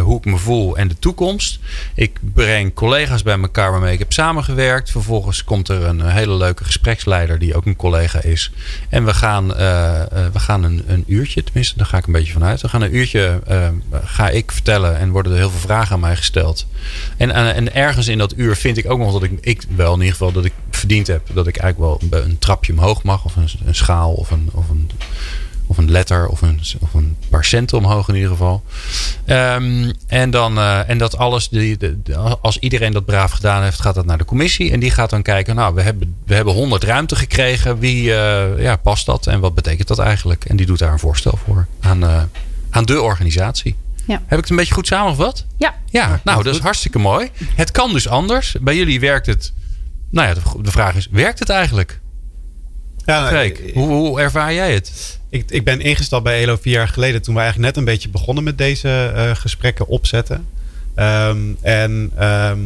hoe 0.00 0.18
ik 0.18 0.24
me 0.24 0.36
voel 0.36 0.76
en 0.76 0.88
de 0.88 0.98
toekomst. 0.98 1.58
Ik 1.94 2.18
breng 2.20 2.74
collega's 2.74 3.22
bij 3.22 3.38
elkaar 3.38 3.70
waarmee 3.70 3.92
ik 3.92 3.98
heb 3.98 4.12
samengewerkt. 4.12 4.90
Vervolgens 4.90 5.44
komt 5.44 5.68
er 5.68 5.84
een 5.84 6.06
hele 6.06 6.34
leuke 6.34 6.64
gespreksleider 6.64 7.38
die 7.38 7.54
ook 7.54 7.66
een 7.66 7.76
collega 7.76 8.22
is. 8.22 8.52
En 8.88 9.04
we 9.04 9.14
gaan, 9.14 9.48
we 10.32 10.38
gaan 10.38 10.64
een, 10.64 10.82
een 10.86 11.04
uurtje, 11.06 11.44
tenminste, 11.44 11.76
daar 11.76 11.86
ga 11.86 11.98
ik 11.98 12.06
een 12.06 12.12
beetje 12.12 12.32
vanuit. 12.32 12.60
We 12.60 12.68
gaan 12.68 12.82
een 12.82 12.96
uurtje, 12.96 13.40
ga 14.04 14.28
ik 14.28 14.52
vertellen 14.52 14.98
en 14.98 15.10
worden 15.10 15.32
er 15.32 15.38
heel 15.38 15.50
veel 15.50 15.60
vragen 15.60 15.94
aan 15.94 16.00
mij 16.00 16.16
gesteld. 16.16 16.66
En, 17.16 17.30
en 17.30 17.74
ergens 17.74 18.08
in 18.08 18.18
dat 18.18 18.34
uur 18.36 18.56
vind 18.56 18.76
ik 18.76 18.90
ook 18.90 18.98
nog 18.98 19.12
dat 19.12 19.22
ik, 19.22 19.38
ik 19.52 19.66
wel 19.76 19.92
in 19.92 19.98
ieder 19.98 20.12
geval 20.12 20.32
dat 20.32 20.44
ik 20.44 20.52
verdiend 20.70 21.06
heb 21.06 21.22
dat 21.32 21.46
ik 21.46 21.56
eigenlijk 21.56 22.00
wel 22.10 22.22
een, 22.22 22.38
trapje 22.38 22.72
omhoog 22.72 23.02
mag. 23.02 23.24
Of 23.24 23.36
een, 23.36 23.48
een 23.64 23.74
schaal 23.74 24.12
of 24.12 24.30
een, 24.30 24.50
of 24.52 24.68
een, 24.68 24.90
of 25.66 25.78
een 25.78 25.90
letter 25.90 26.28
of 26.28 26.42
een, 26.42 26.60
of 26.80 26.94
een 26.94 27.16
paar 27.28 27.44
centen 27.44 27.78
omhoog 27.78 28.08
in 28.08 28.14
ieder 28.14 28.30
geval. 28.30 28.62
Ehm, 29.24 29.92
en, 30.06 30.30
dan, 30.30 30.58
eh, 30.58 30.88
en 30.88 30.98
dat 30.98 31.16
alles, 31.16 31.48
die, 31.48 31.78
als 32.40 32.58
iedereen 32.58 32.92
dat 32.92 33.04
braaf 33.04 33.30
gedaan 33.30 33.62
heeft, 33.62 33.80
gaat 33.80 33.94
dat 33.94 34.06
naar 34.06 34.18
de 34.18 34.24
commissie. 34.24 34.72
En 34.72 34.80
die 34.80 34.90
gaat 34.90 35.10
dan 35.10 35.22
kijken, 35.22 35.54
nou, 35.54 35.74
we 35.74 35.82
hebben, 35.82 36.14
we 36.26 36.34
hebben 36.34 36.54
100 36.54 36.84
ruimte 36.84 37.16
gekregen. 37.16 37.78
Wie 37.78 38.14
eh, 38.14 38.62
ja, 38.62 38.76
past 38.76 39.06
dat 39.06 39.26
en 39.26 39.40
wat 39.40 39.54
betekent 39.54 39.88
dat 39.88 39.98
eigenlijk? 39.98 40.44
En 40.44 40.56
die 40.56 40.66
doet 40.66 40.78
daar 40.78 40.92
een 40.92 40.98
voorstel 40.98 41.38
voor 41.44 41.66
aan, 41.80 42.02
eh, 42.02 42.22
aan 42.70 42.84
de 42.84 43.00
organisatie. 43.00 43.76
Ja. 44.06 44.22
Heb 44.26 44.38
ik 44.38 44.44
het 44.44 44.50
een 44.50 44.56
beetje 44.56 44.74
goed 44.74 44.86
samengevat? 44.86 45.46
Ja. 45.56 45.74
Ja, 45.90 46.20
nou, 46.24 46.42
dat 46.42 46.54
is 46.54 46.60
hartstikke 46.60 46.98
mooi. 46.98 47.30
Het 47.54 47.70
kan 47.70 47.92
dus 47.92 48.08
anders. 48.08 48.56
Bij 48.60 48.76
jullie 48.76 49.00
werkt 49.00 49.26
het. 49.26 49.52
Nou 50.10 50.28
ja, 50.28 50.34
de, 50.62 50.70
vraag 50.70 50.94
is: 50.94 51.08
werkt 51.10 51.38
het 51.38 51.48
eigenlijk? 51.48 52.00
Ja, 53.04 53.18
nou, 53.20 53.28
Freek, 53.28 53.70
hoe, 53.74 53.88
hoe 53.88 54.20
ervaar 54.20 54.54
jij 54.54 54.74
het? 54.74 55.18
Ik, 55.30 55.50
ik 55.50 55.64
ben 55.64 55.80
ingestapt 55.80 56.24
bij 56.24 56.42
ELO 56.42 56.56
vier 56.60 56.72
jaar 56.72 56.88
geleden 56.88 57.22
toen 57.22 57.34
we 57.34 57.40
eigenlijk 57.40 57.74
net 57.74 57.84
een 57.84 57.92
beetje 57.92 58.08
begonnen 58.08 58.44
met 58.44 58.58
deze 58.58 59.12
eh, 59.14 59.34
gesprekken 59.34 59.86
opzetten. 59.86 60.46
Ehm, 60.94 61.40
en 61.60 62.10
ehm, 62.16 62.58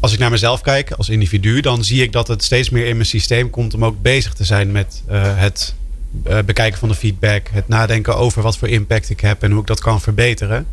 als 0.00 0.12
ik 0.12 0.18
naar 0.18 0.30
mezelf 0.30 0.60
kijk 0.60 0.90
als 0.90 1.08
individu, 1.08 1.60
dan 1.60 1.84
zie 1.84 2.02
ik 2.02 2.12
dat 2.12 2.28
het 2.28 2.44
steeds 2.44 2.70
meer 2.70 2.86
in 2.86 2.96
mijn 2.96 3.08
systeem 3.08 3.50
komt 3.50 3.74
om 3.74 3.84
ook 3.84 4.02
bezig 4.02 4.32
te 4.32 4.44
zijn 4.44 4.72
met 4.72 5.02
eh, 5.08 5.22
het 5.38 5.74
eh, 6.24 6.38
bekijken 6.44 6.78
van 6.78 6.88
de 6.88 6.94
feedback, 6.94 7.48
het 7.52 7.68
nadenken 7.68 8.16
over 8.16 8.42
wat 8.42 8.58
voor 8.58 8.68
impact 8.68 9.10
ik 9.10 9.20
heb 9.20 9.42
en 9.42 9.50
hoe 9.50 9.60
ik 9.60 9.66
dat 9.66 9.80
kan 9.80 10.00
verbeteren. 10.00 10.66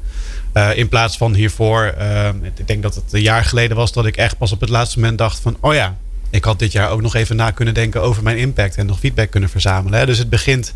Eh, 0.53 0.77
in 0.77 0.89
plaats 0.89 1.17
van 1.17 1.33
hiervoor, 1.33 1.83
ehm, 1.83 2.35
ik 2.43 2.67
denk 2.67 2.83
dat 2.83 2.95
het 2.95 3.13
een 3.13 3.21
jaar 3.21 3.45
geleden 3.45 3.77
was 3.77 3.93
dat 3.93 4.05
ik 4.05 4.17
echt 4.17 4.37
pas 4.37 4.51
op 4.51 4.59
het 4.59 4.69
laatste 4.69 4.99
moment 4.99 5.17
dacht 5.17 5.39
van, 5.39 5.57
oh 5.59 5.73
ja, 5.73 5.97
ik 6.29 6.43
had 6.43 6.59
dit 6.59 6.71
jaar 6.71 6.89
ook 6.89 7.01
nog 7.01 7.15
even 7.15 7.35
na 7.35 7.51
kunnen 7.51 7.73
denken 7.73 8.01
over 8.01 8.23
mijn 8.23 8.37
impact 8.37 8.75
en 8.75 8.85
nog 8.85 8.99
feedback 8.99 9.29
kunnen 9.29 9.49
verzamelen. 9.49 9.99
Hè. 9.99 10.05
Dus 10.05 10.17
het 10.17 10.29
begint 10.29 10.73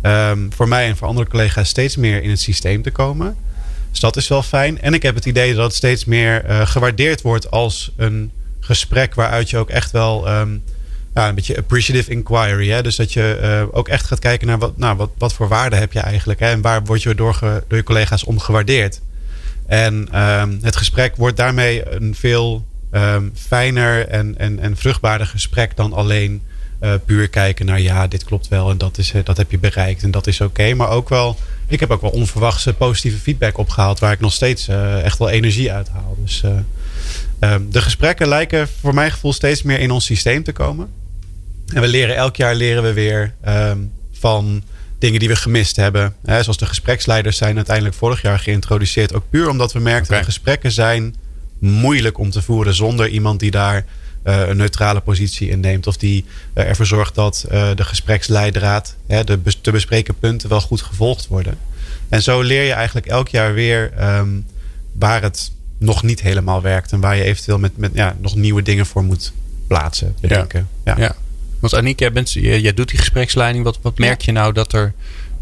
ehm, 0.00 0.38
voor 0.50 0.68
mij 0.68 0.86
en 0.86 0.96
voor 0.96 1.08
andere 1.08 1.28
collega's 1.28 1.68
steeds 1.68 1.96
meer 1.96 2.22
in 2.22 2.30
het 2.30 2.40
systeem 2.40 2.82
te 2.82 2.90
komen. 2.90 3.36
Dus 3.90 4.00
dat 4.00 4.16
is 4.16 4.28
wel 4.28 4.42
fijn. 4.42 4.80
En 4.80 4.94
ik 4.94 5.02
heb 5.02 5.14
het 5.14 5.26
idee 5.26 5.54
dat 5.54 5.64
het 5.64 5.74
steeds 5.74 6.04
meer 6.04 6.44
eh, 6.44 6.66
gewaardeerd 6.66 7.22
wordt 7.22 7.50
als 7.50 7.92
een 7.96 8.30
gesprek 8.60 9.14
waaruit 9.14 9.50
je 9.50 9.58
ook 9.58 9.70
echt 9.70 9.90
wel 9.90 10.26
ehm, 10.26 10.56
ja, 11.16 11.28
een 11.28 11.34
beetje 11.34 11.56
appreciative 11.56 12.10
inquiry. 12.10 12.70
Hè? 12.70 12.82
Dus 12.82 12.96
dat 12.96 13.12
je 13.12 13.34
eh, 13.34 13.76
ook 13.76 13.88
echt 13.88 14.06
gaat 14.06 14.18
kijken 14.18 14.46
naar 14.46 14.58
wat, 14.58 14.76
nou, 14.76 14.96
wat, 14.96 15.10
wat 15.18 15.32
voor 15.32 15.48
waarde 15.48 15.76
heb 15.76 15.92
je 15.92 16.00
eigenlijk 16.00 16.40
hè? 16.40 16.50
en 16.50 16.60
waar 16.60 16.84
word 16.84 17.02
je 17.02 17.14
door, 17.14 17.38
door 17.40 17.78
je 17.78 17.82
collega's 17.82 18.24
om 18.24 18.38
gewaardeerd. 18.38 19.00
En 19.66 20.08
ehm, 20.12 20.56
het 20.60 20.76
gesprek 20.76 21.16
wordt 21.16 21.36
daarmee 21.36 21.94
een 21.94 22.14
veel 22.14 22.66
ehm, 22.90 23.28
fijner 23.34 24.08
en, 24.08 24.38
en, 24.38 24.58
en 24.58 24.76
vruchtbaarder 24.76 25.26
gesprek 25.26 25.76
dan 25.76 25.92
alleen 25.92 26.42
eh, 26.78 26.94
puur 27.04 27.28
kijken 27.28 27.66
naar 27.66 27.80
ja, 27.80 28.06
dit 28.06 28.24
klopt 28.24 28.48
wel 28.48 28.70
en 28.70 28.78
dat, 28.78 28.98
is, 28.98 29.12
eh, 29.12 29.24
dat 29.24 29.36
heb 29.36 29.50
je 29.50 29.58
bereikt 29.58 30.02
en 30.02 30.10
dat 30.10 30.26
is 30.26 30.40
oké. 30.40 30.74
Maar 30.74 30.88
ook 30.88 31.08
wel, 31.08 31.36
ik 31.66 31.80
heb 31.80 31.90
ook 31.90 32.00
wel 32.00 32.10
onverwachte 32.10 32.74
positieve 32.74 33.18
feedback 33.18 33.58
opgehaald 33.58 33.98
waar 33.98 34.12
ik 34.12 34.20
nog 34.20 34.32
steeds 34.32 34.68
echt 35.02 35.18
wel 35.18 35.28
energie 35.28 35.72
uit 35.72 35.88
haal. 35.88 36.16
Dus 36.24 36.42
eh, 36.42 36.50
ehm, 37.38 37.62
de 37.70 37.80
gesprekken 37.80 38.28
lijken 38.28 38.68
voor 38.80 38.94
mijn 38.94 39.10
gevoel 39.10 39.32
steeds 39.32 39.62
meer 39.62 39.78
in 39.78 39.90
ons 39.90 40.04
systeem 40.04 40.42
te 40.42 40.52
komen. 40.52 40.88
En 41.74 41.80
we 41.80 41.88
leren 41.88 42.16
elk 42.16 42.36
jaar 42.36 42.54
leren 42.54 42.82
we 42.82 42.92
weer 42.92 43.34
ehm, 43.40 43.78
van 44.12 44.62
dingen 44.98 45.18
die 45.20 45.28
we 45.28 45.36
gemist 45.36 45.76
hebben. 45.76 46.14
Hè, 46.24 46.42
zoals 46.42 46.58
de 46.58 46.66
gespreksleiders 46.66 47.36
zijn 47.36 47.56
uiteindelijk 47.56 47.96
vorig 47.96 48.22
jaar 48.22 48.38
geïntroduceerd. 48.38 49.14
Ook 49.14 49.24
puur 49.30 49.48
omdat 49.48 49.72
we 49.72 49.78
merkten 49.78 50.14
dat 50.14 50.24
gesprekken 50.24 50.72
zijn 50.72 51.14
moeilijk 51.58 52.18
om 52.18 52.30
te 52.30 52.42
voeren 52.42 52.74
zonder 52.74 53.08
iemand 53.08 53.40
die 53.40 53.50
daar 53.50 53.84
eh, 54.22 54.48
een 54.48 54.56
neutrale 54.56 55.00
positie 55.00 55.48
inneemt. 55.50 55.86
Of 55.86 55.96
die 55.96 56.24
eh, 56.52 56.68
ervoor 56.68 56.86
zorgt 56.86 57.14
dat 57.14 57.46
eh, 57.48 57.70
de 57.74 57.84
gespreksleidraad, 57.84 58.96
hè, 59.06 59.24
de 59.24 59.36
bes- 59.36 59.58
te 59.60 59.70
bespreken 59.70 60.18
punten 60.18 60.48
wel 60.48 60.60
goed 60.60 60.82
gevolgd 60.82 61.26
worden. 61.26 61.58
En 62.08 62.22
zo 62.22 62.40
leer 62.40 62.62
je 62.62 62.72
eigenlijk 62.72 63.06
elk 63.06 63.28
jaar 63.28 63.54
weer 63.54 63.92
ehm, 63.96 64.28
waar 64.92 65.22
het 65.22 65.52
nog 65.78 66.02
niet 66.02 66.20
helemaal 66.20 66.62
werkt. 66.62 66.92
En 66.92 67.00
waar 67.00 67.16
je 67.16 67.22
eventueel 67.22 67.58
met, 67.58 67.76
met 67.76 67.90
ja, 67.94 68.16
nog 68.20 68.36
nieuwe 68.36 68.62
dingen 68.62 68.86
voor 68.86 69.04
moet 69.04 69.32
plaatsen, 69.66 70.14
bedenken. 70.20 70.68
Ja. 70.84 70.94
Ja. 70.98 71.16
Want 71.60 71.74
Aniek, 71.74 71.98
jij, 71.98 72.12
bent, 72.12 72.32
jij, 72.32 72.60
jij 72.60 72.74
doet 72.74 72.88
die 72.88 72.98
gespreksleiding. 72.98 73.64
Wat, 73.64 73.78
wat 73.82 73.98
merk 73.98 74.20
je 74.22 74.32
nou 74.32 74.52
dat 74.52 74.72
er, 74.72 74.94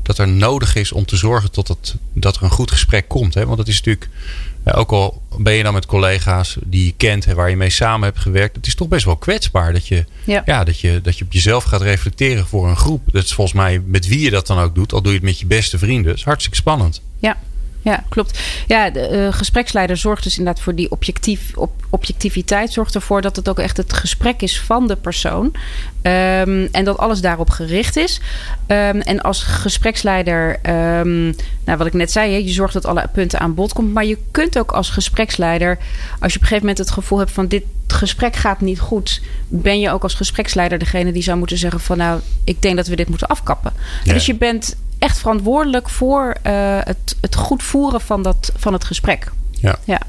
dat 0.02 0.18
er 0.18 0.28
nodig 0.28 0.74
is 0.76 0.92
om 0.92 1.04
te 1.04 1.16
zorgen 1.16 1.50
tot 1.50 1.68
het, 1.68 1.94
dat 2.12 2.36
er 2.36 2.42
een 2.42 2.50
goed 2.50 2.70
gesprek 2.70 3.08
komt? 3.08 3.34
Hè? 3.34 3.46
Want 3.46 3.58
het 3.58 3.68
is 3.68 3.76
natuurlijk, 3.76 4.08
ook 4.64 4.90
al 4.90 5.22
ben 5.38 5.52
je 5.54 5.62
dan 5.62 5.72
met 5.74 5.86
collega's 5.86 6.56
die 6.64 6.84
je 6.84 6.94
kent 6.96 7.26
en 7.26 7.36
waar 7.36 7.50
je 7.50 7.56
mee 7.56 7.70
samen 7.70 8.08
hebt 8.08 8.18
gewerkt. 8.20 8.56
Het 8.56 8.66
is 8.66 8.74
toch 8.74 8.88
best 8.88 9.04
wel 9.04 9.16
kwetsbaar 9.16 9.72
dat 9.72 9.86
je, 9.88 10.04
Ja. 10.24 10.42
ja. 10.44 10.64
dat 10.64 10.80
je, 10.80 11.00
dat 11.02 11.18
je 11.18 11.24
op 11.24 11.32
jezelf 11.32 11.64
gaat 11.64 11.82
reflecteren 11.82 12.46
voor 12.46 12.68
een 12.68 12.76
groep. 12.76 13.02
Dat 13.12 13.24
is 13.24 13.32
volgens 13.32 13.56
mij 13.56 13.82
met 13.86 14.06
wie 14.06 14.20
je 14.20 14.30
dat 14.30 14.46
dan 14.46 14.58
ook 14.58 14.74
doet. 14.74 14.92
Al 14.92 15.02
doe 15.02 15.12
je 15.12 15.18
het 15.18 15.26
met 15.26 15.38
je 15.38 15.46
beste 15.46 15.78
vrienden. 15.78 16.04
Dat 16.04 16.16
is 16.16 16.24
hartstikke 16.24 16.56
spannend. 16.58 17.00
Ja. 17.18 17.38
Ja, 17.84 18.04
klopt. 18.08 18.38
Ja, 18.66 18.90
de 18.90 19.00
eh, 19.00 19.32
gespreksleider 19.32 19.96
zorgt 19.96 20.22
dus 20.22 20.38
inderdaad 20.38 20.62
voor 20.62 20.74
die 20.74 20.90
objectief, 20.90 21.56
op, 21.56 21.72
objectiviteit. 21.90 22.72
Zorgt 22.72 22.94
ervoor 22.94 23.22
dat 23.22 23.36
het 23.36 23.48
ook 23.48 23.58
echt 23.58 23.76
het 23.76 23.92
gesprek 23.92 24.42
is 24.42 24.60
van 24.60 24.86
de 24.86 24.96
persoon. 24.96 25.52
Ehm, 26.02 26.66
en 26.72 26.84
dat 26.84 26.98
alles 26.98 27.20
daarop 27.20 27.50
gericht 27.50 27.96
is. 27.96 28.20
Ehm, 28.66 29.00
en 29.00 29.20
als 29.20 29.42
gespreksleider, 29.42 30.58
ehm, 30.62 31.24
nou 31.64 31.78
wat 31.78 31.86
ik 31.86 31.92
net 31.92 32.12
zei, 32.12 32.32
hè, 32.32 32.38
je 32.38 32.52
zorgt 32.52 32.72
dat 32.72 32.86
alle 32.86 33.08
punten 33.12 33.40
aan 33.40 33.54
bod 33.54 33.72
komt. 33.72 33.92
Maar 33.92 34.04
je 34.04 34.18
kunt 34.30 34.58
ook 34.58 34.72
als 34.72 34.90
gespreksleider, 34.90 35.78
als 36.20 36.32
je 36.32 36.38
op 36.38 36.42
een 36.42 36.48
gegeven 36.48 36.58
moment 36.58 36.78
het 36.78 36.90
gevoel 36.90 37.18
hebt 37.18 37.32
van 37.32 37.46
dit 37.46 37.64
gesprek 37.86 38.36
gaat 38.36 38.60
niet 38.60 38.80
goed, 38.80 39.20
ben 39.48 39.80
je 39.80 39.90
ook 39.90 40.02
als 40.02 40.14
gespreksleider 40.14 40.78
degene 40.78 41.12
die 41.12 41.22
zou 41.22 41.38
moeten 41.38 41.58
zeggen 41.58 41.80
van 41.80 41.96
nou, 41.96 42.20
ik 42.44 42.62
denk 42.62 42.76
dat 42.76 42.86
we 42.86 42.96
dit 42.96 43.08
moeten 43.08 43.26
afkappen. 43.26 43.72
Ja. 44.04 44.12
Dus 44.12 44.26
je 44.26 44.34
bent 44.34 44.76
echt 45.04 45.18
verantwoordelijk 45.18 45.88
voor 45.88 46.34
eh, 46.42 46.78
het, 46.80 47.16
het 47.20 47.34
goed 47.34 47.62
voeren 47.62 48.00
van, 48.00 48.22
dat, 48.22 48.52
van 48.56 48.72
het 48.72 48.84
gesprek. 48.84 49.32
Ja. 49.50 49.78
Ja. 49.84 50.00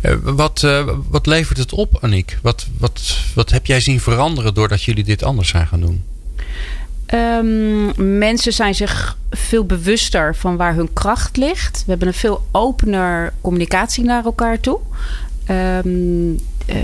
Eh, 0.00 0.14
wat, 0.22 0.62
eh, 0.62 0.88
wat 1.08 1.26
levert 1.26 1.58
het 1.58 1.72
op, 1.72 1.98
Aniek? 2.00 2.38
Wat, 2.42 2.66
wat, 2.78 3.18
wat 3.34 3.50
heb 3.50 3.66
jij 3.66 3.80
zien 3.80 4.00
veranderen 4.00 4.54
doordat 4.54 4.82
jullie 4.82 5.04
dit 5.04 5.22
anders 5.22 5.48
zijn 5.48 5.66
gaan 5.66 5.80
doen? 5.80 6.04
Ehm, 7.06 8.18
mensen 8.18 8.52
zijn 8.52 8.74
zich 8.74 9.16
veel 9.30 9.64
bewuster 9.64 10.36
van 10.36 10.56
waar 10.56 10.74
hun 10.74 10.92
kracht 10.92 11.36
ligt. 11.36 11.82
We 11.84 11.90
hebben 11.90 12.08
een 12.08 12.14
veel 12.14 12.46
opener 12.50 13.32
communicatie 13.40 14.04
naar 14.04 14.24
elkaar 14.24 14.60
toe. 14.60 14.78
Ehm, 15.44 16.32
eh, 16.66 16.76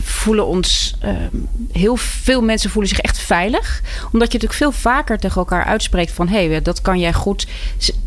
voelen 0.00 0.46
ons, 0.46 0.94
ehm, 1.00 1.36
heel 1.72 1.96
veel 1.96 2.42
mensen 2.42 2.70
voelen 2.70 2.90
zich 2.90 3.00
echt 3.00 3.18
veilig. 3.18 3.82
Omdat 4.04 4.32
je 4.32 4.38
natuurlijk 4.38 4.52
veel 4.52 4.72
vaker 4.72 5.18
tegen 5.18 5.36
elkaar 5.36 5.64
uitspreekt 5.64 6.12
van 6.12 6.28
hé, 6.28 6.46
hey, 6.46 6.62
dat 6.62 6.80
kan 6.80 6.98
jij 6.98 7.12
goed. 7.12 7.46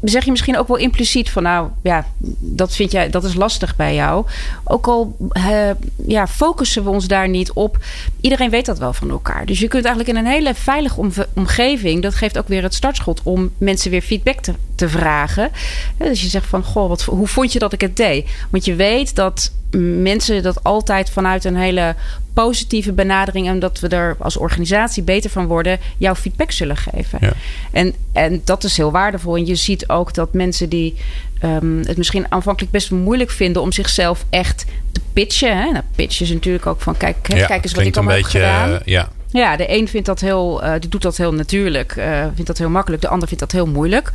Zeg 0.01 0.25
je 0.25 0.31
misschien 0.31 0.57
ook 0.57 0.67
wel 0.67 0.77
impliciet 0.77 1.29
van 1.29 1.43
nou 1.43 1.69
ja, 1.83 2.05
dat 2.39 2.75
vind 2.75 2.91
jij, 2.91 3.09
dat 3.09 3.23
is 3.23 3.33
lastig 3.33 3.75
bij 3.75 3.95
jou. 3.95 4.25
Ook 4.63 4.87
al 4.87 5.15
eh, 5.29 5.69
ja, 6.07 6.27
focussen 6.27 6.83
we 6.83 6.89
ons 6.89 7.07
daar 7.07 7.29
niet 7.29 7.51
op. 7.51 7.77
Iedereen 8.21 8.49
weet 8.49 8.65
dat 8.65 8.79
wel 8.79 8.93
van 8.93 9.09
elkaar. 9.09 9.45
Dus 9.45 9.59
je 9.59 9.67
kunt 9.67 9.85
eigenlijk 9.85 10.17
in 10.17 10.25
een 10.25 10.31
hele 10.31 10.53
veilige 10.53 11.27
omgeving, 11.33 12.01
dat 12.01 12.15
geeft 12.15 12.37
ook 12.37 12.47
weer 12.47 12.63
het 12.63 12.73
startschot 12.73 13.21
om 13.23 13.51
mensen 13.57 13.91
weer 13.91 14.01
feedback 14.01 14.39
te, 14.39 14.53
te 14.75 14.89
vragen. 14.89 15.51
Dus 15.97 16.21
je 16.21 16.29
zegt 16.29 16.47
van 16.47 16.63
goh, 16.63 16.89
wat, 16.89 17.01
hoe 17.01 17.27
vond 17.27 17.53
je 17.53 17.59
dat 17.59 17.73
ik 17.73 17.81
het 17.81 17.95
deed? 17.95 18.29
Want 18.49 18.65
je 18.65 18.75
weet 18.75 19.15
dat 19.15 19.51
mensen 19.77 20.43
dat 20.43 20.63
altijd 20.63 21.09
vanuit 21.09 21.45
een 21.45 21.55
hele 21.65 21.95
positieve 22.33 22.91
benadering 22.93 23.47
en 23.47 23.59
dat 23.59 23.79
we 23.79 23.87
er 23.87 24.15
als 24.19 24.37
organisatie 24.37 25.03
beter 25.03 25.29
van 25.29 25.45
worden, 25.45 25.79
jouw 25.97 26.15
feedback 26.15 26.51
zullen 26.51 26.77
geven. 26.77 27.17
Ja. 27.21 27.31
En, 27.71 27.93
en 28.13 28.41
dat 28.45 28.63
is 28.63 28.77
heel 28.77 28.91
waardevol. 28.91 29.35
En 29.35 29.45
je 29.45 29.55
ziet 29.55 29.89
ook 29.89 30.13
dat 30.13 30.33
mensen 30.33 30.69
die 30.69 30.95
ehm, 31.39 31.77
het 31.83 31.97
misschien 31.97 32.25
aanvankelijk 32.31 32.71
best 32.71 32.91
moeilijk 32.91 33.31
vinden 33.31 33.61
om 33.61 33.71
zichzelf 33.71 34.25
echt 34.29 34.65
te 34.91 35.01
pitchen. 35.13 35.57
Hè? 35.57 35.71
Nou, 35.71 35.83
pitchen 35.95 36.25
is 36.25 36.31
natuurlijk 36.31 36.65
ook 36.65 36.81
van 36.81 36.97
kijk, 36.97 37.15
Ja, 37.27 37.45
kijk 37.45 37.63
eens 37.63 37.73
wat 37.73 37.81
ik 37.85 37.87
een 37.87 38.01
allemaal 38.01 38.15
beetje, 38.21 38.39
heb 38.39 38.47
gedaan. 38.53 38.71
eh, 38.73 38.79
ja. 38.85 39.09
Ja, 39.31 39.55
de 39.55 39.71
een 39.77 39.87
vindt 39.87 40.05
dat 40.05 40.19
heel, 40.19 40.63
eh, 40.63 40.71
die 40.79 40.89
doet 40.89 41.01
dat 41.01 41.17
heel 41.17 41.33
natuurlijk, 41.33 41.91
eh, 41.95 42.23
vindt 42.33 42.47
dat 42.47 42.57
heel 42.57 42.69
makkelijk. 42.69 43.01
De 43.01 43.07
ander 43.07 43.27
vindt 43.27 43.43
dat 43.43 43.51
heel 43.51 43.65
moeilijk. 43.67 44.11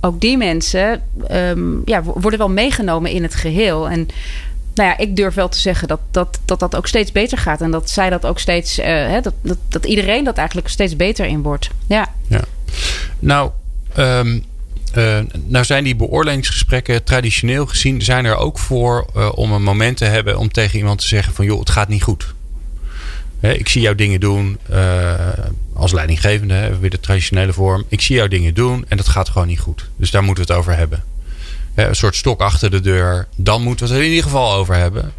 Ook 0.00 0.20
die 0.20 0.36
mensen 0.36 1.02
ehm, 1.28 1.60
ja, 1.84 2.02
wo- 2.02 2.14
worden 2.20 2.38
wel 2.38 2.48
meegenomen 2.48 3.10
in 3.10 3.22
het 3.22 3.34
geheel. 3.34 3.88
En 3.90 4.08
nou 4.74 4.88
ja, 4.88 4.98
ik 4.98 5.16
durf 5.16 5.34
wel 5.34 5.48
te 5.48 5.58
zeggen 5.58 5.88
dat 5.88 6.00
dat, 6.10 6.38
dat, 6.44 6.60
dat 6.60 6.76
ook 6.76 6.86
steeds 6.86 7.12
beter 7.12 7.38
gaat. 7.38 7.60
En 7.60 7.70
dat 7.70 7.90
zij 7.90 8.10
dat 8.10 8.26
ook 8.26 8.38
steeds, 8.38 8.78
eh, 8.78 8.86
hè, 8.86 9.20
dat, 9.20 9.34
dat, 9.42 9.58
dat 9.68 9.84
iedereen 9.84 10.24
dat 10.24 10.36
eigenlijk 10.36 10.68
steeds 10.68 10.96
beter 10.96 11.26
in 11.26 11.42
wordt. 11.42 11.70
Ja. 11.86 12.14
Ja. 12.28 12.40
Nou, 13.18 13.50
ehm, 13.94 14.40
eh, 14.92 15.18
nou 15.46 15.64
zijn 15.64 15.84
die 15.84 15.96
beoordelingsgesprekken 15.96 17.04
traditioneel 17.04 17.66
gezien 17.66 18.02
zijn 18.02 18.24
er 18.24 18.36
ook 18.36 18.58
voor 18.58 19.06
eh, 19.14 19.32
om 19.34 19.52
een 19.52 19.62
moment 19.62 19.96
te 19.96 20.04
hebben 20.04 20.38
om 20.38 20.52
tegen 20.52 20.78
iemand 20.78 21.00
te 21.00 21.06
zeggen 21.06 21.34
van 21.34 21.44
joh, 21.44 21.60
het 21.60 21.70
gaat 21.70 21.88
niet 21.88 22.02
goed. 22.02 22.34
Hè, 23.40 23.52
ik 23.52 23.68
zie 23.68 23.82
jou 23.82 23.94
dingen 23.94 24.20
doen 24.20 24.58
als 25.74 25.92
leidinggevende, 25.92 26.54
hè, 26.54 26.78
weer 26.78 26.90
de 26.90 27.00
traditionele 27.00 27.52
vorm. 27.52 27.84
Ik 27.88 28.00
zie 28.00 28.16
jou 28.16 28.28
dingen 28.28 28.54
doen 28.54 28.84
en 28.88 28.96
dat 28.96 29.08
gaat 29.08 29.28
gewoon 29.28 29.48
niet 29.48 29.60
goed. 29.60 29.88
Dus 29.96 30.10
daar 30.10 30.22
moeten 30.22 30.46
we 30.46 30.52
het 30.52 30.60
over 30.60 30.76
hebben. 30.76 31.04
Een 31.74 31.94
soort 31.94 32.16
stok 32.16 32.40
achter 32.40 32.70
de 32.70 32.80
deur. 32.80 33.28
Dan 33.36 33.62
moeten 33.62 33.86
we 33.86 33.92
het 33.92 34.00
er 34.00 34.06
in 34.06 34.14
ieder 34.14 34.30
geval 34.30 34.52
over 34.52 34.74
hebben. 34.74 35.12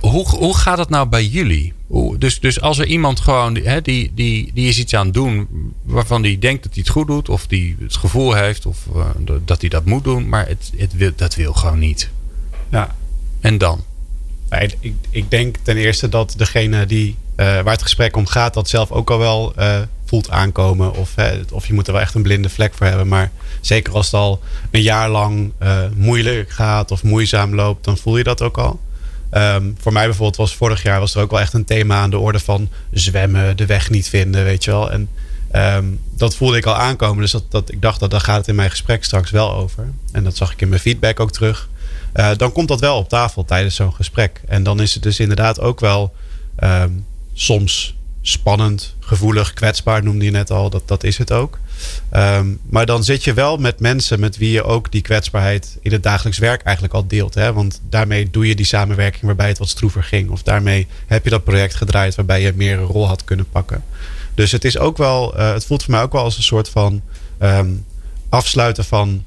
Hoe, 0.00 0.28
hoe 0.28 0.56
gaat 0.56 0.78
het 0.78 0.88
nou 0.88 1.08
bij 1.08 1.26
jullie? 1.26 1.72
Hoe, 1.86 2.18
dus, 2.18 2.40
dus 2.40 2.60
als 2.60 2.78
er 2.78 2.86
iemand 2.86 3.20
gewoon 3.20 3.56
hè, 3.56 3.82
die, 3.82 4.12
die, 4.14 4.50
die 4.54 4.68
is 4.68 4.78
iets 4.78 4.94
aan 4.94 5.04
het 5.04 5.14
doen 5.14 5.48
waarvan 5.82 6.22
die 6.22 6.38
denkt 6.38 6.62
dat 6.62 6.74
hij 6.74 6.82
het 6.82 6.92
goed 6.92 7.06
doet, 7.06 7.28
of 7.28 7.46
die 7.46 7.76
het 7.80 7.96
gevoel 7.96 8.32
heeft 8.32 8.66
of, 8.66 8.86
eh, 8.94 9.06
dat 9.44 9.60
hij 9.60 9.70
dat 9.70 9.84
moet 9.84 10.04
doen, 10.04 10.28
maar 10.28 10.48
het, 10.48 10.72
het 10.76 10.92
wil, 10.92 11.10
dat 11.16 11.34
wil 11.34 11.52
gewoon 11.52 11.78
niet. 11.78 12.10
Ja. 12.70 12.94
En 13.40 13.58
dan? 13.58 13.84
Ik, 14.60 14.94
ik, 15.10 15.30
denk 15.30 15.56
ten 15.62 15.76
eerste 15.76 16.08
dat 16.08 16.34
degene 16.36 16.86
die, 16.86 17.16
eh, 17.34 17.46
waar 17.46 17.72
het 17.72 17.82
gesprek 17.82 18.16
om 18.16 18.26
gaat, 18.26 18.54
dat 18.54 18.68
zelf 18.68 18.90
ook 18.90 19.10
al 19.10 19.18
wel 19.18 19.52
eh, 19.56 19.80
voelt 20.04 20.30
aankomen. 20.30 20.94
Of, 20.94 21.14
of 21.52 21.66
je 21.66 21.72
moet 21.72 21.86
er 21.86 21.92
wel 21.92 22.02
echt 22.02 22.14
een 22.14 22.22
blinde 22.22 22.48
vlek 22.48 22.74
voor 22.74 22.86
hebben. 22.86 23.08
Maar 23.08 23.30
zeker 23.60 23.92
als 23.92 24.06
het 24.06 24.14
al 24.14 24.40
een 24.70 24.82
jaar 24.82 25.08
lang 25.08 25.52
eh, 25.58 25.78
moeilijk 25.94 26.50
gaat 26.50 26.90
of 26.90 27.02
moeizaam 27.02 27.54
loopt, 27.54 27.84
dan 27.84 27.98
voel 27.98 28.16
je 28.16 28.24
dat 28.24 28.42
ook 28.42 28.58
al. 28.58 28.80
Ehm, 29.30 29.70
voor 29.78 29.92
mij 29.92 30.04
bijvoorbeeld 30.04 30.36
was 30.36 30.54
vorig 30.54 30.82
jaar 30.82 31.00
was 31.00 31.14
er 31.14 31.22
ook 31.22 31.30
wel 31.30 31.40
echt 31.40 31.52
een 31.52 31.64
thema 31.64 32.00
aan 32.00 32.10
de 32.10 32.18
orde 32.18 32.38
van 32.38 32.68
zwemmen, 32.90 33.56
de 33.56 33.66
weg 33.66 33.90
niet 33.90 34.08
vinden, 34.08 34.44
weet 34.44 34.64
je 34.64 34.70
wel. 34.70 34.90
En 34.90 35.08
ehm, 35.50 35.84
dat 36.16 36.36
voelde 36.36 36.56
ik 36.56 36.66
al 36.66 36.74
aankomen. 36.74 37.22
Dus 37.22 37.30
dat, 37.30 37.44
dat, 37.48 37.70
ik 37.70 37.82
dacht 37.82 38.00
dat 38.00 38.10
daar 38.10 38.20
gaat 38.20 38.36
het 38.36 38.48
in 38.48 38.54
mijn 38.54 38.70
gesprek 38.70 39.04
straks 39.04 39.30
wel 39.30 39.54
over. 39.54 39.90
En 40.12 40.24
dat 40.24 40.36
zag 40.36 40.52
ik 40.52 40.60
in 40.60 40.68
mijn 40.68 40.80
feedback 40.80 41.20
ook 41.20 41.32
terug. 41.32 41.68
Eh, 42.12 42.30
dan 42.36 42.52
komt 42.52 42.68
dat 42.68 42.80
wel 42.80 42.96
op 42.96 43.08
tafel 43.08 43.44
tijdens 43.44 43.74
zo'n 43.74 43.94
gesprek. 43.94 44.40
En 44.48 44.62
dan 44.62 44.80
is 44.80 44.94
het 44.94 45.02
dus 45.02 45.20
inderdaad 45.20 45.60
ook 45.60 45.80
wel 45.80 46.14
ehm, 46.56 46.90
soms 47.32 47.94
spannend, 48.22 48.94
gevoelig, 49.00 49.52
kwetsbaar 49.52 50.04
noemde 50.04 50.24
je 50.24 50.30
net 50.30 50.50
al. 50.50 50.70
Dat, 50.70 50.88
dat 50.88 51.04
is 51.04 51.18
het 51.18 51.32
ook. 51.32 51.58
Ehm, 52.10 52.46
maar 52.68 52.86
dan 52.86 53.04
zit 53.04 53.24
je 53.24 53.34
wel 53.34 53.56
met 53.56 53.80
mensen 53.80 54.20
met 54.20 54.36
wie 54.36 54.50
je 54.50 54.62
ook 54.62 54.92
die 54.92 55.02
kwetsbaarheid 55.02 55.78
in 55.80 55.92
het 55.92 56.02
dagelijks 56.02 56.38
werk 56.38 56.62
eigenlijk 56.62 56.94
al 56.94 57.06
deelt. 57.06 57.34
Hè? 57.34 57.52
Want 57.52 57.80
daarmee 57.88 58.30
doe 58.30 58.48
je 58.48 58.54
die 58.54 58.66
samenwerking 58.66 59.24
waarbij 59.24 59.48
het 59.48 59.58
wat 59.58 59.68
stroever 59.68 60.02
ging. 60.02 60.30
Of 60.30 60.42
daarmee 60.42 60.86
heb 61.06 61.24
je 61.24 61.30
dat 61.30 61.44
project 61.44 61.74
gedraaid 61.74 62.14
waarbij 62.14 62.40
je 62.40 62.52
meer 62.54 62.78
een 62.78 62.84
rol 62.84 63.06
had 63.06 63.24
kunnen 63.24 63.48
pakken. 63.50 63.84
Dus 64.34 64.52
het 64.52 64.64
is 64.64 64.78
ook 64.78 64.96
wel, 64.96 65.36
eh, 65.36 65.52
het 65.52 65.64
voelt 65.64 65.82
voor 65.82 65.92
mij 65.92 66.02
ook 66.02 66.12
wel 66.12 66.22
als 66.22 66.36
een 66.36 66.42
soort 66.42 66.68
van 66.68 67.02
ehm, 67.38 67.70
afsluiten 68.28 68.84
van 68.84 69.24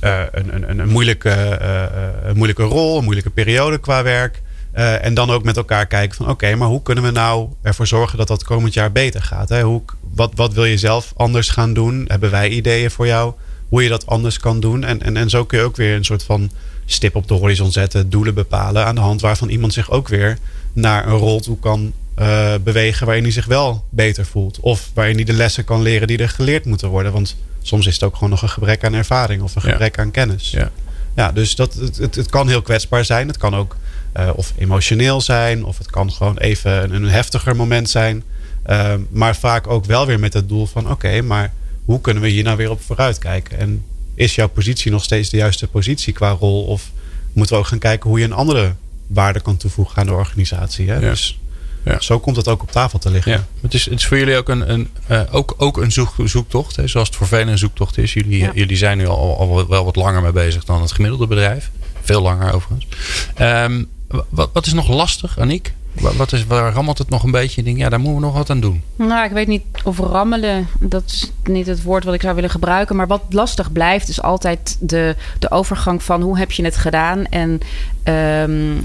een, 0.00 0.54
een, 0.54 0.70
een, 0.70 0.78
een 0.78 0.88
moeilijke, 0.88 1.30
eh, 1.30 1.82
eh, 1.82 2.34
moeilijke 2.34 2.62
rol, 2.62 2.98
een 2.98 3.04
moeilijke 3.04 3.30
periode 3.30 3.78
qua 3.78 4.02
werk. 4.02 4.42
Eh, 4.72 5.04
en 5.04 5.14
dan 5.14 5.30
ook 5.30 5.44
met 5.44 5.56
elkaar 5.56 5.86
kijken 5.86 6.16
van 6.16 6.28
oké, 6.28 6.54
maar 6.54 6.68
hoe 6.68 6.82
kunnen 6.82 7.04
we 7.04 7.10
nou 7.10 7.48
ervoor 7.62 7.86
zorgen 7.86 8.18
dat 8.18 8.28
dat 8.28 8.44
komend 8.44 8.74
jaar 8.74 8.92
beter 8.92 9.22
gaat? 9.22 9.48
Hè? 9.48 9.62
Hoe, 9.62 9.82
wat, 10.14 10.32
wat 10.34 10.54
wil 10.54 10.64
je 10.64 10.78
zelf 10.78 11.12
anders 11.16 11.48
gaan 11.48 11.72
doen? 11.74 12.04
Hebben 12.08 12.30
wij 12.30 12.48
ideeën 12.48 12.90
voor 12.90 13.06
jou 13.06 13.34
hoe 13.68 13.82
je 13.82 13.88
dat 13.88 14.06
anders 14.06 14.38
kan 14.38 14.60
doen? 14.60 14.84
En, 14.84 15.02
en, 15.02 15.16
en 15.16 15.30
zo 15.30 15.44
kun 15.44 15.58
je 15.58 15.64
ook 15.64 15.76
weer 15.76 15.94
een 15.94 16.04
soort 16.04 16.22
van 16.22 16.50
stip 16.86 17.16
op 17.16 17.28
de 17.28 17.34
horizon 17.34 17.72
zetten, 17.72 18.10
doelen 18.10 18.34
bepalen 18.34 18.86
aan 18.86 18.94
de 18.94 19.00
hand 19.00 19.20
waarvan 19.20 19.48
iemand 19.48 19.72
zich 19.72 19.90
ook 19.90 20.08
weer 20.08 20.38
naar 20.72 21.06
een 21.06 21.16
rol 21.16 21.40
toe 21.40 21.58
kan 21.58 21.92
eh, 22.14 22.54
bewegen 22.64 23.06
waarin 23.06 23.24
hij 23.24 23.32
zich 23.32 23.46
wel 23.46 23.84
beter 23.90 24.26
voelt. 24.26 24.60
Of 24.60 24.90
waarin 24.94 25.14
hij 25.14 25.24
de 25.24 25.32
lessen 25.32 25.64
kan 25.64 25.82
leren 25.82 26.06
die 26.06 26.18
er 26.18 26.28
geleerd 26.28 26.64
moeten 26.64 26.88
worden. 26.88 27.12
Want 27.12 27.36
soms 27.62 27.86
is 27.86 27.94
het 27.94 28.02
ook 28.02 28.14
gewoon 28.14 28.30
nog 28.30 28.42
een 28.42 28.48
gebrek 28.48 28.84
aan 28.84 28.94
ervaring 28.94 29.42
of 29.42 29.56
een 29.56 29.62
Ja. 29.64 29.70
gebrek 29.70 29.98
aan 29.98 30.10
kennis. 30.10 30.50
Ja. 30.50 30.70
Ja, 31.16 31.32
dus 31.32 31.54
dat, 31.54 31.74
het, 31.74 32.14
het, 32.14 32.30
kan 32.30 32.48
heel 32.48 32.62
kwetsbaar 32.62 33.04
zijn. 33.04 33.26
Het 33.26 33.36
kan 33.36 33.54
ook 33.56 33.76
eh, 34.12 34.30
of 34.34 34.52
emotioneel 34.58 35.20
zijn, 35.20 35.64
of 35.64 35.78
het 35.78 35.90
kan 35.90 36.12
gewoon 36.12 36.38
even 36.38 36.82
een, 36.82 36.92
een 36.92 37.08
heftiger 37.10 37.56
moment 37.56 37.90
zijn. 37.90 38.22
Ehm, 38.62 39.00
maar 39.10 39.36
vaak 39.36 39.66
ook 39.66 39.84
wel 39.84 40.06
weer 40.06 40.20
met 40.20 40.32
het 40.32 40.48
doel 40.48 40.66
van: 40.66 40.90
oké, 40.90 41.22
maar 41.22 41.52
hoe 41.84 41.90
hoe 41.90 42.00
kunnen 42.00 42.22
we 42.22 42.28
hier 42.28 42.44
nou 42.44 42.56
weer 42.56 42.70
op 42.70 42.82
vooruit 42.82 43.18
kijken? 43.18 43.58
En 43.58 43.84
is 44.14 44.34
jouw 44.34 44.48
positie 44.48 44.90
nog 44.90 45.04
steeds 45.04 45.30
de 45.30 45.36
juiste 45.36 45.68
positie 45.68 46.12
qua 46.12 46.30
rol? 46.30 46.64
Of 46.64 46.90
moeten 47.32 47.54
we 47.54 47.60
ook 47.60 47.68
gaan 47.68 47.78
kijken 47.78 48.10
hoe 48.10 48.18
je 48.18 48.24
een 48.24 48.32
andere 48.32 48.74
waarde 49.06 49.40
kan 49.40 49.56
toevoegen 49.56 49.96
aan 49.96 50.06
de 50.06 50.12
organisatie? 50.12 50.88
Hè? 50.88 50.94
Ja. 50.94 51.00
Dus 51.10 51.39
Ja. 51.84 52.00
zo 52.00 52.18
komt 52.20 52.36
het 52.36 52.48
ook 52.48 52.62
op 52.62 52.70
tafel 52.70 52.98
te 52.98 53.10
liggen. 53.10 53.32
Ja, 53.32 53.46
het 53.60 53.74
is, 53.74 53.84
het 53.84 53.94
is 53.98 54.06
voor 54.06 54.18
jullie 54.18 54.36
ook 54.36 54.48
een, 54.48 54.72
een, 54.72 54.88
eh, 55.06 55.20
ook, 55.30 55.54
ook 55.56 55.76
een 55.76 55.92
zoek, 55.92 56.14
zoektocht. 56.24 56.76
Hè? 56.76 56.86
Zoals 56.86 57.08
het 57.08 57.16
voor 57.16 57.26
velen 57.26 57.48
een 57.48 57.58
zoektocht 57.58 57.98
is. 57.98 58.12
Jullie, 58.12 58.38
Ja. 58.38 58.50
jullie 58.54 58.76
zijn 58.76 58.98
nu 58.98 59.06
al, 59.06 59.38
al 59.38 59.68
wel 59.68 59.84
wat 59.84 59.96
langer 59.96 60.22
mee 60.22 60.32
bezig 60.32 60.64
dan 60.64 60.80
het 60.80 60.92
gemiddelde 60.92 61.26
bedrijf. 61.26 61.70
Veel 62.02 62.22
langer 62.22 62.52
overigens. 62.54 62.86
Ehm, 63.34 63.84
wat, 64.28 64.50
wat 64.52 64.66
is 64.66 64.72
nog 64.72 64.88
lastig, 64.88 65.38
Aniek? 65.38 65.72
Wat 65.92 66.32
is, 66.32 66.46
waar 66.46 66.72
rammelt 66.72 66.98
het 66.98 67.08
nog 67.08 67.22
een 67.22 67.30
beetje? 67.30 67.62
Denk, 67.62 67.76
ja, 67.76 67.88
daar 67.88 68.00
moeten 68.00 68.20
we 68.20 68.26
nog 68.26 68.36
wat 68.36 68.50
aan 68.50 68.60
doen. 68.60 68.82
Nou, 68.96 69.24
ik 69.24 69.30
weet 69.30 69.46
niet 69.46 69.62
of 69.84 69.98
rammelen, 69.98 70.66
dat 70.78 71.02
is 71.06 71.32
niet 71.44 71.66
het 71.66 71.82
woord 71.82 72.04
wat 72.04 72.14
ik 72.14 72.20
zou 72.20 72.34
willen 72.34 72.50
gebruiken. 72.50 72.96
Maar 72.96 73.06
wat 73.06 73.22
lastig 73.28 73.72
blijft, 73.72 74.08
is 74.08 74.22
altijd 74.22 74.76
de, 74.80 75.16
de 75.38 75.50
overgang 75.50 76.02
van 76.02 76.22
hoe 76.22 76.38
heb 76.38 76.52
je 76.52 76.64
het 76.64 76.76
gedaan. 76.76 77.24
En 77.24 77.60
ehm, 78.02 78.76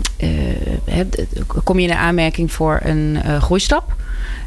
eh, 0.85 1.05
kom 1.63 1.79
je 1.79 1.87
in 1.87 1.93
aanmerking 1.93 2.51
voor 2.51 2.79
een 2.83 3.19
eh, 3.23 3.41
groeistap. 3.41 3.95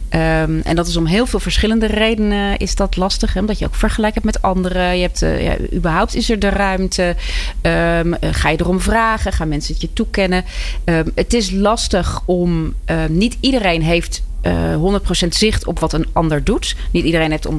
Ehm, 0.08 0.60
en 0.64 0.76
dat 0.76 0.86
is 0.86 0.96
om 0.96 1.06
heel 1.06 1.26
veel 1.26 1.40
verschillende 1.40 1.86
redenen 1.86 2.56
is 2.56 2.74
dat 2.74 2.96
lastig. 2.96 3.34
Hè? 3.34 3.40
Omdat 3.40 3.58
je 3.58 3.66
ook 3.66 3.74
vergelijkt 3.74 4.14
hebt 4.14 4.26
met 4.26 4.42
anderen. 4.42 4.96
Je 4.96 5.02
hebt, 5.02 5.22
eh, 5.22 5.44
ja, 5.44 5.56
überhaupt 5.74 6.14
is 6.14 6.30
er 6.30 6.38
de 6.38 6.48
ruimte. 6.48 7.16
Ehm, 7.60 8.12
eh, 8.12 8.28
ga 8.32 8.48
je 8.48 8.60
erom 8.60 8.80
vragen? 8.80 9.32
Gaan 9.32 9.48
mensen 9.48 9.72
het 9.72 9.82
je 9.82 9.92
toekennen? 9.92 10.44
Ehm, 10.84 11.08
het 11.14 11.34
is 11.34 11.50
lastig 11.50 12.22
om... 12.24 12.74
eh, 12.84 12.96
niet 13.08 13.36
iedereen 13.40 13.82
heeft 13.82 14.22
eh 14.40 14.74
100% 14.74 15.34
zicht 15.34 15.66
op 15.66 15.78
wat 15.78 15.92
een 15.92 16.06
ander 16.12 16.44
doet. 16.44 16.76
Niet 16.90 17.04
iedereen 17.04 17.30
heeft 17.30 17.46
om 17.46 17.56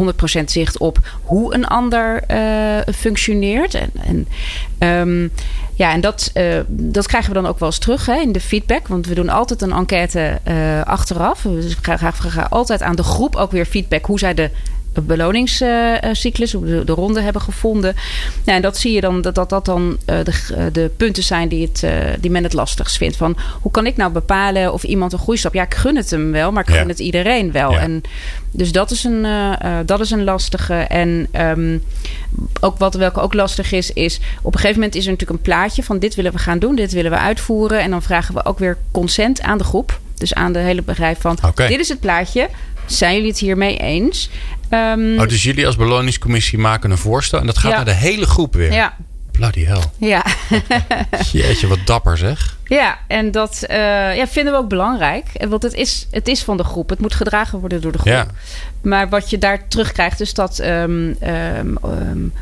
100% 0.00 0.44
zicht 0.44 0.78
op 0.78 0.98
hoe 1.22 1.54
een 1.54 1.66
ander 1.66 2.22
eh, 2.22 2.94
functioneert. 2.94 3.74
En, 3.74 3.90
en, 4.06 4.28
ehm, 4.78 5.28
ja, 5.74 5.92
en 5.92 6.00
dat, 6.00 6.30
eh, 6.32 6.58
dat 6.68 7.06
krijgen 7.06 7.32
we 7.32 7.40
dan 7.40 7.50
ook 7.50 7.58
wel 7.58 7.68
eens 7.68 7.78
terug 7.78 8.06
hè, 8.06 8.20
in 8.20 8.32
de 8.32 8.40
feedback. 8.40 8.88
Want 8.88 9.06
we 9.06 9.14
doen 9.14 9.28
altijd 9.28 9.62
een 9.62 9.72
enquête 9.72 10.40
eh, 10.42 10.82
achteraf. 10.82 11.42
We 11.42 11.74
gaan 11.82 12.50
altijd 12.50 12.82
aan 12.82 12.96
de 12.96 13.02
groep 13.02 13.36
ook 13.36 13.50
weer 13.50 13.66
feedback 13.66 14.04
hoe 14.04 14.18
zij 14.18 14.34
de 14.34 14.50
beloningscyclus, 15.00 16.52
hoe 16.52 16.66
de, 16.66 16.84
de 16.84 16.92
ronde 16.92 17.20
hebben 17.20 17.42
gevonden. 17.42 17.94
Nou, 18.44 18.56
en 18.56 18.62
dat 18.62 18.76
zie 18.76 18.92
je 18.92 19.00
dan 19.00 19.20
dat 19.20 19.34
dat, 19.34 19.48
dat 19.48 19.64
dan 19.64 19.98
eh, 20.04 20.16
de, 20.24 20.32
eh, 20.56 20.64
de 20.72 20.90
punten 20.96 21.22
zijn 21.22 21.48
die, 21.48 21.66
het, 21.66 21.82
eh, 21.82 21.92
die 22.20 22.30
men 22.30 22.42
het 22.42 22.52
lastigst 22.52 22.96
vindt. 22.96 23.16
Van 23.16 23.36
hoe 23.60 23.70
kan 23.70 23.86
ik 23.86 23.96
nou 23.96 24.12
bepalen 24.12 24.72
of 24.72 24.82
iemand 24.82 25.12
een 25.12 25.18
groeistap? 25.18 25.54
Ja, 25.54 25.62
ik 25.62 25.74
gun 25.74 25.96
het 25.96 26.10
hem 26.10 26.32
wel, 26.32 26.52
maar 26.52 26.62
ik 26.62 26.74
Ja. 26.74 26.78
gun 26.78 26.88
het 26.88 26.98
iedereen 26.98 27.52
wel. 27.52 27.70
Ja. 27.72 27.78
En 27.78 28.02
dus 28.50 28.72
dat 28.72 28.90
is 28.90 29.04
een, 29.04 29.26
dat 29.86 30.00
is 30.00 30.10
een 30.10 30.24
lastige. 30.24 30.74
En 30.74 31.26
ehm, 31.30 31.78
ook 32.60 32.78
wat 32.78 32.94
welke 32.94 33.20
ook 33.20 33.34
lastig 33.34 33.72
is, 33.72 33.92
is 33.92 34.20
op 34.42 34.52
een 34.54 34.60
gegeven 34.60 34.76
moment 34.80 34.94
is 34.94 35.04
er 35.04 35.10
natuurlijk 35.10 35.38
een 35.38 35.44
plaatje 35.44 35.82
van 35.82 35.98
dit 35.98 36.14
willen 36.14 36.32
we 36.32 36.38
gaan 36.38 36.58
doen, 36.58 36.74
dit 36.74 36.92
willen 36.92 37.10
we 37.10 37.16
uitvoeren. 37.16 37.80
En 37.80 37.90
dan 37.90 38.02
vragen 38.02 38.34
we 38.34 38.44
ook 38.44 38.58
weer 38.58 38.78
consent 38.90 39.42
aan 39.42 39.58
de 39.58 39.64
groep. 39.64 40.00
Dus 40.16 40.34
aan 40.34 40.52
de 40.52 40.58
hele 40.58 40.82
bedrijf 40.82 41.20
van 41.20 41.38
dit 41.54 41.80
is 41.80 41.88
het 41.88 42.00
plaatje. 42.00 42.48
Zijn 42.86 43.14
jullie 43.14 43.28
het 43.30 43.38
hiermee 43.38 43.76
eens? 43.78 44.30
Ehm, 44.72 45.18
Oh, 45.20 45.28
dus 45.28 45.42
jullie 45.42 45.66
als 45.66 45.76
beloningscommissie 45.76 46.58
maken 46.58 46.90
een 46.90 46.98
voorstel. 46.98 47.40
En 47.40 47.46
dat 47.46 47.58
gaat 47.58 47.70
Ja. 47.70 47.76
naar 47.76 47.84
de 47.84 47.92
hele 47.94 48.26
groep 48.26 48.54
weer. 48.54 48.72
ja, 48.72 48.96
Bloody 49.32 49.64
hell. 49.64 49.82
ja. 49.98 50.24
Jeetje, 51.32 51.66
wat 51.66 51.78
dapper 51.84 52.18
zeg. 52.18 52.56
Ja, 52.66 52.98
en 53.08 53.30
dat 53.30 53.62
eh, 53.62 53.76
ja, 54.16 54.26
vinden 54.28 54.52
we 54.52 54.58
ook 54.58 54.68
belangrijk. 54.68 55.26
Want 55.48 55.62
het 55.62 55.74
is, 55.74 56.06
het 56.10 56.28
is 56.28 56.42
van 56.42 56.56
de 56.56 56.64
groep. 56.64 56.88
Het 56.90 57.00
moet 57.00 57.14
gedragen 57.14 57.58
worden 57.58 57.80
door 57.80 57.92
de 57.92 57.98
groep. 57.98 58.12
Ja. 58.12 58.26
Maar 58.82 59.08
wat 59.08 59.30
je 59.30 59.38
daar 59.38 59.68
terugkrijgt, 59.68 60.20
is 60.20 60.34
dat 60.34 60.58
ehm, 60.58 61.12
ehm, 61.20 61.66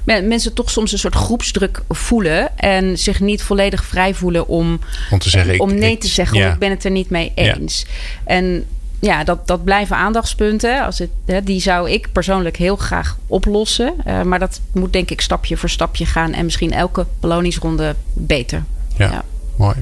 men- 0.05 0.29
mensen 0.29 0.55
toch 0.55 0.71
soms 0.71 0.93
een 0.93 0.99
soort 0.99 1.15
groepsdruk 1.15 1.81
voelen. 1.89 2.59
En 2.59 2.99
zich 2.99 3.21
niet 3.21 3.43
volledig 3.43 3.85
vrij 3.85 4.15
voelen 4.15 4.49
om, 4.49 4.81
Om 5.11 5.19
te 5.19 5.31
zeggen, 5.31 5.55
ik- 5.55 5.63
om 5.63 5.75
nee 5.75 5.93
ik- 5.93 6.01
te 6.01 6.09
zeggen. 6.09 6.39
ja. 6.39 6.47
of 6.47 6.53
Ik 6.53 6.59
ben 6.59 6.71
het 6.71 6.85
er 6.85 6.91
niet 6.91 7.11
mee 7.11 7.33
Ja. 7.35 7.55
eens. 7.57 7.87
En 8.25 8.65
ja, 9.01 9.25
dat, 9.25 9.47
dat 9.47 9.65
blijven 9.65 9.97
aandachtspunten. 9.97 10.85
Als 10.85 10.99
het, 10.99 11.11
hè, 11.27 11.43
die 11.43 11.61
zou 11.61 11.91
ik 11.91 12.13
persoonlijk 12.13 12.57
heel 12.57 12.77
graag 12.77 13.17
oplossen. 13.27 13.95
Eh, 14.05 14.23
maar 14.23 14.39
dat 14.39 14.61
moet 14.73 14.93
denk 14.93 15.11
ik 15.11 15.21
stapje 15.21 15.57
voor 15.57 15.69
stapje 15.69 16.07
gaan. 16.07 16.33
En 16.33 16.45
misschien 16.45 16.73
elke 16.73 17.07
beloningsronde 17.21 17.95
beter. 18.13 18.65
Ja, 18.97 19.11
Ja. 19.11 19.23
mooi. 19.57 19.77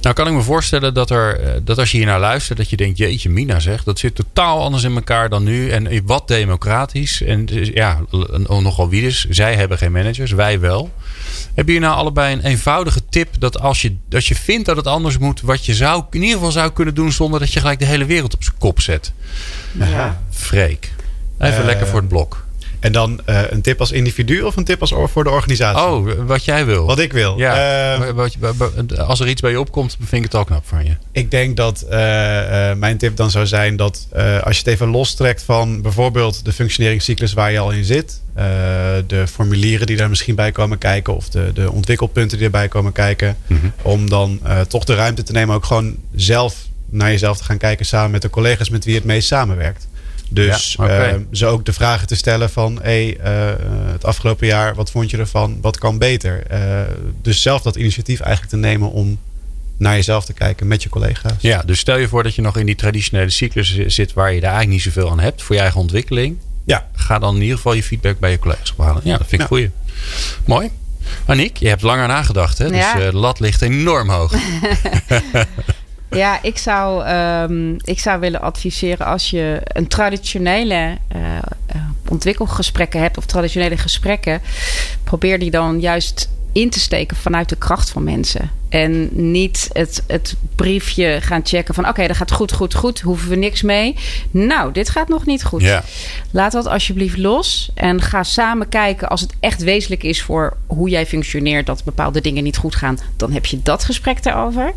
Nou 0.00 0.14
kan 0.14 0.26
ik 0.26 0.32
me 0.32 0.42
voorstellen 0.42 0.94
dat, 0.94 1.10
er, 1.10 1.40
eh, 1.40 1.52
dat 1.62 1.78
als 1.78 1.90
je 1.90 1.96
hier 1.96 2.06
naar 2.06 2.20
luistert, 2.20 2.58
dat 2.58 2.70
je 2.70 2.76
denkt, 2.76 2.98
jeetje 2.98 3.30
Mina 3.30 3.60
zegt, 3.60 3.84
dat 3.84 3.98
zit 3.98 4.14
totaal 4.14 4.62
anders 4.62 4.82
in 4.82 4.94
elkaar 4.94 5.28
dan 5.28 5.44
nu. 5.44 5.70
En 5.70 6.02
wat 6.06 6.28
democratisch. 6.28 7.22
En 7.22 7.46
dus, 7.46 7.68
ja, 7.74 8.00
l- 8.10 8.60
nogal 8.60 8.88
wie 8.88 9.02
dus. 9.02 9.26
Zij 9.30 9.54
hebben 9.54 9.78
geen 9.78 9.92
managers, 9.92 10.30
wij 10.32 10.60
wel. 10.60 10.90
Hebben 11.54 11.74
jullie 11.74 11.88
nou 11.88 11.94
allebei 12.00 12.32
een 12.34 12.40
eenvoudige 12.44 13.00
tip 13.10 13.28
dat 13.38 13.60
als 13.60 13.82
je, 13.82 13.96
als 14.12 14.28
je 14.28 14.34
vindt 14.34 14.66
dat 14.66 14.76
het 14.76 14.86
anders 14.86 15.18
moet, 15.18 15.40
wat 15.40 15.66
je 15.66 15.74
zou, 15.74 16.04
in 16.10 16.20
ieder 16.22 16.36
geval 16.36 16.52
zou 16.52 16.72
kunnen 16.72 16.94
doen 16.94 17.12
zonder 17.12 17.40
dat 17.40 17.52
je 17.52 17.60
gelijk 17.60 17.78
de 17.78 17.84
hele 17.84 18.04
wereld 18.04 18.34
op 18.34 18.42
zijn 18.42 18.56
kop 18.58 18.80
zet? 18.80 19.12
Ja. 19.72 20.22
Freek. 20.30 20.92
Even 21.38 21.58
Eh, 21.58 21.64
lekker 21.64 21.86
voor 21.86 21.98
het 22.00 22.08
blok. 22.08 22.44
En 22.80 22.92
dan 22.92 23.20
eh, 23.24 23.40
een 23.50 23.60
tip 23.60 23.80
als 23.80 23.92
individu 23.92 24.40
of 24.42 24.56
een 24.56 24.64
tip 24.64 24.80
als 24.80 24.92
or- 24.92 25.08
voor 25.08 25.24
de 25.24 25.30
organisatie? 25.30 25.82
Oh, 25.82 26.08
wat 26.26 26.44
jij 26.44 26.64
wil. 26.64 26.86
Wat 26.86 26.98
ik 26.98 27.12
wil. 27.12 27.38
Ja, 27.38 27.54
Eh, 27.94 28.10
wat, 28.10 28.36
wat- 28.38 28.56
wat- 28.56 28.98
als 28.98 29.20
er 29.20 29.28
iets 29.28 29.40
bij 29.40 29.50
je 29.50 29.60
opkomt, 29.60 29.96
vind 30.00 30.12
ik 30.12 30.22
het 30.22 30.34
al 30.34 30.44
knap 30.44 30.66
van 30.66 30.84
je. 30.84 30.96
Ik 31.12 31.30
denk 31.30 31.56
dat 31.56 31.80
eh, 31.82 31.98
mijn 32.74 32.96
tip 32.98 33.16
dan 33.16 33.30
zou 33.30 33.46
zijn 33.46 33.76
dat 33.76 34.06
als 34.42 34.56
je 34.56 34.62
het 34.64 34.66
even 34.66 34.88
lostrekt 34.88 35.42
van 35.42 35.82
bijvoorbeeld 35.82 36.44
de 36.44 36.52
functioneringscyclus 36.52 37.32
waar 37.32 37.52
je 37.52 37.58
al 37.58 37.70
in 37.70 37.84
zit, 37.84 38.20
de 39.06 39.24
formulieren 39.32 39.86
die 39.86 39.96
daar 39.96 40.08
misschien 40.08 40.34
bij 40.34 40.52
komen 40.52 40.78
kijken 40.78 41.16
of 41.16 41.28
de, 41.28 41.50
de 41.54 41.72
ontwikkelpunten 41.72 42.36
die 42.36 42.46
erbij 42.46 42.68
komen 42.68 42.92
kijken, 42.92 43.36
om 43.82 44.08
dan 44.10 44.40
toch 44.68 44.84
de 44.84 44.94
ruimte 44.94 45.22
te 45.22 45.32
nemen 45.32 45.54
ook 45.54 45.64
gewoon 45.64 45.96
zelf 46.14 46.54
naar 46.90 47.10
jezelf 47.10 47.36
te 47.38 47.44
gaan 47.44 47.58
kijken 47.58 47.86
samen 47.86 48.10
met 48.10 48.22
de 48.22 48.30
collega's 48.30 48.70
met 48.70 48.84
wie 48.84 48.92
je 48.92 48.98
het 48.98 49.08
meest 49.08 49.26
samenwerkt. 49.28 49.88
Dus 50.32 50.74
Ja, 50.78 50.84
oké. 50.84 50.92
eh, 50.92 51.14
ze 51.32 51.46
ook 51.46 51.64
de 51.64 51.72
vragen 51.72 52.06
te 52.06 52.14
stellen 52.14 52.50
van 52.50 52.78
hey, 52.82 53.16
eh, 53.16 53.32
het 53.92 54.04
afgelopen 54.04 54.46
jaar, 54.46 54.74
wat 54.74 54.90
vond 54.90 55.10
je 55.10 55.16
ervan? 55.16 55.58
Wat 55.60 55.78
kan 55.78 55.98
beter? 55.98 56.46
Eh, 56.46 56.60
dus 57.22 57.42
zelf 57.42 57.62
dat 57.62 57.76
initiatief 57.76 58.20
eigenlijk 58.20 58.52
te 58.52 58.58
nemen 58.60 58.90
om 58.90 59.18
naar 59.76 59.94
jezelf 59.94 60.24
te 60.24 60.32
kijken 60.32 60.66
met 60.66 60.82
je 60.82 60.88
collega's. 60.88 61.32
Ja, 61.38 61.62
dus 61.66 61.78
stel 61.78 61.96
je 61.98 62.08
voor 62.08 62.22
dat 62.22 62.34
je 62.34 62.42
nog 62.42 62.56
in 62.56 62.66
die 62.66 62.74
traditionele 62.74 63.30
cyclus 63.30 63.78
zit 63.86 64.12
waar 64.12 64.32
je 64.32 64.40
daar 64.40 64.52
eigenlijk 64.52 64.84
niet 64.84 64.94
zoveel 64.94 65.10
aan 65.10 65.20
hebt 65.20 65.42
voor 65.42 65.54
je 65.54 65.60
eigen 65.60 65.80
ontwikkeling. 65.80 66.36
Ja. 66.64 66.88
Ga 66.94 67.18
dan 67.18 67.34
in 67.36 67.40
ieder 67.42 67.56
geval 67.56 67.72
je 67.72 67.82
feedback 67.82 68.18
bij 68.18 68.30
je 68.30 68.38
collega's 68.38 68.70
ophalen. 68.76 69.02
Ja, 69.04 69.10
dat 69.18 69.26
vind 69.28 69.32
ik 69.32 69.40
Ja. 69.40 69.46
goeie. 69.46 69.70
Mooi. 70.44 70.70
Aniek, 71.26 71.56
je 71.56 71.68
hebt 71.68 71.82
langer 71.82 72.08
nagedacht, 72.08 72.58
hè? 72.58 72.68
Dus 72.68 72.76
Ja. 72.76 72.98
eh, 73.00 73.10
de 73.10 73.16
lat 73.16 73.40
ligt 73.40 73.62
enorm 73.62 74.08
hoog. 74.10 74.32
Ja, 76.10 76.42
ik 76.42 76.58
zou, 76.58 77.04
ehm, 77.04 77.74
ik 77.74 77.98
zou 77.98 78.20
willen 78.20 78.40
adviseren 78.40 79.06
als 79.06 79.30
je 79.30 79.60
een 79.64 79.88
traditionele 79.88 80.96
eh, 81.08 81.20
ontwikkelgesprekken 82.08 83.00
hebt 83.00 83.16
of 83.16 83.26
traditionele 83.26 83.76
gesprekken, 83.76 84.40
probeer 85.04 85.38
die 85.38 85.50
dan 85.50 85.80
juist 85.80 86.28
in 86.52 86.70
te 86.70 86.80
steken 86.80 87.16
vanuit 87.16 87.48
de 87.48 87.56
kracht 87.56 87.90
van 87.90 88.04
mensen. 88.04 88.50
En 88.70 89.08
niet 89.30 89.70
het, 89.72 90.02
het 90.06 90.36
briefje 90.54 91.18
gaan 91.20 91.40
checken 91.44 91.74
van 91.74 91.88
oké, 91.88 92.06
dat 92.06 92.16
gaat 92.16 92.32
goed, 92.32 92.52
goed, 92.52 92.74
goed. 92.74 93.00
Hoeven 93.00 93.28
we 93.28 93.36
niks 93.36 93.62
mee. 93.62 93.96
Nou, 94.30 94.72
dit 94.72 94.90
gaat 94.90 95.08
nog 95.08 95.26
niet 95.26 95.44
goed. 95.44 95.62
Ja. 95.62 95.82
Laat 96.30 96.52
dat 96.52 96.66
alsjeblieft 96.66 97.18
los. 97.18 97.70
En 97.74 98.02
ga 98.02 98.22
samen 98.22 98.68
kijken 98.68 99.08
als 99.08 99.20
het 99.20 99.34
echt 99.40 99.62
wezenlijk 99.62 100.02
is 100.02 100.22
voor 100.22 100.56
hoe 100.66 100.88
jij 100.88 101.06
functioneert. 101.06 101.66
Dat 101.66 101.84
bepaalde 101.84 102.20
dingen 102.20 102.42
niet 102.42 102.56
goed 102.56 102.74
gaan. 102.74 102.98
Dan 103.16 103.32
heb 103.32 103.46
je 103.46 103.62
dat 103.62 103.84
gesprek 103.84 104.22
daarover. 104.22 104.72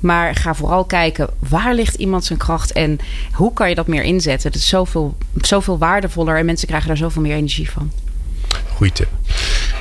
Maar 0.00 0.34
ga 0.34 0.54
vooral 0.54 0.84
kijken 0.84 1.28
waar 1.38 1.74
ligt 1.74 1.94
iemand 1.94 2.24
zijn 2.24 2.38
kracht. 2.38 2.72
En 2.72 2.98
hoe 3.32 3.52
kan 3.52 3.68
je 3.68 3.74
dat 3.74 3.86
meer 3.86 4.02
inzetten. 4.02 4.52
Dat 4.52 4.60
is 4.60 4.68
zoveel, 4.68 5.16
zoveel 5.40 5.78
waardevoller. 5.78 6.38
En 6.38 6.44
mensen 6.44 6.66
krijgen 6.66 6.88
daar 6.88 6.96
zoveel 6.96 7.22
meer 7.22 7.36
energie 7.36 7.70
van. 7.70 7.90
Goeie 8.74 8.92
tip. 8.92 9.08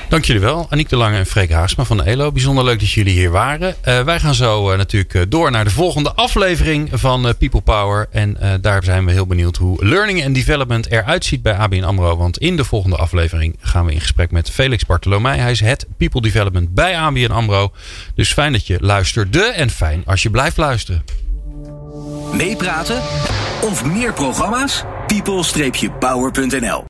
Dank 0.10 0.26
jullie 0.26 0.42
wel. 0.42 0.68
Aniek 0.70 0.90
de 0.90 0.96
Lange 0.96 1.18
en 1.18 1.26
Freek 1.26 1.52
Haagsma 1.52 1.84
van 1.84 1.98
de 1.98 2.04
ELO. 2.04 2.32
Bijzonder 2.32 2.64
leuk 2.64 2.80
dat 2.80 2.92
jullie 2.92 3.14
hier 3.14 3.32
waren. 3.32 3.76
Eh, 3.82 4.04
wij 4.04 4.20
gaan 4.20 4.34
zo 4.34 4.72
eh, 4.72 4.78
natuurlijk 4.78 5.14
eh, 5.14 5.22
door 5.28 5.52
naar 5.52 5.64
de 5.64 5.70
volgende 5.70 6.14
aflevering 6.14 6.90
van 6.94 7.34
People 7.38 7.62
Power. 7.62 8.08
En 8.12 8.38
daar 8.62 8.84
zijn 8.84 9.06
we 9.06 9.12
heel 9.12 9.28
benieuwd 9.28 9.58
hoe 9.58 9.86
learning 9.86 10.26
and 10.26 10.36
development 10.36 10.92
eruit 10.92 11.26
ziet 11.26 11.42
bij 11.42 11.54
ABN 11.54 11.84
AMRO. 11.84 12.18
Want 12.18 12.38
in 12.38 12.56
de 12.56 12.64
volgende 12.64 12.96
aflevering 12.96 13.56
gaan 13.62 13.86
we 13.86 13.92
in 13.92 14.00
gesprek 14.00 14.32
met 14.32 14.50
Felix 14.50 14.86
Bartolomei. 14.86 15.40
Hij 15.40 15.52
is 15.52 15.60
het 15.60 15.88
People 15.98 16.22
Development 16.22 16.74
bij 16.74 16.98
ABN 16.98 17.32
AMRO. 17.32 17.72
Dus 18.16 18.34
fijn 18.34 18.52
dat 18.52 18.68
je 18.68 18.78
luisterde 18.82 19.44
en 19.44 19.70
fijn 19.70 20.04
als 20.06 20.24
je 20.24 20.30
blijft 20.30 20.58
luisteren. 20.58 21.04
Meepraten 22.34 23.02
of 23.62 23.86
meer 23.86 24.14
programma's? 24.14 24.84
people-power.nl 25.08 26.82